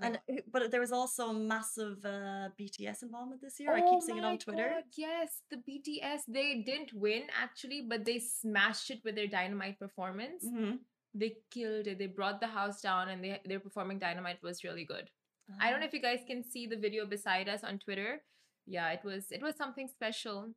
And 0.02 0.19
but 0.52 0.69
there 0.71 0.80
was 0.82 0.91
also 0.91 1.30
a 1.30 1.34
massive 1.34 2.04
uh, 2.06 2.49
BTS 2.60 3.02
involvement 3.04 3.41
this 3.41 3.60
year. 3.60 3.73
I 3.73 3.82
Oh 3.82 3.89
keep 3.91 4.02
seeing 4.04 4.19
it 4.19 4.23
on 4.25 4.38
Twitter. 4.38 4.69
God, 4.69 4.84
yes, 4.95 5.41
the 5.49 5.58
BTS 5.58 6.21
they 6.28 6.62
didn't 6.62 6.93
win 6.93 7.23
actually, 7.41 7.82
but 7.82 8.06
they 8.06 8.19
smashed 8.19 8.91
it 8.91 9.02
with 9.04 9.15
their 9.15 9.28
Dynamite 9.28 9.80
performance. 9.80 10.45
Mhm. 10.45 10.80
They 11.15 11.38
killed 11.49 11.88
it. 11.88 11.97
They 11.97 12.06
brought 12.06 12.39
the 12.39 12.47
house 12.47 12.82
down, 12.82 13.10
and 13.10 13.23
they 13.23 13.41
their 13.45 13.60
performing 13.60 13.97
Dynamite 13.99 14.43
was 14.43 14.63
really 14.63 14.86
good. 14.86 15.10
I 15.60 15.71
don't 15.71 15.80
know 15.80 15.86
Ah. 15.88 15.89
if 15.89 15.93
you 15.93 16.02
guys 16.02 16.23
can 16.28 16.43
see 16.43 16.67
the 16.67 16.78
video 16.78 17.08
beside 17.08 17.49
us 17.49 17.63
on 17.63 17.80
Twitter. 17.80 18.21
Yeah, 18.67 18.91
it 18.91 19.04
was 19.04 19.32
it 19.32 19.41
was 19.41 19.56
something 19.56 19.88
special. 19.88 20.54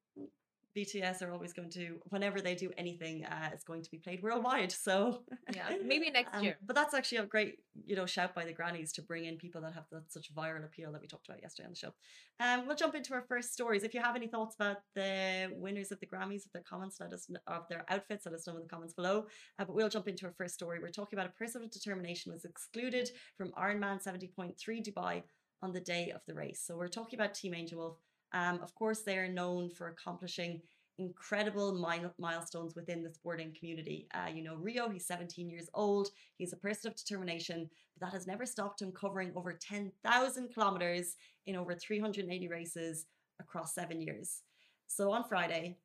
BTS 0.77 1.23
are 1.23 1.33
always 1.33 1.53
going 1.53 1.71
to, 1.71 2.01
whenever 2.09 2.41
they 2.41 2.55
do 2.55 2.71
anything, 2.79 3.25
uh, 3.25 3.51
it's 3.53 3.65
going 3.65 3.83
to 3.83 3.91
be 3.91 3.99
played 3.99 4.23
worldwide. 4.23 4.73
So 4.73 5.23
Yeah, 5.55 5.77
maybe 5.85 6.11
next 6.11 6.35
Um, 6.35 6.43
year. 6.45 6.57
But 6.67 6.75
that's 6.77 6.95
actually 6.95 7.19
a 7.19 7.27
great, 7.27 7.59
you 7.85 7.95
know, 7.97 8.07
shout 8.07 8.35
by 8.35 8.45
the 8.45 8.55
Grammys 8.55 8.93
to 8.95 9.03
bring 9.03 9.25
in 9.27 9.37
people 9.37 9.61
that 9.63 9.75
have 9.75 9.85
that 9.93 10.11
such 10.11 10.35
viral 10.35 10.65
appeal 10.65 10.91
that 10.93 11.01
we 11.01 11.07
talked 11.07 11.29
about 11.29 11.43
yesterday 11.43 11.67
on 11.67 11.73
the 11.73 11.77
show. 11.77 11.93
Um, 12.41 12.67
we'll 12.67 12.77
jump 12.77 12.95
into 12.95 13.13
our 13.15 13.25
first 13.29 13.53
stories. 13.53 13.83
If 13.83 13.93
you 13.95 14.01
have 14.01 14.17
any 14.17 14.29
thoughts 14.29 14.55
about 14.55 14.79
the 14.95 15.51
winners 15.55 15.93
of 15.93 16.01
the 16.01 16.07
Grammys, 16.07 16.47
of 16.47 16.53
their 16.53 16.63
comments, 16.63 16.97
let 17.01 17.13
us 17.13 17.29
know, 17.29 17.41
of 17.47 17.69
their 17.69 17.85
outfits, 17.89 18.25
let 18.27 18.35
us 18.35 18.47
know 18.47 18.57
in 18.57 18.63
the 18.63 18.69
comments 18.69 18.95
below. 18.95 19.27
Uh, 19.59 19.65
but 19.67 19.75
we'll 19.75 19.89
jump 19.91 20.09
into 20.09 20.25
our 20.27 20.33
first 20.33 20.55
story. 20.55 20.79
We're 20.81 20.89
talking 20.91 21.19
about 21.19 21.29
a 21.31 21.35
person 21.39 21.61
with 21.61 21.71
determination 21.71 22.33
was 22.33 22.45
excluded 22.45 23.11
from 23.37 23.51
Ironman 23.53 24.03
70.3 24.03 24.55
Dubai 24.89 25.23
on 25.63 25.73
the 25.73 25.81
day 25.81 26.11
of 26.15 26.23
the 26.27 26.35
race. 26.35 26.63
So 26.67 26.77
we're 26.77 26.89
talking 26.89 27.19
about 27.19 27.35
Team 27.35 27.55
Angel 27.55 27.79
Wolf. 27.79 27.99
Um, 28.33 28.61
of 28.62 28.75
course, 28.75 29.01
they 29.03 29.18
are 29.18 29.29
known 29.29 29.71
for 29.71 29.88
accomplishing 29.88 30.62
incredible 30.99 31.75
mile- 31.75 32.14
milestones 32.18 32.75
within 32.75 33.03
the 33.03 33.12
sporting 33.12 33.55
community. 33.59 34.07
Uh, 34.14 34.29
you 34.33 34.42
know, 34.42 34.57
Rio, 34.57 34.88
he's 34.88 35.07
17 35.07 35.49
years 35.49 35.68
old. 35.75 36.09
He's 36.37 36.53
a 36.53 36.57
person 36.57 36.90
of 36.90 36.97
determination, 36.97 37.68
but 37.95 38.07
that 38.07 38.12
has 38.14 38.27
never 38.27 38.47
stopped 38.47 38.83
him 38.83 38.92
covering 38.92 39.33
over 39.35 39.53
10,000 39.53 40.53
kilometers 40.53 41.16
in 41.47 41.57
over 41.57 41.75
380 41.75 42.49
races 42.49 43.07
across 43.40 43.75
seven 43.75 44.01
years. 44.01 44.42
So 44.87 45.11
on 45.11 45.25
Friday, 45.25 45.79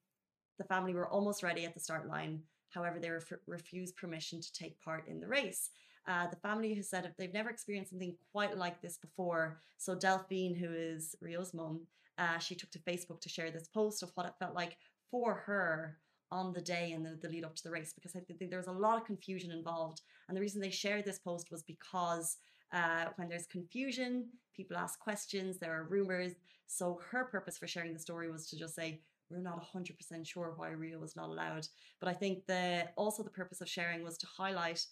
the 0.58 0.66
family 0.66 0.94
were 0.94 1.08
almost 1.08 1.44
ready 1.44 1.66
at 1.66 1.74
the 1.74 1.80
start 1.80 2.08
line. 2.08 2.42
However, 2.70 3.00
they 3.00 3.10
ref- 3.10 3.32
refused 3.48 3.96
permission 3.96 4.42
to 4.42 4.54
take 4.54 4.80
part 4.82 5.08
in 5.08 5.20
the 5.20 5.28
race. 5.28 5.70
Uh, 6.08 6.28
the 6.28 6.36
family 6.38 6.74
has 6.74 6.90
said 6.90 7.12
they've 7.18 7.34
never 7.34 7.50
experienced 7.50 7.92
something 7.92 8.16
quite 8.32 8.58
like 8.58 8.82
this 8.82 8.98
before. 8.98 9.62
So 9.78 9.96
Delphine, 9.96 10.56
who 10.56 10.72
is 10.72 11.16
Rio's 11.22 11.54
mum, 11.54 11.82
uh, 12.18 12.38
she 12.40 12.56
took 12.56 12.72
to 12.72 12.80
Facebook 12.80 13.22
to 13.22 13.30
share 13.30 13.52
this 13.52 13.68
post 13.68 14.04
of 14.04 14.12
what 14.16 14.26
it 14.26 14.34
felt 14.40 14.56
like 14.56 14.78
for 15.12 15.34
her 15.46 15.98
on 16.32 16.52
the 16.54 16.62
day 16.62 16.92
and 16.92 17.06
the, 17.06 17.18
the 17.22 17.30
lead 17.30 17.46
up 17.46 17.56
to 17.56 17.64
the 17.64 17.72
race 17.72 17.94
because 17.94 18.16
I 18.16 18.20
think 18.20 18.50
there 18.50 18.60
was 18.60 18.68
a 18.68 18.72
lot 18.72 18.98
of 18.98 19.06
confusion 19.06 19.52
involved. 19.52 20.02
And 20.28 20.36
the 20.36 20.42
reason 20.42 20.62
they 20.62 20.70
shared 20.70 21.06
this 21.06 21.20
post 21.20 21.52
was 21.52 21.64
because 21.64 22.38
uh, 22.74 23.06
when 23.16 23.30
there's 23.30 23.48
confusion, 23.48 24.28
people 24.56 24.78
ask 24.78 25.00
questions, 25.00 25.58
there 25.58 25.74
are 25.74 25.88
rumors. 25.90 26.34
So 26.68 27.00
her 27.12 27.26
purpose 27.26 27.58
for 27.58 27.68
sharing 27.68 27.94
the 27.94 28.00
story 28.00 28.30
was 28.30 28.48
to 28.48 28.58
just 28.58 28.76
say, 28.76 29.02
we're 29.30 29.40
not 29.40 29.66
100% 29.74 30.26
sure 30.26 30.54
why 30.56 30.70
Rio 30.72 31.00
was 31.00 31.16
not 31.16 31.30
allowed. 31.30 31.68
But 32.00 32.10
I 32.10 32.14
think 32.14 32.46
the 32.46 32.86
also 32.96 33.24
the 33.24 33.30
purpose 33.30 33.62
of 33.62 33.70
sharing 33.70 34.04
was 34.04 34.18
to 34.20 34.28
highlight 34.28 34.86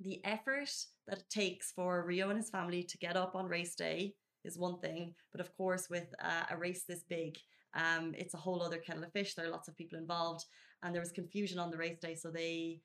the 0.00 0.24
effort 0.24 0.70
that 1.06 1.18
it 1.18 1.30
takes 1.30 1.70
for 1.72 2.04
Rio 2.04 2.28
and 2.30 2.38
his 2.38 2.50
family 2.50 2.82
to 2.82 2.98
get 2.98 3.16
up 3.16 3.34
on 3.34 3.46
race 3.46 3.74
day 3.74 4.14
is 4.44 4.58
one 4.58 4.78
thing, 4.78 5.14
but 5.32 5.40
of 5.40 5.54
course, 5.56 5.88
with 5.88 6.14
uh, 6.22 6.44
a 6.50 6.56
race 6.56 6.84
this 6.86 7.04
big, 7.08 7.36
um, 7.74 8.12
it's 8.16 8.34
a 8.34 8.38
whole 8.38 8.62
other 8.62 8.78
kettle 8.78 9.04
of 9.04 9.12
fish. 9.12 9.34
There 9.34 9.46
are 9.46 9.50
lots 9.50 9.68
of 9.68 9.76
people 9.76 9.98
involved, 9.98 10.44
and 10.82 10.94
there 10.94 11.02
was 11.02 11.12
confusion 11.12 11.58
on 11.58 11.70
the 11.70 11.76
race 11.76 11.98
day. 11.98 12.14
So 12.14 12.30
they 12.30 12.80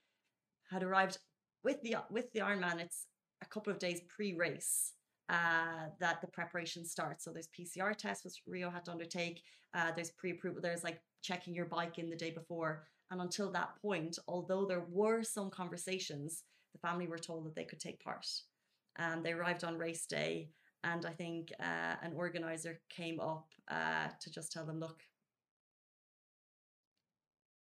had 0.69 0.83
arrived 0.83 1.17
with 1.63 1.81
the 1.81 1.97
with 2.09 2.31
the 2.33 2.39
Ironman. 2.39 2.79
It's 2.79 3.05
a 3.41 3.45
couple 3.45 3.71
of 3.71 3.79
days 3.79 4.01
pre-race 4.09 4.93
uh, 5.29 5.87
that 5.99 6.21
the 6.21 6.27
preparation 6.27 6.85
starts. 6.85 7.23
So 7.23 7.31
there's 7.31 7.49
PCR 7.57 7.95
tests 7.95 8.25
which 8.25 8.41
Rio 8.47 8.69
had 8.69 8.85
to 8.85 8.91
undertake. 8.91 9.41
Uh, 9.73 9.91
there's 9.95 10.11
pre-approval. 10.11 10.61
There's 10.61 10.83
like 10.83 11.01
checking 11.21 11.53
your 11.53 11.65
bike 11.65 11.99
in 11.99 12.09
the 12.09 12.15
day 12.15 12.31
before, 12.31 12.87
and 13.11 13.21
until 13.21 13.51
that 13.51 13.75
point, 13.81 14.17
although 14.27 14.65
there 14.65 14.85
were 14.89 15.23
some 15.23 15.49
conversations, 15.49 16.43
the 16.73 16.79
family 16.79 17.07
were 17.07 17.17
told 17.17 17.45
that 17.45 17.55
they 17.55 17.63
could 17.63 17.79
take 17.79 18.03
part. 18.03 18.25
Um, 18.97 19.23
they 19.23 19.33
arrived 19.33 19.63
on 19.63 19.77
race 19.77 20.05
day, 20.05 20.49
and 20.83 21.05
I 21.05 21.11
think 21.11 21.51
uh, 21.59 21.95
an 22.01 22.13
organizer 22.15 22.79
came 22.89 23.19
up 23.19 23.47
uh, 23.69 24.07
to 24.19 24.31
just 24.31 24.51
tell 24.51 24.65
them, 24.65 24.79
look, 24.79 25.01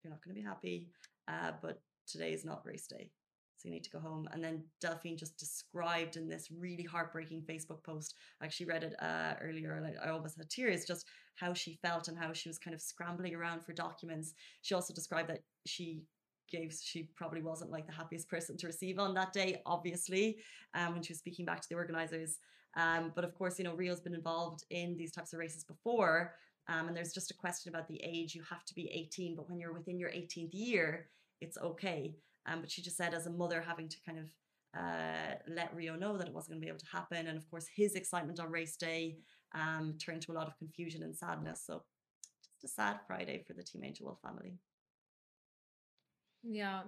you're 0.02 0.12
not 0.12 0.22
going 0.24 0.34
to 0.34 0.40
be 0.40 0.46
happy, 0.46 0.88
uh, 1.28 1.52
but 1.62 1.80
today 2.06 2.32
is 2.32 2.44
not 2.44 2.64
race 2.64 2.86
day. 2.86 3.10
So 3.56 3.68
you 3.68 3.74
need 3.74 3.84
to 3.84 3.90
go 3.90 3.98
home. 3.98 4.28
And 4.32 4.44
then 4.44 4.62
Delphine 4.82 5.16
just 5.16 5.38
described 5.38 6.16
in 6.16 6.28
this 6.28 6.48
really 6.50 6.82
heartbreaking 6.82 7.42
Facebook 7.48 7.82
post. 7.82 8.14
I 8.40 8.44
actually 8.44 8.66
read 8.66 8.84
it 8.84 8.94
uh, 9.00 9.34
earlier 9.40 9.76
and 9.76 9.86
I, 9.86 10.06
I 10.06 10.10
almost 10.10 10.36
had 10.36 10.50
tears 10.50 10.84
just 10.84 11.06
how 11.36 11.54
she 11.54 11.78
felt 11.82 12.08
and 12.08 12.18
how 12.18 12.34
she 12.34 12.50
was 12.50 12.58
kind 12.58 12.74
of 12.74 12.82
scrambling 12.82 13.34
around 13.34 13.64
for 13.64 13.72
documents. 13.72 14.34
She 14.60 14.74
also 14.74 14.92
described 14.92 15.30
that 15.30 15.40
she 15.64 16.02
gave 16.50 16.72
she 16.80 17.08
probably 17.16 17.42
wasn't 17.42 17.70
like 17.70 17.86
the 17.86 17.92
happiest 17.92 18.28
person 18.28 18.56
to 18.58 18.66
receive 18.66 18.98
on 18.98 19.14
that 19.14 19.32
day, 19.32 19.62
obviously, 19.66 20.36
um, 20.74 20.92
when 20.92 21.02
she 21.02 21.12
was 21.12 21.18
speaking 21.18 21.44
back 21.44 21.60
to 21.60 21.68
the 21.68 21.74
organizers. 21.74 22.38
Um, 22.76 23.12
but 23.14 23.24
of 23.24 23.34
course, 23.34 23.58
you 23.58 23.64
know, 23.64 23.74
Rio's 23.74 24.00
been 24.00 24.14
involved 24.14 24.64
in 24.70 24.96
these 24.96 25.12
types 25.12 25.32
of 25.32 25.38
races 25.38 25.64
before. 25.64 26.34
Um, 26.68 26.88
and 26.88 26.96
there's 26.96 27.12
just 27.12 27.30
a 27.30 27.34
question 27.34 27.72
about 27.72 27.88
the 27.88 28.00
age. 28.02 28.34
You 28.34 28.42
have 28.48 28.64
to 28.64 28.74
be 28.74 28.90
18, 28.92 29.36
but 29.36 29.48
when 29.48 29.58
you're 29.58 29.72
within 29.72 29.98
your 29.98 30.10
18th 30.10 30.50
year, 30.52 31.08
it's 31.40 31.56
okay. 31.58 32.16
Um, 32.46 32.60
but 32.60 32.70
she 32.70 32.82
just 32.82 32.96
said, 32.96 33.14
as 33.14 33.26
a 33.26 33.30
mother, 33.30 33.60
having 33.60 33.88
to 33.88 33.96
kind 34.04 34.18
of 34.18 34.26
uh, 34.78 35.34
let 35.48 35.74
Rio 35.74 35.96
know 35.96 36.16
that 36.16 36.26
it 36.26 36.34
wasn't 36.34 36.52
going 36.52 36.60
to 36.60 36.64
be 36.64 36.68
able 36.68 36.80
to 36.80 36.86
happen. 36.86 37.28
And 37.28 37.38
of 37.38 37.48
course, 37.50 37.66
his 37.74 37.94
excitement 37.94 38.40
on 38.40 38.50
race 38.50 38.76
day 38.76 39.18
um, 39.54 39.94
turned 39.98 40.22
to 40.22 40.32
a 40.32 40.34
lot 40.34 40.46
of 40.46 40.58
confusion 40.58 41.02
and 41.02 41.16
sadness. 41.16 41.62
So 41.64 41.82
just 42.60 42.64
a 42.64 42.68
sad 42.68 42.98
Friday 43.06 43.44
for 43.46 43.54
the 43.54 43.62
Team 43.62 43.84
Angel 43.84 44.18
family. 44.22 44.54
Yeah. 46.42 46.82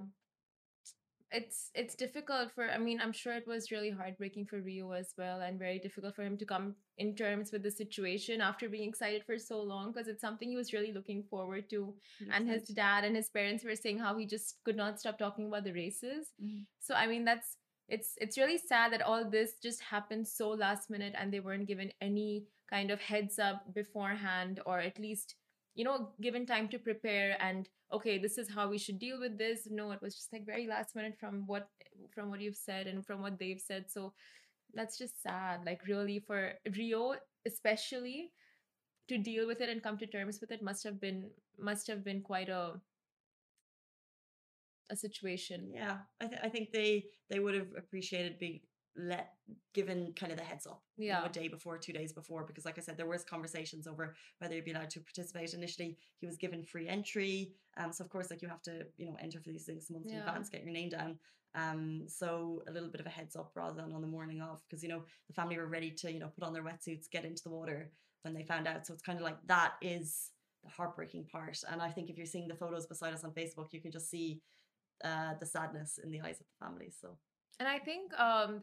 It's 1.31 1.71
it's 1.75 1.95
difficult 1.95 2.53
for 2.55 2.71
I 2.71 2.79
mean, 2.79 3.01
I'm 3.01 3.13
sure 3.13 3.35
it 3.35 3.47
was 3.47 3.71
really 3.71 3.91
heartbreaking 3.91 4.47
for 4.47 4.61
Rio 4.63 4.93
as 4.93 5.13
well 5.19 5.41
and 5.43 5.59
very 5.59 5.79
difficult 5.79 6.17
for 6.17 6.23
him 6.23 6.39
to 6.39 6.47
come 6.47 6.75
in 6.97 7.15
terms 7.15 7.53
with 7.53 7.63
the 7.63 7.71
situation 7.71 8.41
after 8.41 8.69
being 8.69 8.89
excited 8.89 9.25
for 9.25 9.39
so 9.39 9.61
long 9.61 9.93
because 9.93 10.09
it's 10.09 10.23
something 10.23 10.49
he 10.49 10.57
was 10.57 10.73
really 10.73 10.93
looking 10.93 11.23
forward 11.25 11.69
to. 11.69 11.95
And 12.33 12.49
his 12.49 12.65
dad 12.69 13.05
and 13.05 13.15
his 13.15 13.29
parents 13.29 13.63
were 13.63 13.77
saying 13.77 13.99
how 13.99 14.17
he 14.17 14.25
just 14.25 14.57
could 14.65 14.77
not 14.77 14.99
stop 15.01 15.19
talking 15.19 15.49
about 15.49 15.65
the 15.65 15.73
races. 15.75 16.33
Mhm. 16.43 16.65
So 16.81 16.95
I 16.95 17.07
mean 17.07 17.25
that's 17.25 17.59
it's 17.89 18.15
it's 18.21 18.39
really 18.39 18.59
sad 18.59 18.93
that 18.93 19.03
all 19.03 19.29
this 19.29 19.59
just 19.63 19.83
happened 19.83 20.27
so 20.27 20.49
last 20.51 20.89
minute 20.91 21.15
and 21.17 21.33
they 21.33 21.41
weren't 21.41 21.67
given 21.69 21.93
any 22.01 22.47
kind 22.71 22.91
of 22.91 23.01
heads 23.01 23.39
up 23.39 23.75
beforehand 23.75 24.61
or 24.67 24.79
at 24.81 24.99
least 24.99 25.35
you 25.75 25.85
know 25.85 26.13
given 26.21 26.47
time 26.47 26.69
to 26.69 26.79
prepare 26.79 27.37
and 27.41 27.69
okay 27.93 28.19
this 28.19 28.39
is 28.39 28.49
how 28.49 28.69
we 28.69 28.79
should 28.79 28.99
deal 28.99 29.19
with 29.19 29.39
this. 29.39 29.69
No 29.71 29.91
it 29.93 30.03
was 30.03 30.15
just 30.15 30.33
like 30.33 30.47
very 30.47 30.67
last 30.67 30.95
minute 30.95 31.17
from 31.19 31.47
what 31.47 31.69
from 32.15 32.31
what 32.31 32.41
you've 32.41 32.57
said 32.57 32.87
and 32.87 33.05
from 33.07 33.23
what 33.23 33.39
they've 33.39 33.61
said. 33.61 33.87
So 33.91 34.13
that's 34.75 34.99
just 34.99 35.23
sad 35.23 35.61
like 35.65 35.87
really 35.87 36.21
for 36.21 36.53
rio 36.77 37.15
especially 37.47 38.33
to 39.09 39.17
deal 39.17 39.47
with 39.47 39.61
it 39.63 39.71
and 39.71 39.83
come 39.83 39.97
to 39.99 40.07
terms 40.07 40.41
with 40.41 40.51
it 40.51 40.63
must 40.63 40.85
have 40.85 41.01
been 41.01 41.31
must 41.59 41.87
have 41.87 42.05
been 42.05 42.21
quite 42.23 42.49
a 42.49 42.75
a 44.91 44.97
situation. 44.97 45.71
Yeah, 45.73 45.99
I, 46.21 46.27
th- 46.27 46.41
I 46.43 46.49
think 46.49 46.73
they 46.73 47.05
they 47.31 47.39
would 47.39 47.55
have 47.55 47.69
appreciated 47.77 48.39
being 48.39 48.61
let 48.99 49.35
given 49.73 50.13
kind 50.15 50.33
of 50.33 50.39
the 50.39 50.45
heads 50.45 50.67
up, 50.67 50.83
you 50.97 51.13
know, 51.13 51.21
Yeah. 51.21 51.27
a 51.27 51.29
day 51.29 51.49
before, 51.49 51.79
two 51.79 51.93
days 51.93 52.13
before, 52.13 52.45
because 52.45 52.65
like 52.65 52.79
I 52.79 52.81
said, 52.81 52.97
there 52.97 53.07
was 53.07 53.25
conversations 53.25 53.87
over 53.87 54.17
whether 54.39 54.55
you'd 54.55 54.65
be 54.65 54.73
allowed 54.73 54.91
to 54.91 55.01
participate. 55.01 55.55
Initially, 55.55 55.97
he 56.21 56.27
was 56.27 56.37
given 56.37 56.65
free 56.65 56.89
entry, 56.89 57.55
um, 57.77 57.93
so 57.93 58.05
of 58.05 58.11
course, 58.11 58.31
like 58.31 58.43
you 58.43 58.49
have 58.49 58.63
to, 58.63 58.87
you 58.97 59.07
know, 59.07 59.17
enter 59.21 59.41
for 59.41 59.51
these 59.51 59.65
things 59.65 59.89
months 59.91 60.11
in 60.11 60.19
advance, 60.19 60.49
get 60.49 60.65
your 60.65 60.73
name 60.73 60.89
down. 60.89 61.19
Um, 61.55 62.05
so 62.09 62.63
a 62.69 62.73
little 62.73 62.91
bit 62.91 63.01
of 63.01 63.07
a 63.07 63.11
heads 63.11 63.35
up 63.37 63.53
rather 63.55 63.81
than 63.81 63.93
on 63.93 64.01
the 64.01 64.07
morning 64.07 64.43
of, 64.43 64.61
because 64.69 64.83
you 64.83 64.89
know 64.89 65.05
the 65.29 65.33
family 65.33 65.57
were 65.57 65.67
ready 65.67 65.91
to, 65.93 66.13
you 66.13 66.19
know, 66.19 66.29
put 66.29 66.45
on 66.45 66.53
their 66.53 66.65
wetsuits, 66.65 67.09
get 67.11 67.25
into 67.25 67.43
the 67.43 67.51
water 67.51 67.91
when 68.23 68.35
they 68.35 68.43
found 68.43 68.67
out. 68.67 68.87
So 68.87 68.93
it's 68.93 69.03
kind 69.03 69.19
of 69.19 69.25
like 69.25 69.39
that 69.47 69.75
is 69.81 70.31
the 70.65 70.71
heartbreaking 70.71 71.27
part. 71.31 71.59
And 71.71 71.81
I 71.81 71.91
think 71.91 72.11
if 72.11 72.17
you're 72.17 72.27
seeing 72.27 72.49
the 72.49 72.55
photos 72.57 72.87
beside 72.87 73.15
us 73.15 73.25
on 73.25 73.31
Facebook, 73.31 73.73
you 73.73 73.81
can 73.81 73.93
just 73.93 74.11
see 74.11 74.43
uh, 75.05 75.35
the 75.39 75.47
sadness 75.47 75.99
in 76.03 76.11
the 76.11 76.21
eyes 76.21 76.41
of 76.41 76.47
the 76.49 76.67
family. 76.67 76.91
So 77.01 77.17
And 77.61 77.69
I 77.69 77.79
think 77.79 78.13
um, 78.19 78.63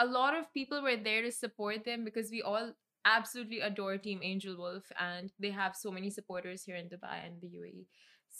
a 0.00 0.06
lot 0.06 0.36
of 0.36 0.52
people 0.52 0.82
were 0.82 0.96
there 0.96 1.22
to 1.22 1.30
support 1.30 1.84
them 1.84 2.04
because 2.04 2.30
we 2.30 2.42
all 2.42 2.72
absolutely 3.04 3.60
adore 3.60 3.96
Team 3.98 4.20
Angelwolf 4.24 4.84
and 4.98 5.32
they 5.38 5.50
have 5.50 5.76
so 5.76 5.90
many 5.90 6.10
supporters 6.10 6.62
here 6.64 6.76
in 6.76 6.86
Dubai 6.86 7.16
and 7.26 7.40
the 7.40 7.48
UAE. 7.58 7.86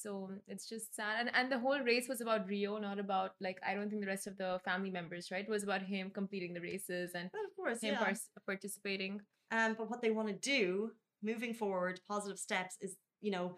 So 0.03 0.31
it's 0.46 0.68
just 0.68 0.94
sad. 0.94 1.14
And, 1.20 1.31
and 1.35 1.53
the 1.53 1.59
whole 1.59 1.81
race 1.81 2.09
was 2.09 2.20
about 2.20 2.49
Rio, 2.49 2.79
not 2.79 2.99
about, 2.99 3.33
like, 3.40 3.59
I 3.66 3.75
don't 3.75 3.90
think 3.90 4.03
the 4.03 4.07
rest 4.14 4.27
of 4.27 4.38
the 4.38 4.61
family 4.64 4.90
members, 4.90 5.31
right? 5.31 5.44
It 5.44 5.51
was 5.51 5.64
about 5.64 5.83
him 5.83 6.11
completing 6.11 6.55
the 6.55 6.61
races 6.61 7.12
and 7.14 7.29
Well, 7.33 7.44
of 7.44 7.57
course, 7.57 7.81
him 7.83 7.94
yeah. 7.94 8.05
par- 8.05 8.44
participating. 8.46 9.20
Um, 9.51 9.75
but 9.77 9.90
what 9.90 10.01
they 10.01 10.11
want 10.11 10.29
to 10.29 10.35
do 10.35 10.92
moving 11.23 11.53
forward, 11.55 12.01
positive 12.09 12.38
steps, 12.38 12.77
is 12.81 12.96
you 13.20 13.33
know 13.33 13.57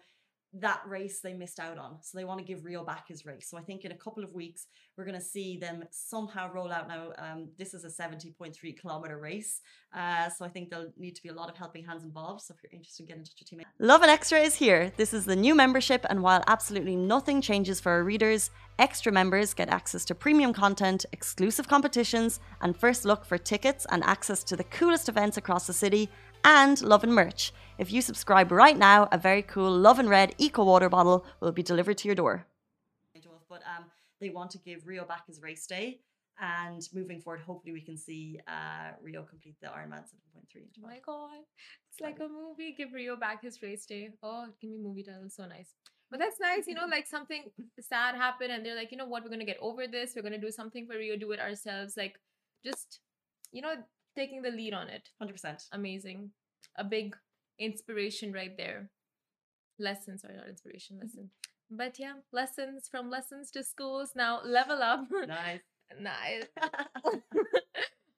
that 0.53 0.81
race 0.85 1.19
they 1.19 1.33
missed 1.33 1.59
out 1.59 1.77
on. 1.77 1.97
So 2.01 2.17
they 2.17 2.25
want 2.25 2.39
to 2.39 2.45
give 2.45 2.63
Rio 2.63 2.83
back 2.83 3.07
his 3.07 3.25
race. 3.25 3.47
So 3.49 3.57
I 3.57 3.61
think 3.61 3.85
in 3.85 3.91
a 3.91 3.95
couple 3.95 4.23
of 4.23 4.33
weeks 4.33 4.67
we're 4.95 5.05
going 5.05 5.19
to 5.19 5.25
see 5.25 5.57
them 5.57 5.83
somehow 5.89 6.51
roll 6.53 6.71
out. 6.71 6.87
Now 6.87 7.11
um, 7.17 7.49
this 7.57 7.73
is 7.73 7.83
a 7.83 7.89
seventy 7.89 8.31
point 8.31 8.55
three 8.55 8.73
kilometer 8.73 9.17
race, 9.17 9.61
uh, 9.95 10.29
so 10.29 10.45
I 10.45 10.49
think 10.49 10.69
there'll 10.69 10.91
need 10.97 11.15
to 11.15 11.23
be 11.23 11.29
a 11.29 11.33
lot 11.33 11.49
of 11.49 11.57
helping 11.57 11.83
hands 11.83 12.03
involved. 12.03 12.41
So 12.41 12.53
if 12.53 12.61
you're 12.63 12.77
interested, 12.77 13.07
get 13.07 13.17
in 13.17 13.23
touch 13.23 13.33
with 13.39 13.49
Team. 13.49 13.61
Lovin 13.79 14.09
Extra 14.09 14.39
is 14.39 14.55
here. 14.55 14.91
This 14.95 15.13
is 15.13 15.25
the 15.25 15.35
new 15.35 15.55
membership, 15.55 16.05
and 16.09 16.21
while 16.21 16.43
absolutely 16.47 16.95
nothing 16.95 17.41
changes 17.41 17.79
for 17.79 17.91
our 17.91 18.03
readers, 18.03 18.51
extra 18.77 19.11
members 19.11 19.53
get 19.53 19.69
access 19.69 20.05
to 20.05 20.15
premium 20.15 20.53
content, 20.53 21.05
exclusive 21.11 21.67
competitions, 21.67 22.39
and 22.61 22.77
first 22.77 23.05
look 23.05 23.25
for 23.25 23.37
tickets 23.37 23.87
and 23.89 24.03
access 24.03 24.43
to 24.43 24.55
the 24.55 24.63
coolest 24.65 25.09
events 25.09 25.37
across 25.37 25.65
the 25.65 25.73
city 25.73 26.09
and 26.43 26.81
Lovin 26.81 27.11
merch. 27.11 27.51
If 27.77 27.91
you 27.91 28.01
subscribe 28.01 28.51
right 28.51 28.77
now, 28.77 29.07
a 29.11 29.17
very 29.17 29.41
cool 29.41 29.71
Lovin 29.71 30.07
Red 30.07 30.35
Eco 30.37 30.63
Water 30.63 30.89
bottle 30.89 31.25
will 31.39 31.51
be 31.51 31.63
delivered 31.63 31.97
to 31.99 32.07
your 32.07 32.15
door. 32.15 32.45
But 33.49 33.61
um, 33.77 33.85
they 34.19 34.29
want 34.29 34.51
to 34.51 34.57
give 34.57 34.87
Rio 34.87 35.05
back 35.05 35.27
his 35.27 35.41
race 35.41 35.67
day, 35.67 35.99
and 36.39 36.81
moving 36.93 37.21
forward, 37.21 37.41
hopefully 37.41 37.73
we 37.73 37.81
can 37.81 37.97
see 37.97 38.39
uh, 38.47 38.91
Rio 39.01 39.23
complete 39.23 39.55
the 39.61 39.67
Ironman 39.67 40.01
7.3. 40.01 40.63
Oh 40.77 40.81
my 40.81 40.99
God. 41.05 41.43
It's 41.91 42.01
like 42.01 42.19
a 42.19 42.27
movie. 42.27 42.73
Give 42.75 42.91
Rio 42.91 43.15
back 43.15 43.43
his 43.43 43.61
race 43.61 43.85
day. 43.85 44.09
Oh, 44.23 44.47
give 44.59 44.71
me 44.71 44.77
movie 44.77 45.03
title. 45.03 45.29
So 45.29 45.45
nice. 45.45 45.75
But 46.09 46.19
that's 46.19 46.39
nice, 46.39 46.67
you 46.67 46.75
know, 46.75 46.85
like 46.85 47.07
something 47.07 47.45
sad 47.79 48.13
happened 48.13 48.51
and 48.51 48.63
they're 48.63 48.75
like, 48.75 48.91
you 48.91 48.97
know 48.97 49.05
what, 49.07 49.23
we're 49.23 49.29
going 49.29 49.39
to 49.39 49.47
get 49.47 49.57
over 49.59 49.87
this. 49.87 50.13
We're 50.15 50.21
going 50.21 50.33
to 50.33 50.39
do 50.39 50.51
something 50.51 50.85
for 50.85 50.95
Rio, 50.95 51.17
do 51.17 51.31
it 51.31 51.39
ourselves. 51.39 51.97
Like, 51.97 52.19
just, 52.63 52.99
you 53.51 53.63
know, 53.63 53.73
taking 54.15 54.41
the 54.41 54.51
lead 54.51 54.73
on 54.73 54.89
it. 54.89 55.09
100%. 55.21 55.67
Amazing. 55.71 56.31
A 56.77 56.83
big 56.83 57.15
inspiration 57.59 58.31
right 58.33 58.55
there. 58.57 58.89
Lesson, 59.79 60.17
sorry, 60.17 60.35
not 60.35 60.47
inspiration, 60.47 60.99
lesson. 61.01 61.29
But 61.69 61.97
yeah, 61.99 62.13
lessons 62.31 62.87
from 62.89 63.09
lessons 63.09 63.49
to 63.51 63.63
schools. 63.63 64.11
Now 64.15 64.41
level 64.43 64.81
up. 64.81 65.05
Nice. 65.27 65.61
nice. 65.99 66.43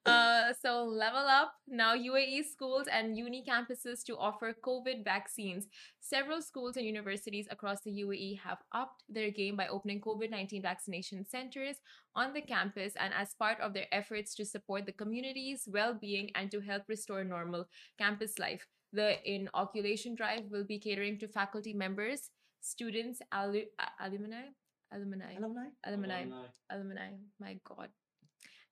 Uh, 0.05 0.35
so 0.53 0.84
level 0.84 1.25
up 1.27 1.53
now 1.67 1.95
UAE 1.95 2.45
schools 2.45 2.88
and 2.91 3.17
uni 3.17 3.43
campuses 3.47 4.03
to 4.05 4.17
offer 4.17 4.53
COVID 4.65 5.03
vaccines. 5.03 5.67
Several 5.99 6.41
schools 6.41 6.77
and 6.77 6.86
universities 6.86 7.47
across 7.49 7.81
the 7.81 7.91
UAE 8.03 8.39
have 8.39 8.60
upped 8.71 9.03
their 9.10 9.31
game 9.31 9.55
by 9.55 9.67
opening 9.67 10.01
COVID 10.01 10.29
19 10.29 10.62
vaccination 10.62 11.25
centers 11.25 11.77
on 12.15 12.34
the 12.34 12.41
campus 12.41 12.93
and 12.99 13.13
as 13.13 13.34
part 13.34 13.60
of 13.60 13.73
their 13.73 13.88
efforts 13.91 14.36
to 14.36 14.45
support 14.45 14.86
the 14.86 14.91
community's 14.91 15.67
well 15.71 15.93
being 15.93 16.29
and 16.36 16.51
to 16.51 16.60
help 16.60 16.84
restore 16.88 17.23
normal 17.23 17.65
campus 17.97 18.38
life. 18.39 18.67
The 18.93 19.17
inoculation 19.29 20.15
drive 20.15 20.45
will 20.51 20.63
be 20.63 20.79
catering 20.79 21.19
to 21.19 21.27
faculty 21.27 21.73
members, 21.73 22.29
students, 22.62 23.19
alu- 23.31 23.67
alumni, 23.99 24.53
alumni, 24.91 25.34
Alumni? 25.36 25.67
alumni, 25.86 26.25
alumni. 26.69 27.10
My 27.39 27.60
God. 27.67 27.89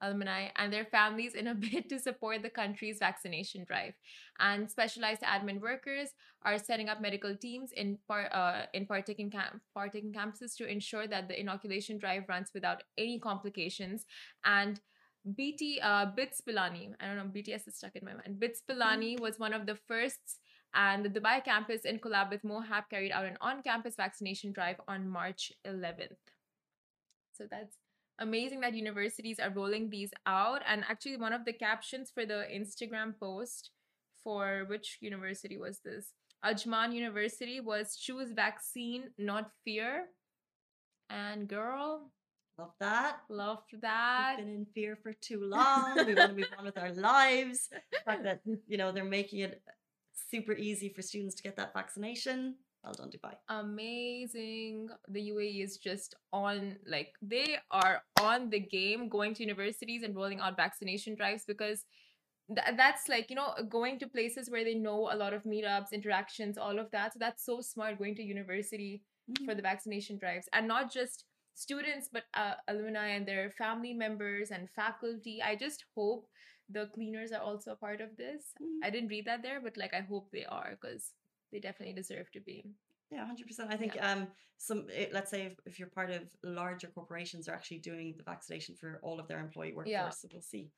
Alumni 0.04 0.50
and 0.58 0.72
their 0.72 0.86
families 0.86 1.34
in 1.34 1.48
a 1.48 1.56
bid 1.64 1.90
to 1.90 2.00
support 2.00 2.44
the 2.44 2.50
country's 2.50 3.00
vaccination 3.00 3.64
drive. 3.64 3.94
And 4.40 4.70
specialized 4.70 5.22
admin 5.22 5.62
workers 5.62 6.10
are 6.44 6.58
setting 6.60 6.90
up 6.90 7.02
medical 7.02 7.36
teams 7.36 7.72
in 7.72 7.98
par- 8.08 8.32
uh, 8.34 8.66
in 8.74 8.86
partaking 8.86 9.32
camp 9.32 9.62
partaking 9.74 10.14
campuses 10.14 10.56
to 10.58 10.68
ensure 10.68 11.08
that 11.08 11.28
the 11.28 11.40
inoculation 11.40 11.98
drive 11.98 12.24
runs 12.28 12.52
without 12.54 12.84
any 12.98 13.20
complications. 13.20 14.06
And 14.44 14.80
BT 15.36 15.80
uh, 15.82 16.08
BITS 16.18 16.42
Pilani, 16.48 16.94
I 17.00 17.08
don't 17.08 17.16
know, 17.16 17.32
BTS 17.34 17.68
is 17.68 17.78
stuck 17.78 17.96
in 17.96 18.06
my 18.06 18.14
mind. 18.14 18.40
BITS 18.40 18.62
Pilani 18.70 19.20
was 19.20 19.40
one 19.40 19.54
of 19.54 19.66
the 19.66 19.78
first 19.88 20.40
and 20.74 21.06
the 21.06 21.10
Dubai 21.10 21.44
campus, 21.44 21.82
in 21.86 22.00
collab 22.00 22.32
with 22.32 22.42
MOHAP, 22.42 22.90
carried 22.90 23.12
out 23.12 23.26
an 23.26 23.38
on 23.42 23.62
campus 23.62 23.96
vaccination 23.96 24.52
drive 24.52 24.78
on 24.88 25.08
March 25.08 25.52
11th. 25.68 26.18
So 27.34 27.46
that's 27.50 27.78
amazing 28.20 28.62
that 28.62 28.74
universities 28.74 29.40
are 29.40 29.50
rolling 29.50 29.90
these 29.90 30.12
out. 30.26 30.62
And 30.68 30.84
actually, 30.90 31.18
one 31.18 31.34
of 31.34 31.46
the 31.46 31.54
captions 31.54 32.12
for 32.12 32.26
the 32.26 32.46
Instagram 32.54 33.18
post 33.20 33.72
for 34.24 34.66
which 34.68 34.98
university 35.02 35.58
was 35.58 35.80
this? 35.80 36.14
Ajman 36.46 36.94
University 36.94 37.60
was 37.60 37.96
choose 37.96 38.32
vaccine, 38.32 39.10
not 39.18 39.52
fear. 39.64 40.06
And 41.10 41.48
girl, 41.48 42.12
Love 42.60 42.74
that. 42.80 43.18
Love 43.30 43.64
that. 43.82 44.36
We've 44.38 44.46
been 44.46 44.56
in 44.56 44.66
fear 44.76 44.96
for 45.02 45.14
too 45.14 45.44
long. 45.44 45.96
we 46.06 46.14
want 46.14 46.30
to 46.30 46.36
move 46.36 46.46
on 46.58 46.66
with 46.66 46.78
our 46.78 46.94
lives. 46.94 47.70
The 47.92 47.98
fact 48.06 48.24
that, 48.24 48.42
you 48.68 48.78
know, 48.78 48.92
they're 48.92 49.04
making 49.04 49.40
it 49.40 49.62
super 50.30 50.54
easy 50.54 50.90
for 50.90 51.02
students 51.02 51.34
to 51.36 51.44
get 51.44 51.56
that 51.58 51.74
vaccination. 51.74 52.56
Well 52.84 52.94
done, 52.94 53.12
Dubai. 53.12 53.36
amazing. 53.48 54.90
The 55.08 55.22
UAE 55.22 55.62
is 55.62 55.78
just 55.78 56.16
on, 56.34 56.76
like, 56.86 57.14
they 57.22 57.58
are 57.72 58.04
on 58.22 58.50
the 58.50 58.60
game 58.60 59.08
going 59.08 59.34
to 59.36 59.42
universities 59.44 60.04
and 60.04 60.16
rolling 60.16 60.40
out 60.42 60.58
vaccination 60.58 61.16
drives 61.16 61.46
because 61.46 61.86
th- 62.54 62.76
that's 62.76 63.08
like, 63.08 63.30
you 63.30 63.38
know, 63.38 63.54
going 63.70 64.00
to 64.00 64.08
places 64.08 64.50
where 64.50 64.66
they 64.66 64.76
know 64.76 65.10
a 65.12 65.16
lot 65.16 65.34
of 65.34 65.44
meetups, 65.44 65.94
interactions, 65.94 66.58
all 66.58 66.78
of 66.78 66.92
that. 66.92 67.14
So 67.14 67.20
that's 67.20 67.46
so 67.46 67.62
smart 67.62 67.98
going 68.00 68.16
to 68.16 68.24
university 68.24 69.02
for 69.46 69.56
the 69.56 69.62
vaccination 69.62 70.18
drives 70.18 70.50
and 70.52 70.68
not 70.68 70.92
just 70.92 71.24
students, 71.56 72.10
but 72.12 72.24
uh, 72.34 72.56
alumni 72.68 73.10
and 73.10 73.26
their 73.26 73.50
family 73.52 73.94
members 73.94 74.52
and 74.52 74.70
faculty. 74.72 75.42
I 75.42 75.56
just 75.56 75.86
hope 75.96 76.28
the 76.70 76.88
cleaners 76.94 77.32
are 77.32 77.42
also 77.42 77.72
a 77.72 77.76
part 77.76 78.02
of 78.02 78.18
this. 78.18 78.52
Mhm. 78.62 78.80
I 78.84 78.90
didn't 78.90 79.10
read 79.10 79.26
that 79.26 79.42
there, 79.44 79.62
but 79.62 79.78
like, 79.78 79.94
I 79.94 80.02
hope 80.02 80.32
they 80.32 80.46
are 80.46 80.72
because 80.82 81.14
they 81.54 81.60
definitely 81.60 81.94
deserve 81.94 82.30
to 82.32 82.42
be. 82.42 82.66
Yeah, 83.12 83.26
hundred 83.26 83.48
percent. 83.48 83.72
I 83.72 83.78
think 83.78 83.96
um 84.02 84.28
some 84.58 84.88
eh, 84.94 85.08
let's 85.14 85.30
say 85.32 85.44
if, 85.44 85.54
if 85.66 85.80
you're 85.80 85.88
part 85.88 86.10
of 86.10 86.24
larger 86.44 86.88
corporations 86.88 87.48
are 87.48 87.54
actually 87.54 87.78
doing 87.80 88.16
the 88.18 88.24
vaccination 88.24 88.76
for 88.76 89.00
all 89.04 89.20
of 89.20 89.28
their 89.28 89.40
employee 89.40 89.74
workforce, 89.74 89.92
Yeah. 89.92 90.10
so 90.10 90.28
we'll 90.34 90.42
see. 90.42 90.72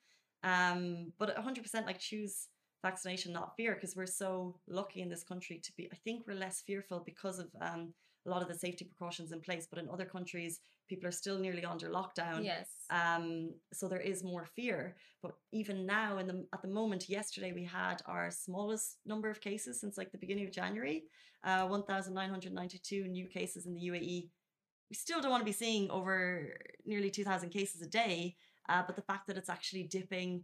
Um, 0.43 1.11
but 1.17 1.35
hundred 1.37 1.63
percent 1.63 1.87
like 1.87 1.99
choose 1.99 2.49
vaccination, 2.83 3.31
not 3.33 3.55
fear, 3.57 3.73
because 3.73 3.95
we're 3.95 4.05
so 4.05 4.59
lucky 4.67 5.01
in 5.01 5.09
this 5.09 5.23
country 5.23 5.59
to 5.63 5.71
be. 5.77 5.89
I 5.91 5.95
think 6.03 6.27
we're 6.27 6.35
less 6.35 6.61
fearful 6.61 6.99
because 7.05 7.39
of 7.39 7.47
um 7.61 7.93
a 8.27 8.29
lot 8.29 8.41
of 8.41 8.47
the 8.47 8.55
safety 8.65 8.85
precautions 8.85 9.31
in 9.31 9.39
place. 9.39 9.65
But 9.69 9.79
in 9.79 9.89
other 9.89 10.05
countries, 10.05 10.59
people 10.87 11.07
are 11.07 11.11
still 11.11 11.39
nearly 11.39 11.65
under 11.65 11.89
lockdown. 11.89 12.43
Yes. 12.43 12.67
Um, 12.89 13.53
so 13.73 13.87
there 13.87 13.99
is 13.99 14.23
more 14.23 14.45
fear. 14.55 14.95
But 15.21 15.33
even 15.51 15.85
now, 15.85 16.17
in 16.17 16.27
the 16.27 16.45
at 16.53 16.61
the 16.61 16.67
moment, 16.67 17.09
yesterday 17.09 17.51
we 17.51 17.63
had 17.63 18.01
our 18.05 18.29
smallest 18.31 18.97
number 19.05 19.29
of 19.29 19.41
cases 19.41 19.79
since 19.79 19.97
like 19.97 20.11
the 20.11 20.17
beginning 20.17 20.45
of 20.45 20.51
January, 20.51 21.03
uh, 21.43 21.67
1,992 21.67 23.07
new 23.07 23.27
cases 23.27 23.65
in 23.65 23.73
the 23.73 23.81
UAE. 23.89 24.29
We 24.89 24.95
still 24.95 25.19
don't 25.19 25.31
want 25.31 25.41
to 25.41 25.45
be 25.45 25.51
seeing 25.51 25.89
over 25.89 26.53
nearly 26.85 27.09
2,000 27.09 27.49
cases 27.49 27.81
a 27.81 27.87
day. 27.87 28.35
Uh, 28.69 28.83
but 28.85 28.95
the 28.95 29.01
fact 29.01 29.27
that 29.27 29.37
it's 29.37 29.49
actually 29.49 29.83
dipping, 29.83 30.43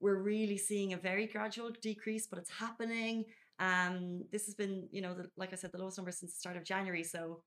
we're 0.00 0.22
really 0.22 0.58
seeing 0.58 0.92
a 0.92 0.96
very 0.96 1.26
gradual 1.26 1.70
decrease, 1.80 2.26
but 2.26 2.38
it's 2.38 2.50
happening. 2.50 3.24
Um, 3.58 4.24
this 4.32 4.46
has 4.46 4.54
been, 4.54 4.88
you 4.90 5.02
know, 5.02 5.14
the, 5.14 5.30
like 5.36 5.52
I 5.52 5.56
said, 5.56 5.72
the 5.72 5.78
lowest 5.78 5.98
number 5.98 6.10
since 6.10 6.32
the 6.32 6.40
start 6.40 6.56
of 6.56 6.64
January. 6.64 7.04
So 7.04 7.42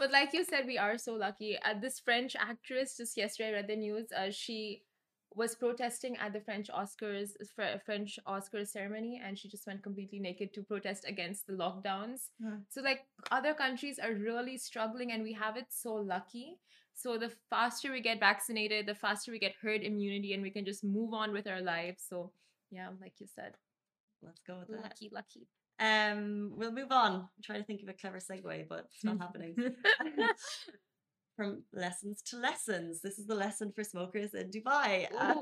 But 0.00 0.12
like 0.12 0.32
you 0.32 0.44
said, 0.44 0.66
we 0.66 0.78
are 0.78 0.96
so 0.96 1.12
lucky. 1.12 1.58
Uh, 1.62 1.74
this 1.78 2.00
French 2.00 2.34
actress, 2.34 2.96
just 2.96 3.18
yesterday, 3.18 3.50
I 3.50 3.52
read 3.52 3.68
the 3.68 3.76
news. 3.76 4.10
Uh, 4.10 4.30
she 4.30 4.82
was 5.34 5.54
protesting 5.54 6.16
at 6.16 6.32
the 6.32 6.40
French 6.40 6.68
Oscars, 6.70 7.32
Fr- 7.54 7.78
French 7.84 8.18
Oscars 8.26 8.68
ceremony, 8.68 9.20
and 9.22 9.38
she 9.38 9.46
just 9.50 9.66
went 9.66 9.82
completely 9.82 10.18
naked 10.18 10.54
to 10.54 10.62
protest 10.62 11.04
against 11.06 11.46
the 11.46 11.52
lockdowns. 11.52 12.30
Yeah. 12.42 12.56
So 12.70 12.80
like 12.80 13.00
other 13.30 13.52
countries 13.52 13.98
are 14.02 14.14
really 14.14 14.56
struggling, 14.56 15.12
and 15.12 15.22
we 15.22 15.34
have 15.34 15.58
it 15.58 15.66
so 15.68 15.92
lucky. 15.92 16.58
So 16.94 17.18
the 17.18 17.30
faster 17.50 17.92
we 17.92 18.00
get 18.00 18.20
vaccinated, 18.20 18.86
the 18.86 18.94
faster 18.94 19.30
we 19.30 19.38
get 19.38 19.54
herd 19.60 19.82
immunity, 19.82 20.32
and 20.32 20.42
we 20.42 20.50
can 20.50 20.64
just 20.64 20.82
move 20.82 21.12
on 21.12 21.30
with 21.30 21.46
our 21.46 21.60
lives. 21.60 22.06
So 22.08 22.32
yeah, 22.70 22.88
like 23.02 23.14
you 23.18 23.26
said, 23.26 23.52
let's 24.22 24.40
go 24.46 24.60
with 24.60 24.68
that. 24.68 24.82
lucky, 24.82 25.10
lucky. 25.12 25.46
Um, 25.80 26.52
we'll 26.54 26.72
move 26.72 26.92
on. 26.92 27.12
I'm 27.12 27.28
trying 27.42 27.60
to 27.60 27.64
think 27.64 27.82
of 27.82 27.88
a 27.88 27.94
clever 27.94 28.18
segue, 28.18 28.68
but 28.68 28.86
it's 28.94 29.04
not 29.04 29.18
happening. 29.18 29.56
From 31.36 31.62
lessons 31.72 32.20
to 32.26 32.36
lessons. 32.36 33.00
This 33.00 33.18
is 33.18 33.26
the 33.26 33.34
lesson 33.34 33.72
for 33.74 33.82
smokers 33.82 34.34
in 34.34 34.50
Dubai. 34.50 35.06
Uh, 35.18 35.36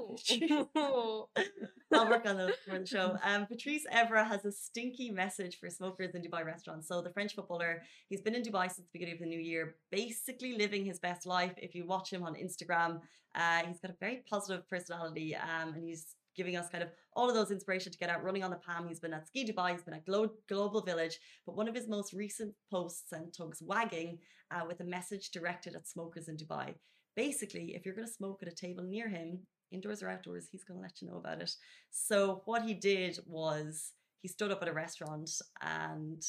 Ooh. 0.76 1.24
I'll 1.92 2.08
work 2.08 2.24
on 2.24 2.36
those 2.36 2.52
for 2.64 2.78
the 2.78 2.86
show. 2.86 3.16
Um, 3.24 3.46
Patrice 3.46 3.84
Evra 3.92 4.24
has 4.24 4.44
a 4.44 4.52
stinky 4.52 5.10
message 5.10 5.58
for 5.58 5.68
smokers 5.68 6.14
in 6.14 6.22
Dubai 6.22 6.44
restaurants. 6.44 6.86
So 6.86 7.02
the 7.02 7.10
French 7.10 7.34
footballer, 7.34 7.82
he's 8.08 8.20
been 8.20 8.36
in 8.36 8.42
Dubai 8.42 8.70
since 8.70 8.86
the 8.86 8.92
beginning 8.92 9.14
of 9.14 9.20
the 9.20 9.26
new 9.26 9.40
year, 9.40 9.74
basically 9.90 10.56
living 10.56 10.84
his 10.84 11.00
best 11.00 11.26
life. 11.26 11.54
If 11.56 11.74
you 11.74 11.84
watch 11.84 12.12
him 12.12 12.22
on 12.22 12.34
Instagram, 12.34 13.00
uh, 13.34 13.62
he's 13.66 13.80
got 13.80 13.90
a 13.90 13.96
very 13.98 14.22
positive 14.30 14.68
personality, 14.68 15.34
um, 15.34 15.74
and 15.74 15.82
he's 15.82 16.14
giving 16.38 16.56
us 16.56 16.70
kind 16.70 16.82
of 16.82 16.90
all 17.14 17.28
of 17.28 17.34
those 17.34 17.50
inspiration 17.50 17.92
to 17.92 17.98
get 17.98 18.08
out 18.08 18.24
running 18.24 18.44
on 18.44 18.50
the 18.50 18.56
Palm. 18.56 18.88
He's 18.88 19.00
been 19.00 19.12
at 19.12 19.26
Ski 19.26 19.44
Dubai, 19.44 19.72
he's 19.72 19.82
been 19.82 19.94
at 20.00 20.06
Glo- 20.06 20.32
Global 20.48 20.80
Village, 20.80 21.18
but 21.44 21.56
one 21.56 21.68
of 21.68 21.74
his 21.74 21.88
most 21.88 22.14
recent 22.14 22.54
posts 22.70 23.10
sent 23.10 23.36
tugs 23.36 23.60
wagging 23.60 24.18
uh, 24.50 24.62
with 24.66 24.80
a 24.80 24.84
message 24.84 25.30
directed 25.30 25.74
at 25.74 25.86
smokers 25.86 26.28
in 26.28 26.36
Dubai. 26.36 26.74
Basically, 27.16 27.74
if 27.74 27.84
you're 27.84 27.94
going 27.94 28.06
to 28.06 28.12
smoke 28.20 28.38
at 28.42 28.52
a 28.52 28.54
table 28.54 28.84
near 28.84 29.08
him, 29.08 29.40
indoors 29.72 30.02
or 30.02 30.08
outdoors, 30.08 30.48
he's 30.50 30.64
going 30.64 30.78
to 30.78 30.82
let 30.82 31.02
you 31.02 31.08
know 31.08 31.18
about 31.18 31.42
it. 31.42 31.50
So 31.90 32.42
what 32.46 32.62
he 32.62 32.72
did 32.72 33.18
was 33.26 33.92
he 34.22 34.28
stood 34.28 34.52
up 34.52 34.62
at 34.62 34.68
a 34.68 34.72
restaurant 34.72 35.30
and 35.60 36.24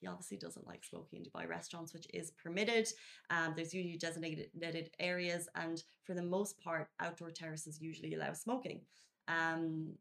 he 0.00 0.06
obviously 0.06 0.36
doesn't 0.36 0.66
like 0.66 0.84
smoking 0.84 1.20
in 1.20 1.24
Dubai 1.24 1.48
restaurants, 1.48 1.92
which 1.92 2.06
is 2.14 2.30
permitted. 2.42 2.86
Um, 3.30 3.54
there's 3.56 3.74
usually 3.74 3.98
designated 3.98 4.90
areas, 5.00 5.48
and 5.56 5.82
for 6.04 6.14
the 6.14 6.22
most 6.22 6.60
part, 6.60 6.88
outdoor 7.00 7.30
terraces 7.30 7.80
usually 7.80 8.14
allow 8.14 8.32
smoking. 8.32 8.80
Um, 9.28 9.92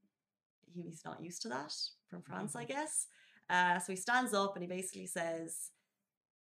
he, 0.74 0.82
he's 0.84 1.04
not 1.06 1.22
used 1.24 1.42
to 1.44 1.50
that 1.50 1.74
from 2.10 2.22
France, 2.22 2.56
I 2.56 2.64
guess. 2.66 3.08
Uh, 3.50 3.80
so 3.80 3.92
he 3.94 3.98
stands 3.98 4.34
up 4.34 4.56
and 4.56 4.64
he 4.64 4.68
basically 4.68 5.06
says, 5.08 5.72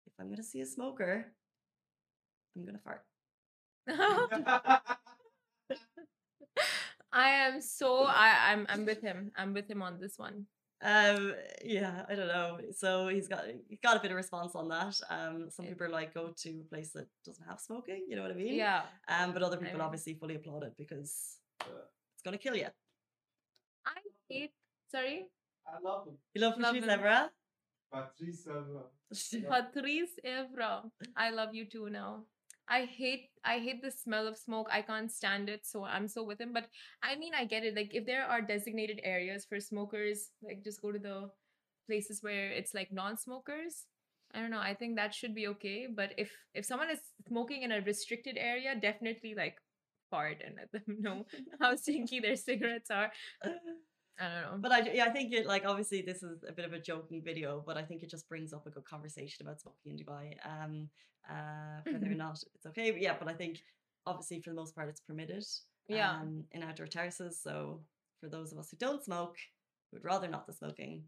"If 0.07 0.13
I'm 0.19 0.27
going 0.27 0.37
to 0.37 0.43
see 0.43 0.61
a 0.61 0.67
smoker, 0.67 1.33
I'm 2.57 2.65
going 2.65 2.77
to 2.77 2.83
fart." 2.83 3.05
I 7.13 7.31
am 7.31 7.61
so 7.61 8.05
I 8.07 8.53
I'm 8.53 8.67
I'm 8.69 8.85
with 8.85 9.01
him. 9.01 9.33
I'm 9.37 9.55
with 9.55 9.69
him 9.71 9.83
on 9.83 9.99
this 10.01 10.19
one. 10.19 10.47
Um, 10.81 11.35
yeah, 11.65 12.05
I 12.09 12.15
don't 12.15 12.29
know. 12.29 12.59
So 12.77 13.09
he's 13.09 13.27
got 13.29 13.45
he 13.69 13.79
got 13.83 13.97
a 13.97 14.01
bit 14.01 14.11
of 14.11 14.17
response 14.17 14.55
on 14.55 14.69
that. 14.69 14.95
Um, 15.11 15.49
some 15.51 15.67
people 15.67 15.87
are 15.87 15.91
like 15.91 16.15
go 16.15 16.33
to 16.37 16.51
a 16.51 16.69
place 16.69 16.93
that 16.93 17.07
doesn't 17.25 17.45
have 17.49 17.61
smoking. 17.61 18.07
You 18.09 18.17
know 18.17 18.23
what 18.23 18.31
I 18.31 18.35
mean? 18.35 18.55
Yeah. 18.55 18.83
Um, 19.09 19.33
but 19.33 19.43
other 19.43 19.57
I 19.57 19.61
people 19.61 19.79
mean- 19.79 19.87
obviously 19.87 20.15
fully 20.15 20.37
applaud 20.37 20.65
it 20.65 20.75
because. 20.79 21.39
It's 22.19 22.23
gonna 22.25 22.37
kill 22.39 22.57
you. 22.57 22.67
I 23.87 24.01
hate 24.29 24.53
sorry. 24.91 25.27
I 25.65 25.79
love 25.81 26.09
him. 26.09 26.15
You 26.35 26.41
love 26.43 26.59
Love 26.59 26.75
Patrice 26.75 26.91
him. 26.91 27.01
Evra? 27.01 27.29
Patrice 27.93 28.47
Evra. 28.49 28.83
Patrice 29.49 30.19
Evra. 30.27 30.91
I 31.17 31.31
love 31.31 31.55
you 31.55 31.65
too 31.65 31.89
now. 31.91 32.25
I 32.69 32.87
hate 32.87 33.31
I 33.45 33.59
hate 33.61 33.83
the 33.83 33.91
smell 33.93 34.27
of 34.27 34.37
smoke. 34.37 34.67
I 34.73 34.83
can't 34.83 35.13
stand 35.13 35.49
it. 35.49 35.65
So 35.65 35.85
I'm 35.85 36.09
so 36.09 36.25
with 36.25 36.41
him. 36.41 36.53
But 36.53 36.67
I 37.05 37.15
mean 37.15 37.35
I 37.35 37.45
get 37.45 37.63
it. 37.65 37.77
Like 37.77 37.95
if 37.95 38.05
there 38.05 38.25
are 38.25 38.43
designated 38.43 39.01
areas 39.05 39.47
for 39.49 39.61
smokers, 39.61 40.31
like 40.43 40.65
just 40.65 40.83
go 40.83 40.91
to 40.91 40.99
the 40.99 41.31
places 41.87 42.19
where 42.21 42.51
it's 42.51 42.75
like 42.75 42.91
non-smokers. 42.93 43.87
I 44.35 44.41
don't 44.41 44.51
know. 44.51 44.61
I 44.61 44.75
think 44.75 44.97
that 44.97 45.15
should 45.15 45.35
be 45.35 45.47
okay. 45.55 45.87
But 45.87 46.13
if 46.19 46.33
if 46.53 46.67
someone 46.67 46.91
is 46.91 47.01
smoking 47.29 47.63
in 47.63 47.71
a 47.73 47.81
restricted 47.81 48.37
area, 48.37 48.75
definitely 48.75 49.35
like 49.35 49.57
fart 50.11 50.43
and 50.45 50.57
let 50.57 50.73
them 50.73 50.83
know 51.01 51.27
how 51.61 51.75
stinky 51.77 52.21
their 52.21 52.37
cigarettes 52.37 52.91
are. 52.91 53.11
I 53.45 53.49
don't 53.49 54.43
know. 54.43 54.59
But 54.59 54.73
I, 54.73 54.93
yeah, 54.93 55.05
I 55.05 55.11
think 55.11 55.33
it 55.33 55.47
like 55.47 55.65
obviously 55.65 56.03
this 56.03 56.23
is 56.23 56.43
a 56.49 56.53
bit 56.53 56.65
of 56.65 56.73
a 56.73 56.81
joking 56.81 57.23
video, 57.25 57.63
but 57.65 57.77
I 57.77 57.83
think 57.83 58.03
it 58.03 58.11
just 58.11 58.29
brings 58.29 58.53
up 58.53 58.67
a 58.67 58.71
good 58.71 58.85
conversation 58.85 59.47
about 59.47 59.61
smoking 59.61 59.93
in 59.93 59.97
Dubai. 59.97 60.35
Um, 60.45 60.89
uh, 61.31 61.81
whether 61.85 62.11
or 62.11 62.15
not 62.15 62.43
it's 62.55 62.67
okay, 62.67 62.91
but 62.91 63.01
yeah, 63.01 63.15
but 63.19 63.29
I 63.29 63.35
think 63.35 63.59
obviously 64.07 64.41
for 64.41 64.51
the 64.51 64.57
most 64.57 64.75
part 64.75 64.89
it's 64.89 65.01
permitted. 65.01 65.45
Yeah. 65.89 66.11
Um, 66.11 66.45
in 66.53 66.63
outdoor 66.63 66.87
terraces. 66.87 67.41
So 67.43 67.81
for 68.21 68.29
those 68.29 68.53
of 68.53 68.59
us 68.59 68.71
who 68.71 68.77
don't 68.77 69.03
smoke, 69.03 69.37
would 69.93 70.05
rather 70.05 70.29
not 70.29 70.47
the 70.47 70.53
smoking. 70.53 71.05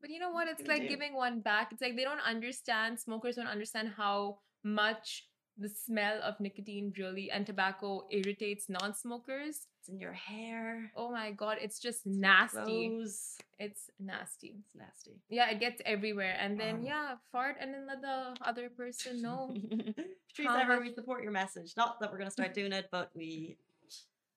But 0.00 0.10
you 0.10 0.18
know 0.18 0.30
what? 0.30 0.48
It's 0.48 0.66
like 0.66 0.82
do? 0.82 0.88
giving 0.88 1.14
one 1.14 1.40
back. 1.40 1.68
It's 1.72 1.80
like 1.80 1.96
they 1.96 2.04
don't 2.04 2.20
understand, 2.20 2.98
smokers 2.98 3.36
don't 3.36 3.46
understand 3.46 3.92
how 3.96 4.38
much 4.64 5.28
the 5.58 5.68
smell 5.68 6.20
of 6.22 6.40
nicotine 6.40 6.92
really 6.98 7.30
and 7.30 7.46
tobacco 7.46 8.06
irritates 8.10 8.68
non 8.68 8.94
smokers. 8.94 9.66
It's 9.78 9.88
in 9.88 9.98
your 9.98 10.12
hair. 10.12 10.90
Oh 10.96 11.10
my 11.10 11.32
god, 11.32 11.58
it's 11.60 11.78
just 11.78 12.06
it's 12.06 12.16
nasty. 12.16 12.88
clothes. 12.88 13.36
It's 13.58 13.90
nasty. 13.98 14.54
It's 14.60 14.74
nasty. 14.74 15.20
Yeah, 15.28 15.50
it 15.50 15.60
gets 15.60 15.82
everywhere. 15.84 16.36
And 16.38 16.58
then, 16.58 16.80
Oh. 16.82 16.86
yeah, 16.86 17.14
fart 17.30 17.56
and 17.60 17.74
then 17.74 17.86
let 17.86 18.00
the 18.00 18.34
other 18.42 18.70
person 18.70 19.20
know. 19.22 19.52
Patrice 19.52 20.48
Evra, 20.48 20.80
we 20.80 20.94
support 20.94 21.22
your 21.22 21.32
message. 21.32 21.74
Not 21.76 22.00
that 22.00 22.10
we're 22.10 22.18
going 22.18 22.28
to 22.28 22.32
start 22.32 22.54
doing 22.54 22.72
it, 22.72 22.88
but 22.90 23.10
we 23.14 23.56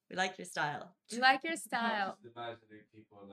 we 0.09 0.15
like 0.15 0.37
your 0.37 0.45
style. 0.45 0.93
You 1.09 1.19
like 1.19 1.43
your 1.43 1.55
style. 1.55 2.17
Just 2.21 2.35
people 2.93 3.21
in 3.25 3.31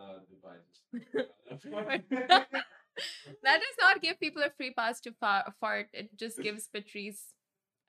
That 3.43 3.59
does 3.59 3.77
not 3.81 4.01
give 4.03 4.21
people 4.21 4.43
a 4.43 4.51
free 4.51 4.73
pass 4.73 5.01
to 5.01 5.13
fart. 5.13 5.89
It 5.93 6.17
just 6.17 6.39
gives 6.39 6.69
Patrice 6.69 7.33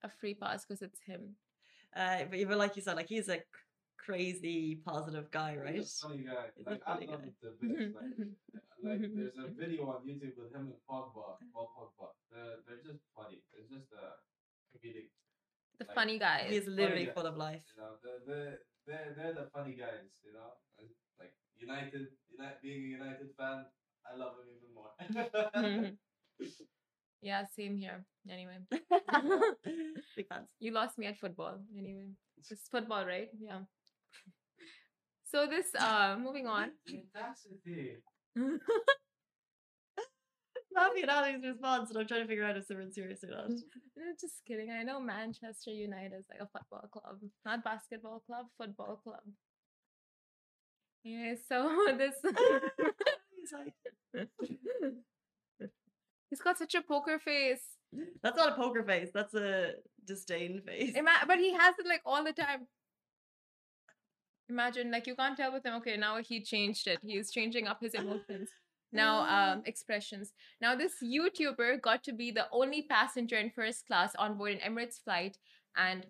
a 0.03 0.09
free 0.09 0.33
pass 0.33 0.65
because 0.65 0.81
it's 0.81 0.99
him. 1.01 1.35
Uh, 1.95 2.25
but 2.29 2.39
even 2.39 2.57
like 2.57 2.75
you 2.75 2.81
said, 2.81 2.95
like 2.95 3.07
he's 3.07 3.29
a 3.29 3.39
crazy 3.97 4.75
positive 4.85 5.31
guy, 5.31 5.55
right? 5.55 5.75
He's 5.75 6.01
a 6.03 6.07
funny 6.07 6.23
guy. 6.23 6.45
He's 6.55 6.67
a 6.67 6.69
Like, 6.71 6.81
I 6.87 6.93
funny 6.93 7.07
love 7.07 7.21
guy. 7.21 7.31
the 7.41 7.49
bits. 7.67 7.95
Like, 7.95 8.05
mm-hmm. 8.05 8.31
uh, 8.57 8.59
like, 8.83 8.99
mm-hmm. 8.99 9.15
there's 9.19 9.37
a 9.39 9.47
video 9.55 9.87
on 9.87 10.03
YouTube 10.07 10.35
with 10.37 10.51
him 10.51 10.73
and 10.73 10.79
Pogba. 10.89 11.37
Paul 11.53 11.71
Pogba. 11.77 12.07
They're, 12.31 12.59
they're 12.67 12.83
just 12.83 12.99
funny. 13.15 13.43
It's 13.53 13.69
just 13.71 13.87
a 13.93 14.19
comedic. 14.75 15.07
The 15.79 15.85
Like, 15.85 15.95
funny 15.95 16.19
guy. 16.19 16.47
He's 16.49 16.67
literally 16.67 17.05
guy. 17.05 17.13
full 17.13 17.25
of 17.25 17.37
life. 17.37 17.63
You 17.75 17.83
know, 17.83 17.91
they're, 18.03 18.21
they're, 18.27 18.57
they're, 18.87 19.13
they're 19.15 19.33
the 19.33 19.47
funny 19.53 19.73
guys. 19.79 20.09
You 20.25 20.33
know, 20.33 20.51
like 21.19 21.33
United. 21.57 22.07
United 22.29 22.59
being 22.61 22.83
a 22.85 22.97
United 22.97 23.29
fan, 23.37 23.65
I 24.03 24.17
love 24.17 24.33
him 24.41 24.49
even 24.51 24.73
more. 24.73 24.91
Mm-hmm. 25.55 25.93
yeah, 27.23 27.43
same 27.55 27.77
here. 27.77 28.05
Anyway. 28.29 28.57
Big 30.15 30.27
fans. 30.27 30.49
You 30.59 30.71
lost 30.71 30.97
me 30.97 31.07
at 31.07 31.17
football. 31.17 31.59
Anyway, 31.77 32.09
it's 32.37 32.67
football, 32.69 33.05
right? 33.05 33.29
Yeah. 33.39 33.59
So 35.33 35.47
this, 35.47 35.65
uh, 35.79 36.15
moving 36.21 36.45
on. 36.45 36.69
Audacity. 36.87 37.97
Laughing 40.75 41.03
at 41.03 41.09
Ali's 41.09 41.43
response, 41.43 41.89
and 41.89 41.97
I'm 41.99 42.07
trying 42.07 42.21
to 42.21 42.27
figure 42.27 42.45
out 42.45 42.55
if 42.55 42.65
someone's 42.67 42.93
serious 42.93 43.23
or 43.23 43.29
not. 43.29 43.49
Uh, 43.97 44.13
Just 44.19 44.41
kidding. 44.47 44.69
I 44.69 44.83
know 44.83 44.99
Manchester 44.99 45.71
United 45.71 46.13
is 46.19 46.25
like 46.29 46.39
a 46.39 46.47
football 46.47 46.87
club, 46.91 47.17
not 47.45 47.63
basketball 47.63 48.21
club, 48.27 48.45
football 48.59 48.99
club. 49.03 49.21
Anyway, 51.05 51.35
so 51.47 51.69
this. 51.97 52.15
He's 53.39 53.53
like, 53.53 53.73
got 56.53 56.59
such 56.59 56.75
a 56.75 56.81
poker 56.81 57.19
face. 57.19 57.61
That's 58.21 58.37
not 58.37 58.53
a 58.53 58.55
poker 58.55 58.83
face. 58.83 59.09
That's 59.13 59.33
a 59.33 59.71
disdain 60.05 60.61
face. 60.65 60.95
Ima- 60.95 61.25
but 61.27 61.39
he 61.39 61.53
has 61.53 61.75
it 61.79 61.87
like 61.87 62.01
all 62.05 62.23
the 62.23 62.33
time. 62.33 62.67
Imagine, 64.49 64.91
like, 64.91 65.07
you 65.07 65.15
can't 65.15 65.37
tell 65.37 65.53
with 65.53 65.65
him, 65.65 65.75
okay, 65.75 65.97
now 65.97 66.17
he 66.21 66.41
changed 66.41 66.87
it. 66.87 66.99
He's 67.01 67.31
changing 67.31 67.65
up 67.67 67.79
his 67.81 67.93
emotions. 67.93 68.49
Now, 68.91 69.21
um, 69.21 69.63
expressions. 69.65 70.33
Now, 70.61 70.75
this 70.75 70.93
YouTuber 71.03 71.81
got 71.81 72.03
to 72.03 72.13
be 72.13 72.29
the 72.29 72.47
only 72.51 72.83
passenger 72.83 73.37
in 73.37 73.49
first 73.49 73.87
class 73.87 74.13
on 74.19 74.37
board 74.37 74.51
an 74.53 74.59
Emirates 74.59 75.01
flight. 75.01 75.37
And 75.77 76.05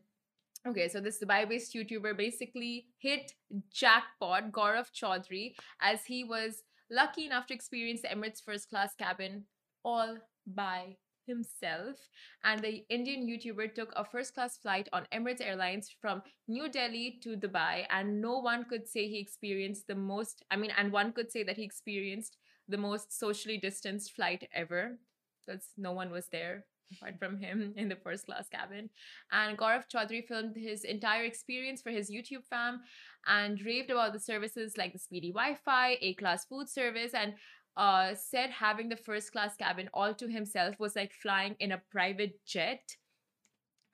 okay, 0.68 0.90
so 0.90 1.00
this 1.00 1.24
Dubai 1.24 1.48
based 1.48 1.74
YouTuber 1.76 2.18
basically 2.18 2.88
hit 2.98 3.34
jackpot 3.72 4.52
Gaurav 4.52 4.88
Chaudhary 4.92 5.54
as 5.80 6.04
he 6.06 6.24
was 6.24 6.64
lucky 6.90 7.26
enough 7.26 7.46
to 7.48 7.54
experience 7.54 8.02
the 8.02 8.10
Emirates 8.10 8.44
first 8.44 8.70
class 8.70 8.94
cabin 8.96 9.44
all 9.86 10.18
by 10.48 10.98
himself. 11.26 11.96
And 12.44 12.62
the 12.62 12.84
Indian 12.90 13.28
YouTuber 13.28 13.74
took 13.74 13.94
a 13.96 14.04
first 14.04 14.34
class 14.34 14.58
flight 14.58 14.90
on 14.94 15.08
Emirates 15.14 15.42
Airlines 15.42 15.90
from 16.02 16.22
New 16.48 16.70
Delhi 16.70 17.20
to 17.24 17.38
Dubai. 17.38 17.86
And 17.90 18.22
no 18.22 18.40
one 18.40 18.66
could 18.66 18.88
say 18.88 19.08
he 19.08 19.20
experienced 19.20 19.88
the 19.88 19.96
most, 19.96 20.44
I 20.52 20.56
mean, 20.58 20.72
and 20.78 20.92
one 20.92 21.14
could 21.14 21.32
say 21.32 21.44
that 21.44 21.58
he 21.58 21.64
experienced 21.64 22.38
the 22.68 22.78
most 22.78 23.18
socially 23.18 23.58
distanced 23.58 24.14
flight 24.14 24.48
ever 24.54 24.98
because 25.46 25.70
no 25.78 25.92
one 25.92 26.12
was 26.12 26.28
there 26.32 26.66
apart 26.98 27.18
from 27.20 27.38
him 27.38 27.74
in 27.78 27.90
the 27.90 27.96
first 27.96 28.26
class 28.26 28.48
cabin. 28.50 28.90
And 29.32 29.58
Gaurav 29.58 29.84
Chaudhary 29.94 30.26
filmed 30.26 30.56
his 30.56 30.84
entire 30.84 31.24
experience 31.24 31.82
for 31.82 31.90
his 31.90 32.12
YouTube 32.12 32.46
fam 32.50 32.82
and 33.26 33.60
raved 33.66 33.90
about 33.90 34.14
the 34.14 34.20
services 34.20 34.78
like 34.78 34.94
the 34.94 35.00
speedy 35.00 35.32
Wi 35.32 35.56
Fi, 35.66 35.98
A 36.02 36.14
class 36.16 36.46
food 36.46 36.70
service, 36.70 37.14
and 37.14 37.34
uh, 37.78 38.14
said 38.16 38.50
having 38.52 38.90
the 38.90 38.96
first 38.96 39.32
class 39.32 39.56
cabin 39.56 39.90
all 39.94 40.14
to 40.14 40.28
himself 40.28 40.76
was 40.80 40.96
like 40.96 41.14
flying 41.14 41.56
in 41.60 41.72
a 41.72 41.82
private 41.92 42.46
jet. 42.46 42.96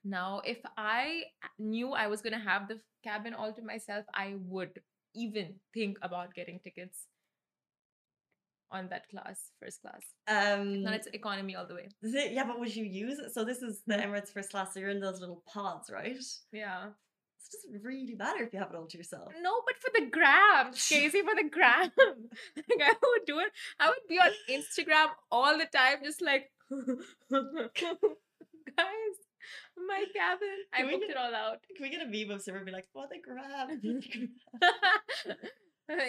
Now, 0.04 0.42
if 0.46 0.60
I 0.78 1.24
knew 1.58 1.92
I 1.92 2.08
was 2.08 2.22
going 2.22 2.34
to 2.34 2.40
have 2.40 2.68
the 2.68 2.80
cabin 3.04 3.34
all 3.34 3.54
to 3.54 3.62
myself, 3.62 4.06
I 4.14 4.36
would 4.48 4.80
even 5.16 5.56
think 5.74 5.98
about 6.02 6.34
getting 6.34 6.60
tickets 6.60 7.08
on 8.72 8.88
that 8.90 9.10
class, 9.10 9.52
first 9.62 9.82
class. 9.82 10.04
Um, 10.28 10.84
Not 10.84 10.94
its 10.94 11.08
economy 11.08 11.56
all 11.56 11.66
the 11.66 11.74
way. 11.76 11.90
it- 12.04 12.34
yeah, 12.34 12.44
but 12.46 12.60
would 12.60 12.76
you 12.76 12.84
use 12.86 13.18
it? 13.20 13.34
So 13.34 13.44
this 13.44 13.62
is 13.62 13.82
the 13.88 13.96
Emirates 13.96 14.32
first 14.32 14.52
class. 14.52 14.74
So 14.74 14.80
you're 14.80 14.90
in 14.92 15.00
those 15.00 15.20
little 15.20 15.44
pods, 15.52 15.90
right? 15.90 16.18
Yeah. 16.52 16.90
It 17.42 17.52
doesn't 17.72 17.84
really 17.84 18.16
matter 18.16 18.44
if 18.44 18.54
you 18.54 18.60
have 18.60 18.70
it 18.72 18.76
all 18.76 18.86
to 18.86 18.98
yourself. 18.98 19.32
No, 19.42 19.62
but 19.66 19.76
for 19.78 19.90
the 19.98 20.06
gram, 20.10 20.72
Casey, 20.90 21.22
for 21.22 21.36
the 21.36 21.50
gram. 21.50 21.92
like 22.56 22.82
I 22.82 22.94
would 23.02 23.26
do 23.26 23.40
it. 23.40 23.52
I 23.80 23.88
would 23.88 24.06
be 24.08 24.20
on 24.20 24.32
Instagram 24.50 25.08
all 25.32 25.58
the 25.58 25.66
time, 25.66 25.98
just 26.04 26.22
like, 26.22 26.52
guys, 28.78 29.16
my 29.88 30.06
cabin. 30.16 30.58
I 30.74 30.78
Can 30.78 30.86
we 30.88 30.92
booked 30.94 31.08
get- 31.08 31.12
it 31.12 31.18
all 31.18 31.34
out. 31.34 31.58
Can 31.76 31.84
we 31.84 31.90
get 31.90 32.02
a 32.02 32.06
meme 32.06 32.36
of 32.36 32.42
Simmer 32.42 32.64
be 32.64 32.72
like, 32.72 32.88
"For 32.94 33.08
the 33.10 33.20
grab"? 33.20 33.70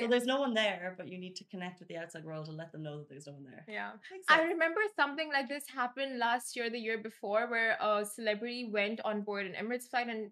so 0.00 0.06
there's 0.08 0.26
no 0.26 0.40
one 0.40 0.52
there, 0.52 0.94
but 0.98 1.08
you 1.08 1.18
need 1.18 1.36
to 1.36 1.44
connect 1.44 1.78
with 1.80 1.88
the 1.88 1.96
outside 1.96 2.24
world 2.24 2.48
and 2.48 2.56
let 2.58 2.70
them 2.72 2.82
know 2.82 2.98
that 2.98 3.08
there's 3.08 3.26
no 3.26 3.32
one 3.32 3.44
there. 3.44 3.64
yeah. 3.66 3.92
I 4.28 4.42
remember 4.42 4.80
something 4.94 5.30
like 5.32 5.48
this 5.48 5.64
happened 5.74 6.18
last 6.18 6.54
year, 6.56 6.68
the 6.68 6.78
year 6.78 6.98
before, 6.98 7.48
where 7.48 7.78
a 7.80 8.04
celebrity 8.04 8.68
went 8.70 9.00
on 9.04 9.22
board 9.22 9.46
an 9.46 9.54
Emirates 9.54 9.88
flight 9.88 10.08
and 10.08 10.30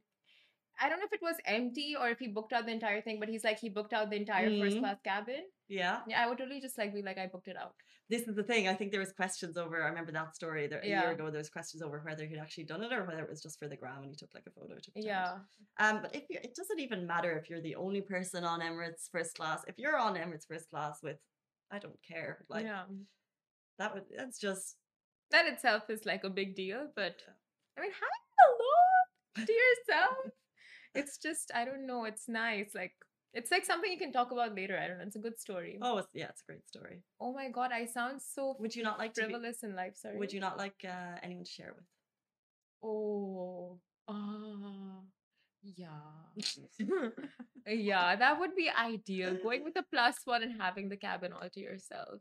I 0.80 0.88
don't 0.88 0.98
know 1.00 1.06
if 1.06 1.12
it 1.12 1.22
was 1.22 1.36
empty 1.44 1.94
or 2.00 2.08
if 2.08 2.18
he 2.18 2.28
booked 2.28 2.52
out 2.52 2.66
the 2.66 2.72
entire 2.72 3.00
thing, 3.00 3.18
but 3.20 3.28
he's 3.28 3.44
like 3.44 3.58
he 3.58 3.68
booked 3.68 3.92
out 3.92 4.10
the 4.10 4.16
entire 4.16 4.48
first 4.60 4.76
Mhm. 4.76 4.80
class 4.80 5.00
cabin. 5.02 5.44
Yeah, 5.68 6.00
Yeah, 6.06 6.22
I 6.22 6.26
would 6.28 6.38
totally 6.38 6.60
just 6.60 6.78
like 6.78 6.94
be 6.94 7.02
like 7.02 7.18
I 7.18 7.26
booked 7.26 7.48
it 7.48 7.56
out. 7.56 7.74
this 8.10 8.26
is 8.26 8.34
the 8.36 8.42
thing. 8.42 8.66
I 8.68 8.74
think 8.74 8.90
there 8.90 9.00
was 9.00 9.12
questions 9.12 9.58
over. 9.58 9.82
I 9.82 9.88
remember 9.88 10.12
that 10.12 10.34
story 10.34 10.66
there, 10.66 10.80
a 10.80 10.86
Yeah. 10.86 11.02
year 11.02 11.10
ago. 11.12 11.30
There 11.30 11.38
was 11.44 11.50
questions 11.50 11.82
over 11.82 12.00
whether 12.00 12.24
he'd 12.24 12.38
actually 12.38 12.64
done 12.64 12.82
it 12.82 12.90
or 12.92 13.04
whether 13.04 13.22
it 13.22 13.28
was 13.28 13.42
just 13.42 13.58
for 13.58 13.68
the 13.68 13.76
gram 13.76 14.02
and 14.02 14.10
he 14.10 14.16
took 14.16 14.32
like 14.34 14.46
a 14.46 14.50
photo 14.50 14.78
to. 14.78 14.90
Yeah. 14.94 15.40
Um, 15.78 16.00
but 16.02 16.14
if 16.14 16.24
you, 16.30 16.38
it 16.42 16.54
doesn't 16.54 16.80
even 16.80 17.06
matter 17.06 17.36
if 17.36 17.50
you're 17.50 17.60
the 17.60 17.76
only 17.76 18.00
person 18.00 18.44
on 18.44 18.60
Emirates 18.60 19.10
first 19.10 19.36
class. 19.36 19.62
If 19.68 19.76
you're 19.78 19.98
on 19.98 20.14
Emirates 20.16 20.46
first 20.46 20.70
class 20.70 21.02
with, 21.02 21.18
I 21.70 21.78
don't 21.80 22.02
care. 22.02 22.46
Like 22.48 22.64
yeah. 22.64 22.86
that 23.78 23.92
would. 23.94 24.04
That's 24.16 24.38
just. 24.38 24.76
That 25.30 25.46
itself 25.46 25.90
is 25.90 26.06
like 26.06 26.24
a 26.24 26.30
big 26.30 26.54
deal, 26.56 26.90
but 26.96 27.22
I 27.76 27.82
mean, 27.82 27.92
hello 27.92 29.44
to 29.46 29.52
yourself. 29.52 30.16
It's 30.98 31.18
just 31.18 31.50
I 31.54 31.64
don't 31.64 31.86
know. 31.86 32.04
It's 32.04 32.28
nice. 32.28 32.70
Like 32.74 32.92
it's 33.34 33.50
like 33.50 33.64
something 33.64 33.90
you 33.90 33.98
can 33.98 34.12
talk 34.12 34.32
about 34.32 34.54
later. 34.54 34.78
I 34.78 34.88
don't 34.88 34.98
know. 34.98 35.04
It's 35.04 35.16
a 35.16 35.20
good 35.20 35.38
story. 35.38 35.78
Oh, 35.82 35.98
it's, 35.98 36.08
yeah, 36.14 36.28
it's 36.28 36.42
a 36.42 36.50
great 36.50 36.66
story. 36.66 37.02
Oh 37.20 37.32
my 37.32 37.48
god, 37.50 37.70
I 37.72 37.84
sound 37.84 38.20
so 38.22 38.56
Would 38.58 38.74
you 38.74 38.82
not 38.82 38.98
like 38.98 39.14
to? 39.14 39.22
Be, 39.22 39.32
frivolous 39.32 39.62
in 39.62 39.76
life. 39.76 39.96
Sorry. 39.96 40.18
would 40.18 40.32
you 40.32 40.40
not 40.40 40.58
like 40.58 40.84
uh, 40.84 41.18
anyone 41.22 41.44
to 41.44 41.50
share 41.50 41.74
with? 41.76 41.84
Oh. 42.82 43.78
Ah. 44.08 45.02
yeah. 45.62 45.88
yeah, 47.66 48.16
that 48.16 48.40
would 48.40 48.56
be 48.56 48.70
ideal. 48.70 49.36
Going 49.42 49.64
with 49.64 49.76
a 49.76 49.84
plus 49.92 50.16
one 50.24 50.42
and 50.42 50.60
having 50.60 50.88
the 50.88 50.96
cabin 50.96 51.32
all 51.32 51.48
to 51.48 51.60
yourself. 51.60 52.20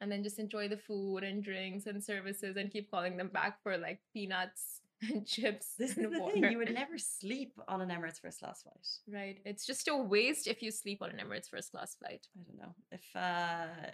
And 0.00 0.10
then 0.10 0.24
just 0.24 0.40
enjoy 0.40 0.68
the 0.68 0.76
food 0.76 1.22
and 1.22 1.42
drinks 1.42 1.86
and 1.86 2.02
services 2.02 2.56
and 2.56 2.70
keep 2.70 2.90
calling 2.90 3.16
them 3.16 3.28
back 3.28 3.62
for 3.62 3.78
like 3.78 4.00
peanuts 4.12 4.80
and 5.10 5.26
chips 5.34 5.74
This 5.78 5.92
is 5.92 5.98
and 5.98 6.14
the 6.14 6.20
water. 6.20 6.34
thing. 6.34 6.50
You 6.50 6.58
would 6.58 6.72
never 6.72 6.98
sleep 6.98 7.52
on 7.68 7.80
an 7.80 7.88
Emirates 7.90 8.20
first 8.20 8.40
class 8.40 8.62
flight. 8.62 8.86
Right. 9.08 9.38
It's 9.44 9.66
just 9.66 9.88
a 9.88 9.96
waste 9.96 10.46
if 10.46 10.62
you 10.62 10.70
sleep 10.70 11.02
on 11.02 11.10
an 11.10 11.16
Emirates 11.24 11.48
first 11.50 11.70
class 11.72 11.94
flight. 11.96 12.26
I 12.38 12.42
don't 12.46 12.58
know 12.58 12.74
if 12.90 13.04
uh 13.14 13.90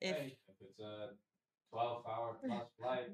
if 0.00 0.16
Hey, 0.16 0.36
if 0.48 0.56
it's 0.60 0.80
a 0.80 1.10
twelve 1.72 2.04
hour 2.06 2.36
plus 2.44 2.62
flight, 2.80 3.10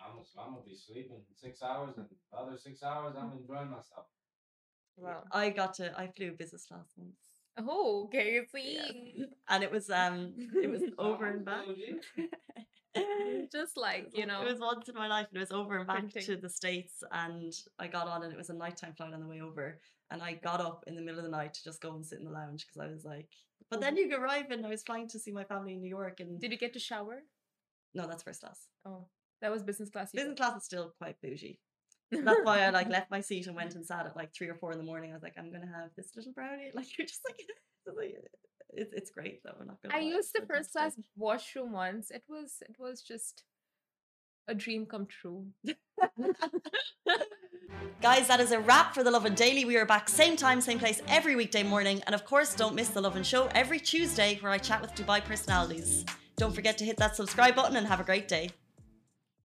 I'm 0.00 0.12
I'm 0.38 0.52
gonna 0.54 0.64
be 0.66 0.76
sleeping 0.76 1.20
six 1.34 1.62
hours, 1.62 1.94
and 1.96 2.06
the 2.08 2.36
other 2.38 2.56
six 2.58 2.82
hours 2.82 3.14
I'm 3.18 3.32
enjoying 3.38 3.70
myself. 3.70 4.06
Well 4.96 5.24
I 5.30 5.50
got 5.50 5.74
to 5.74 5.98
I 5.98 6.08
flew 6.08 6.32
business 6.32 6.66
class 6.66 6.92
once. 6.96 7.16
Oh, 7.58 8.04
okay. 8.04 8.34
Yes. 8.34 8.50
See. 8.52 9.24
and 9.48 9.62
it 9.62 9.70
was 9.72 9.88
um 9.90 10.34
it 10.62 10.68
was 10.70 10.82
over 10.98 11.26
and 11.26 11.44
back. 11.44 11.64
Just 13.52 13.76
like, 13.76 14.10
you 14.14 14.26
know. 14.26 14.42
it 14.42 14.50
was 14.50 14.60
once 14.60 14.88
in 14.88 14.94
my 14.94 15.08
life. 15.08 15.26
and 15.30 15.36
It 15.36 15.40
was 15.40 15.52
over 15.52 15.78
and 15.78 15.86
back 15.86 16.08
to 16.12 16.36
the 16.36 16.48
states, 16.48 17.02
and 17.12 17.52
I 17.78 17.86
got 17.86 18.08
on, 18.08 18.22
and 18.22 18.32
it 18.32 18.38
was 18.38 18.50
a 18.50 18.54
nighttime 18.54 18.94
flight 18.94 19.12
on 19.12 19.20
the 19.20 19.26
way 19.26 19.40
over. 19.40 19.78
And 20.10 20.22
I 20.22 20.34
got 20.34 20.60
up 20.60 20.84
in 20.86 20.94
the 20.94 21.02
middle 21.02 21.18
of 21.18 21.24
the 21.24 21.30
night 21.30 21.54
to 21.54 21.64
just 21.64 21.80
go 21.80 21.94
and 21.94 22.06
sit 22.06 22.18
in 22.18 22.24
the 22.24 22.30
lounge 22.30 22.66
because 22.66 22.88
I 22.88 22.92
was 22.92 23.04
like, 23.04 23.28
but 23.70 23.80
then 23.80 23.96
oh. 23.96 24.00
you 24.00 24.16
arrive, 24.16 24.50
and 24.50 24.64
I 24.64 24.68
was 24.68 24.82
flying 24.82 25.08
to 25.08 25.18
see 25.18 25.32
my 25.32 25.44
family 25.44 25.74
in 25.74 25.80
New 25.80 25.88
York, 25.88 26.20
and 26.20 26.40
Did 26.40 26.52
you 26.52 26.58
get 26.58 26.72
to 26.74 26.78
shower? 26.78 27.22
no, 27.94 28.06
that's 28.06 28.22
first 28.22 28.40
class. 28.40 28.68
Oh, 28.84 29.06
that 29.40 29.50
was 29.50 29.62
business 29.62 29.90
class. 29.90 30.12
Business 30.12 30.36
class 30.36 30.56
is 30.56 30.64
still 30.64 30.92
quite 30.98 31.20
bougie. 31.22 31.58
That's 32.10 32.40
why 32.44 32.60
I 32.60 32.70
like 32.70 32.88
left 32.96 33.10
my 33.10 33.20
seat 33.20 33.46
and 33.46 33.56
went 33.56 33.74
and 33.74 33.84
sat 33.84 34.06
at 34.06 34.16
like 34.16 34.34
three 34.34 34.48
or 34.48 34.54
four 34.54 34.72
in 34.72 34.78
the 34.78 34.84
morning. 34.84 35.10
I 35.10 35.14
was 35.14 35.22
like, 35.22 35.34
I'm 35.38 35.50
gonna 35.50 35.66
have 35.66 35.90
this 35.96 36.12
little 36.14 36.32
brownie. 36.32 36.70
Like 36.74 36.96
you're 36.96 37.06
just 37.06 37.22
like, 37.28 37.40
like 37.86 38.16
it's, 38.76 38.92
it's 38.92 39.10
great 39.10 39.42
though. 39.42 39.54
I'm 39.60 39.66
not 39.66 39.82
gonna. 39.82 39.94
I 39.94 39.98
lie, 39.98 40.04
used 40.04 40.30
it's 40.34 40.40
the 40.40 40.46
first 40.46 40.72
class 40.72 40.94
washroom 41.16 41.72
once. 41.72 42.10
It 42.10 42.24
was 42.28 42.62
it 42.62 42.76
was 42.78 43.02
just 43.02 43.44
a 44.48 44.54
dream 44.54 44.86
come 44.86 45.06
true. 45.06 45.46
Guys, 48.00 48.28
that 48.28 48.40
is 48.40 48.52
a 48.52 48.60
wrap 48.60 48.94
for 48.94 49.02
the 49.02 49.10
Lovin 49.10 49.34
Daily. 49.34 49.64
We 49.64 49.76
are 49.76 49.84
back 49.84 50.08
same 50.08 50.36
time, 50.36 50.60
same 50.60 50.78
place 50.78 51.02
every 51.08 51.34
weekday 51.34 51.62
morning. 51.62 52.02
And 52.06 52.14
of 52.14 52.24
course, 52.24 52.54
don't 52.54 52.74
miss 52.74 52.88
the 52.88 53.00
Lovin 53.00 53.24
Show 53.24 53.48
every 53.54 53.80
Tuesday 53.80 54.38
where 54.40 54.52
I 54.52 54.58
chat 54.58 54.80
with 54.80 54.94
Dubai 54.94 55.24
personalities. 55.24 56.04
Don't 56.36 56.54
forget 56.54 56.78
to 56.78 56.84
hit 56.84 56.96
that 56.98 57.16
subscribe 57.16 57.56
button 57.56 57.76
and 57.76 57.86
have 57.86 58.00
a 58.00 58.04
great 58.04 58.28
day. 58.28 58.50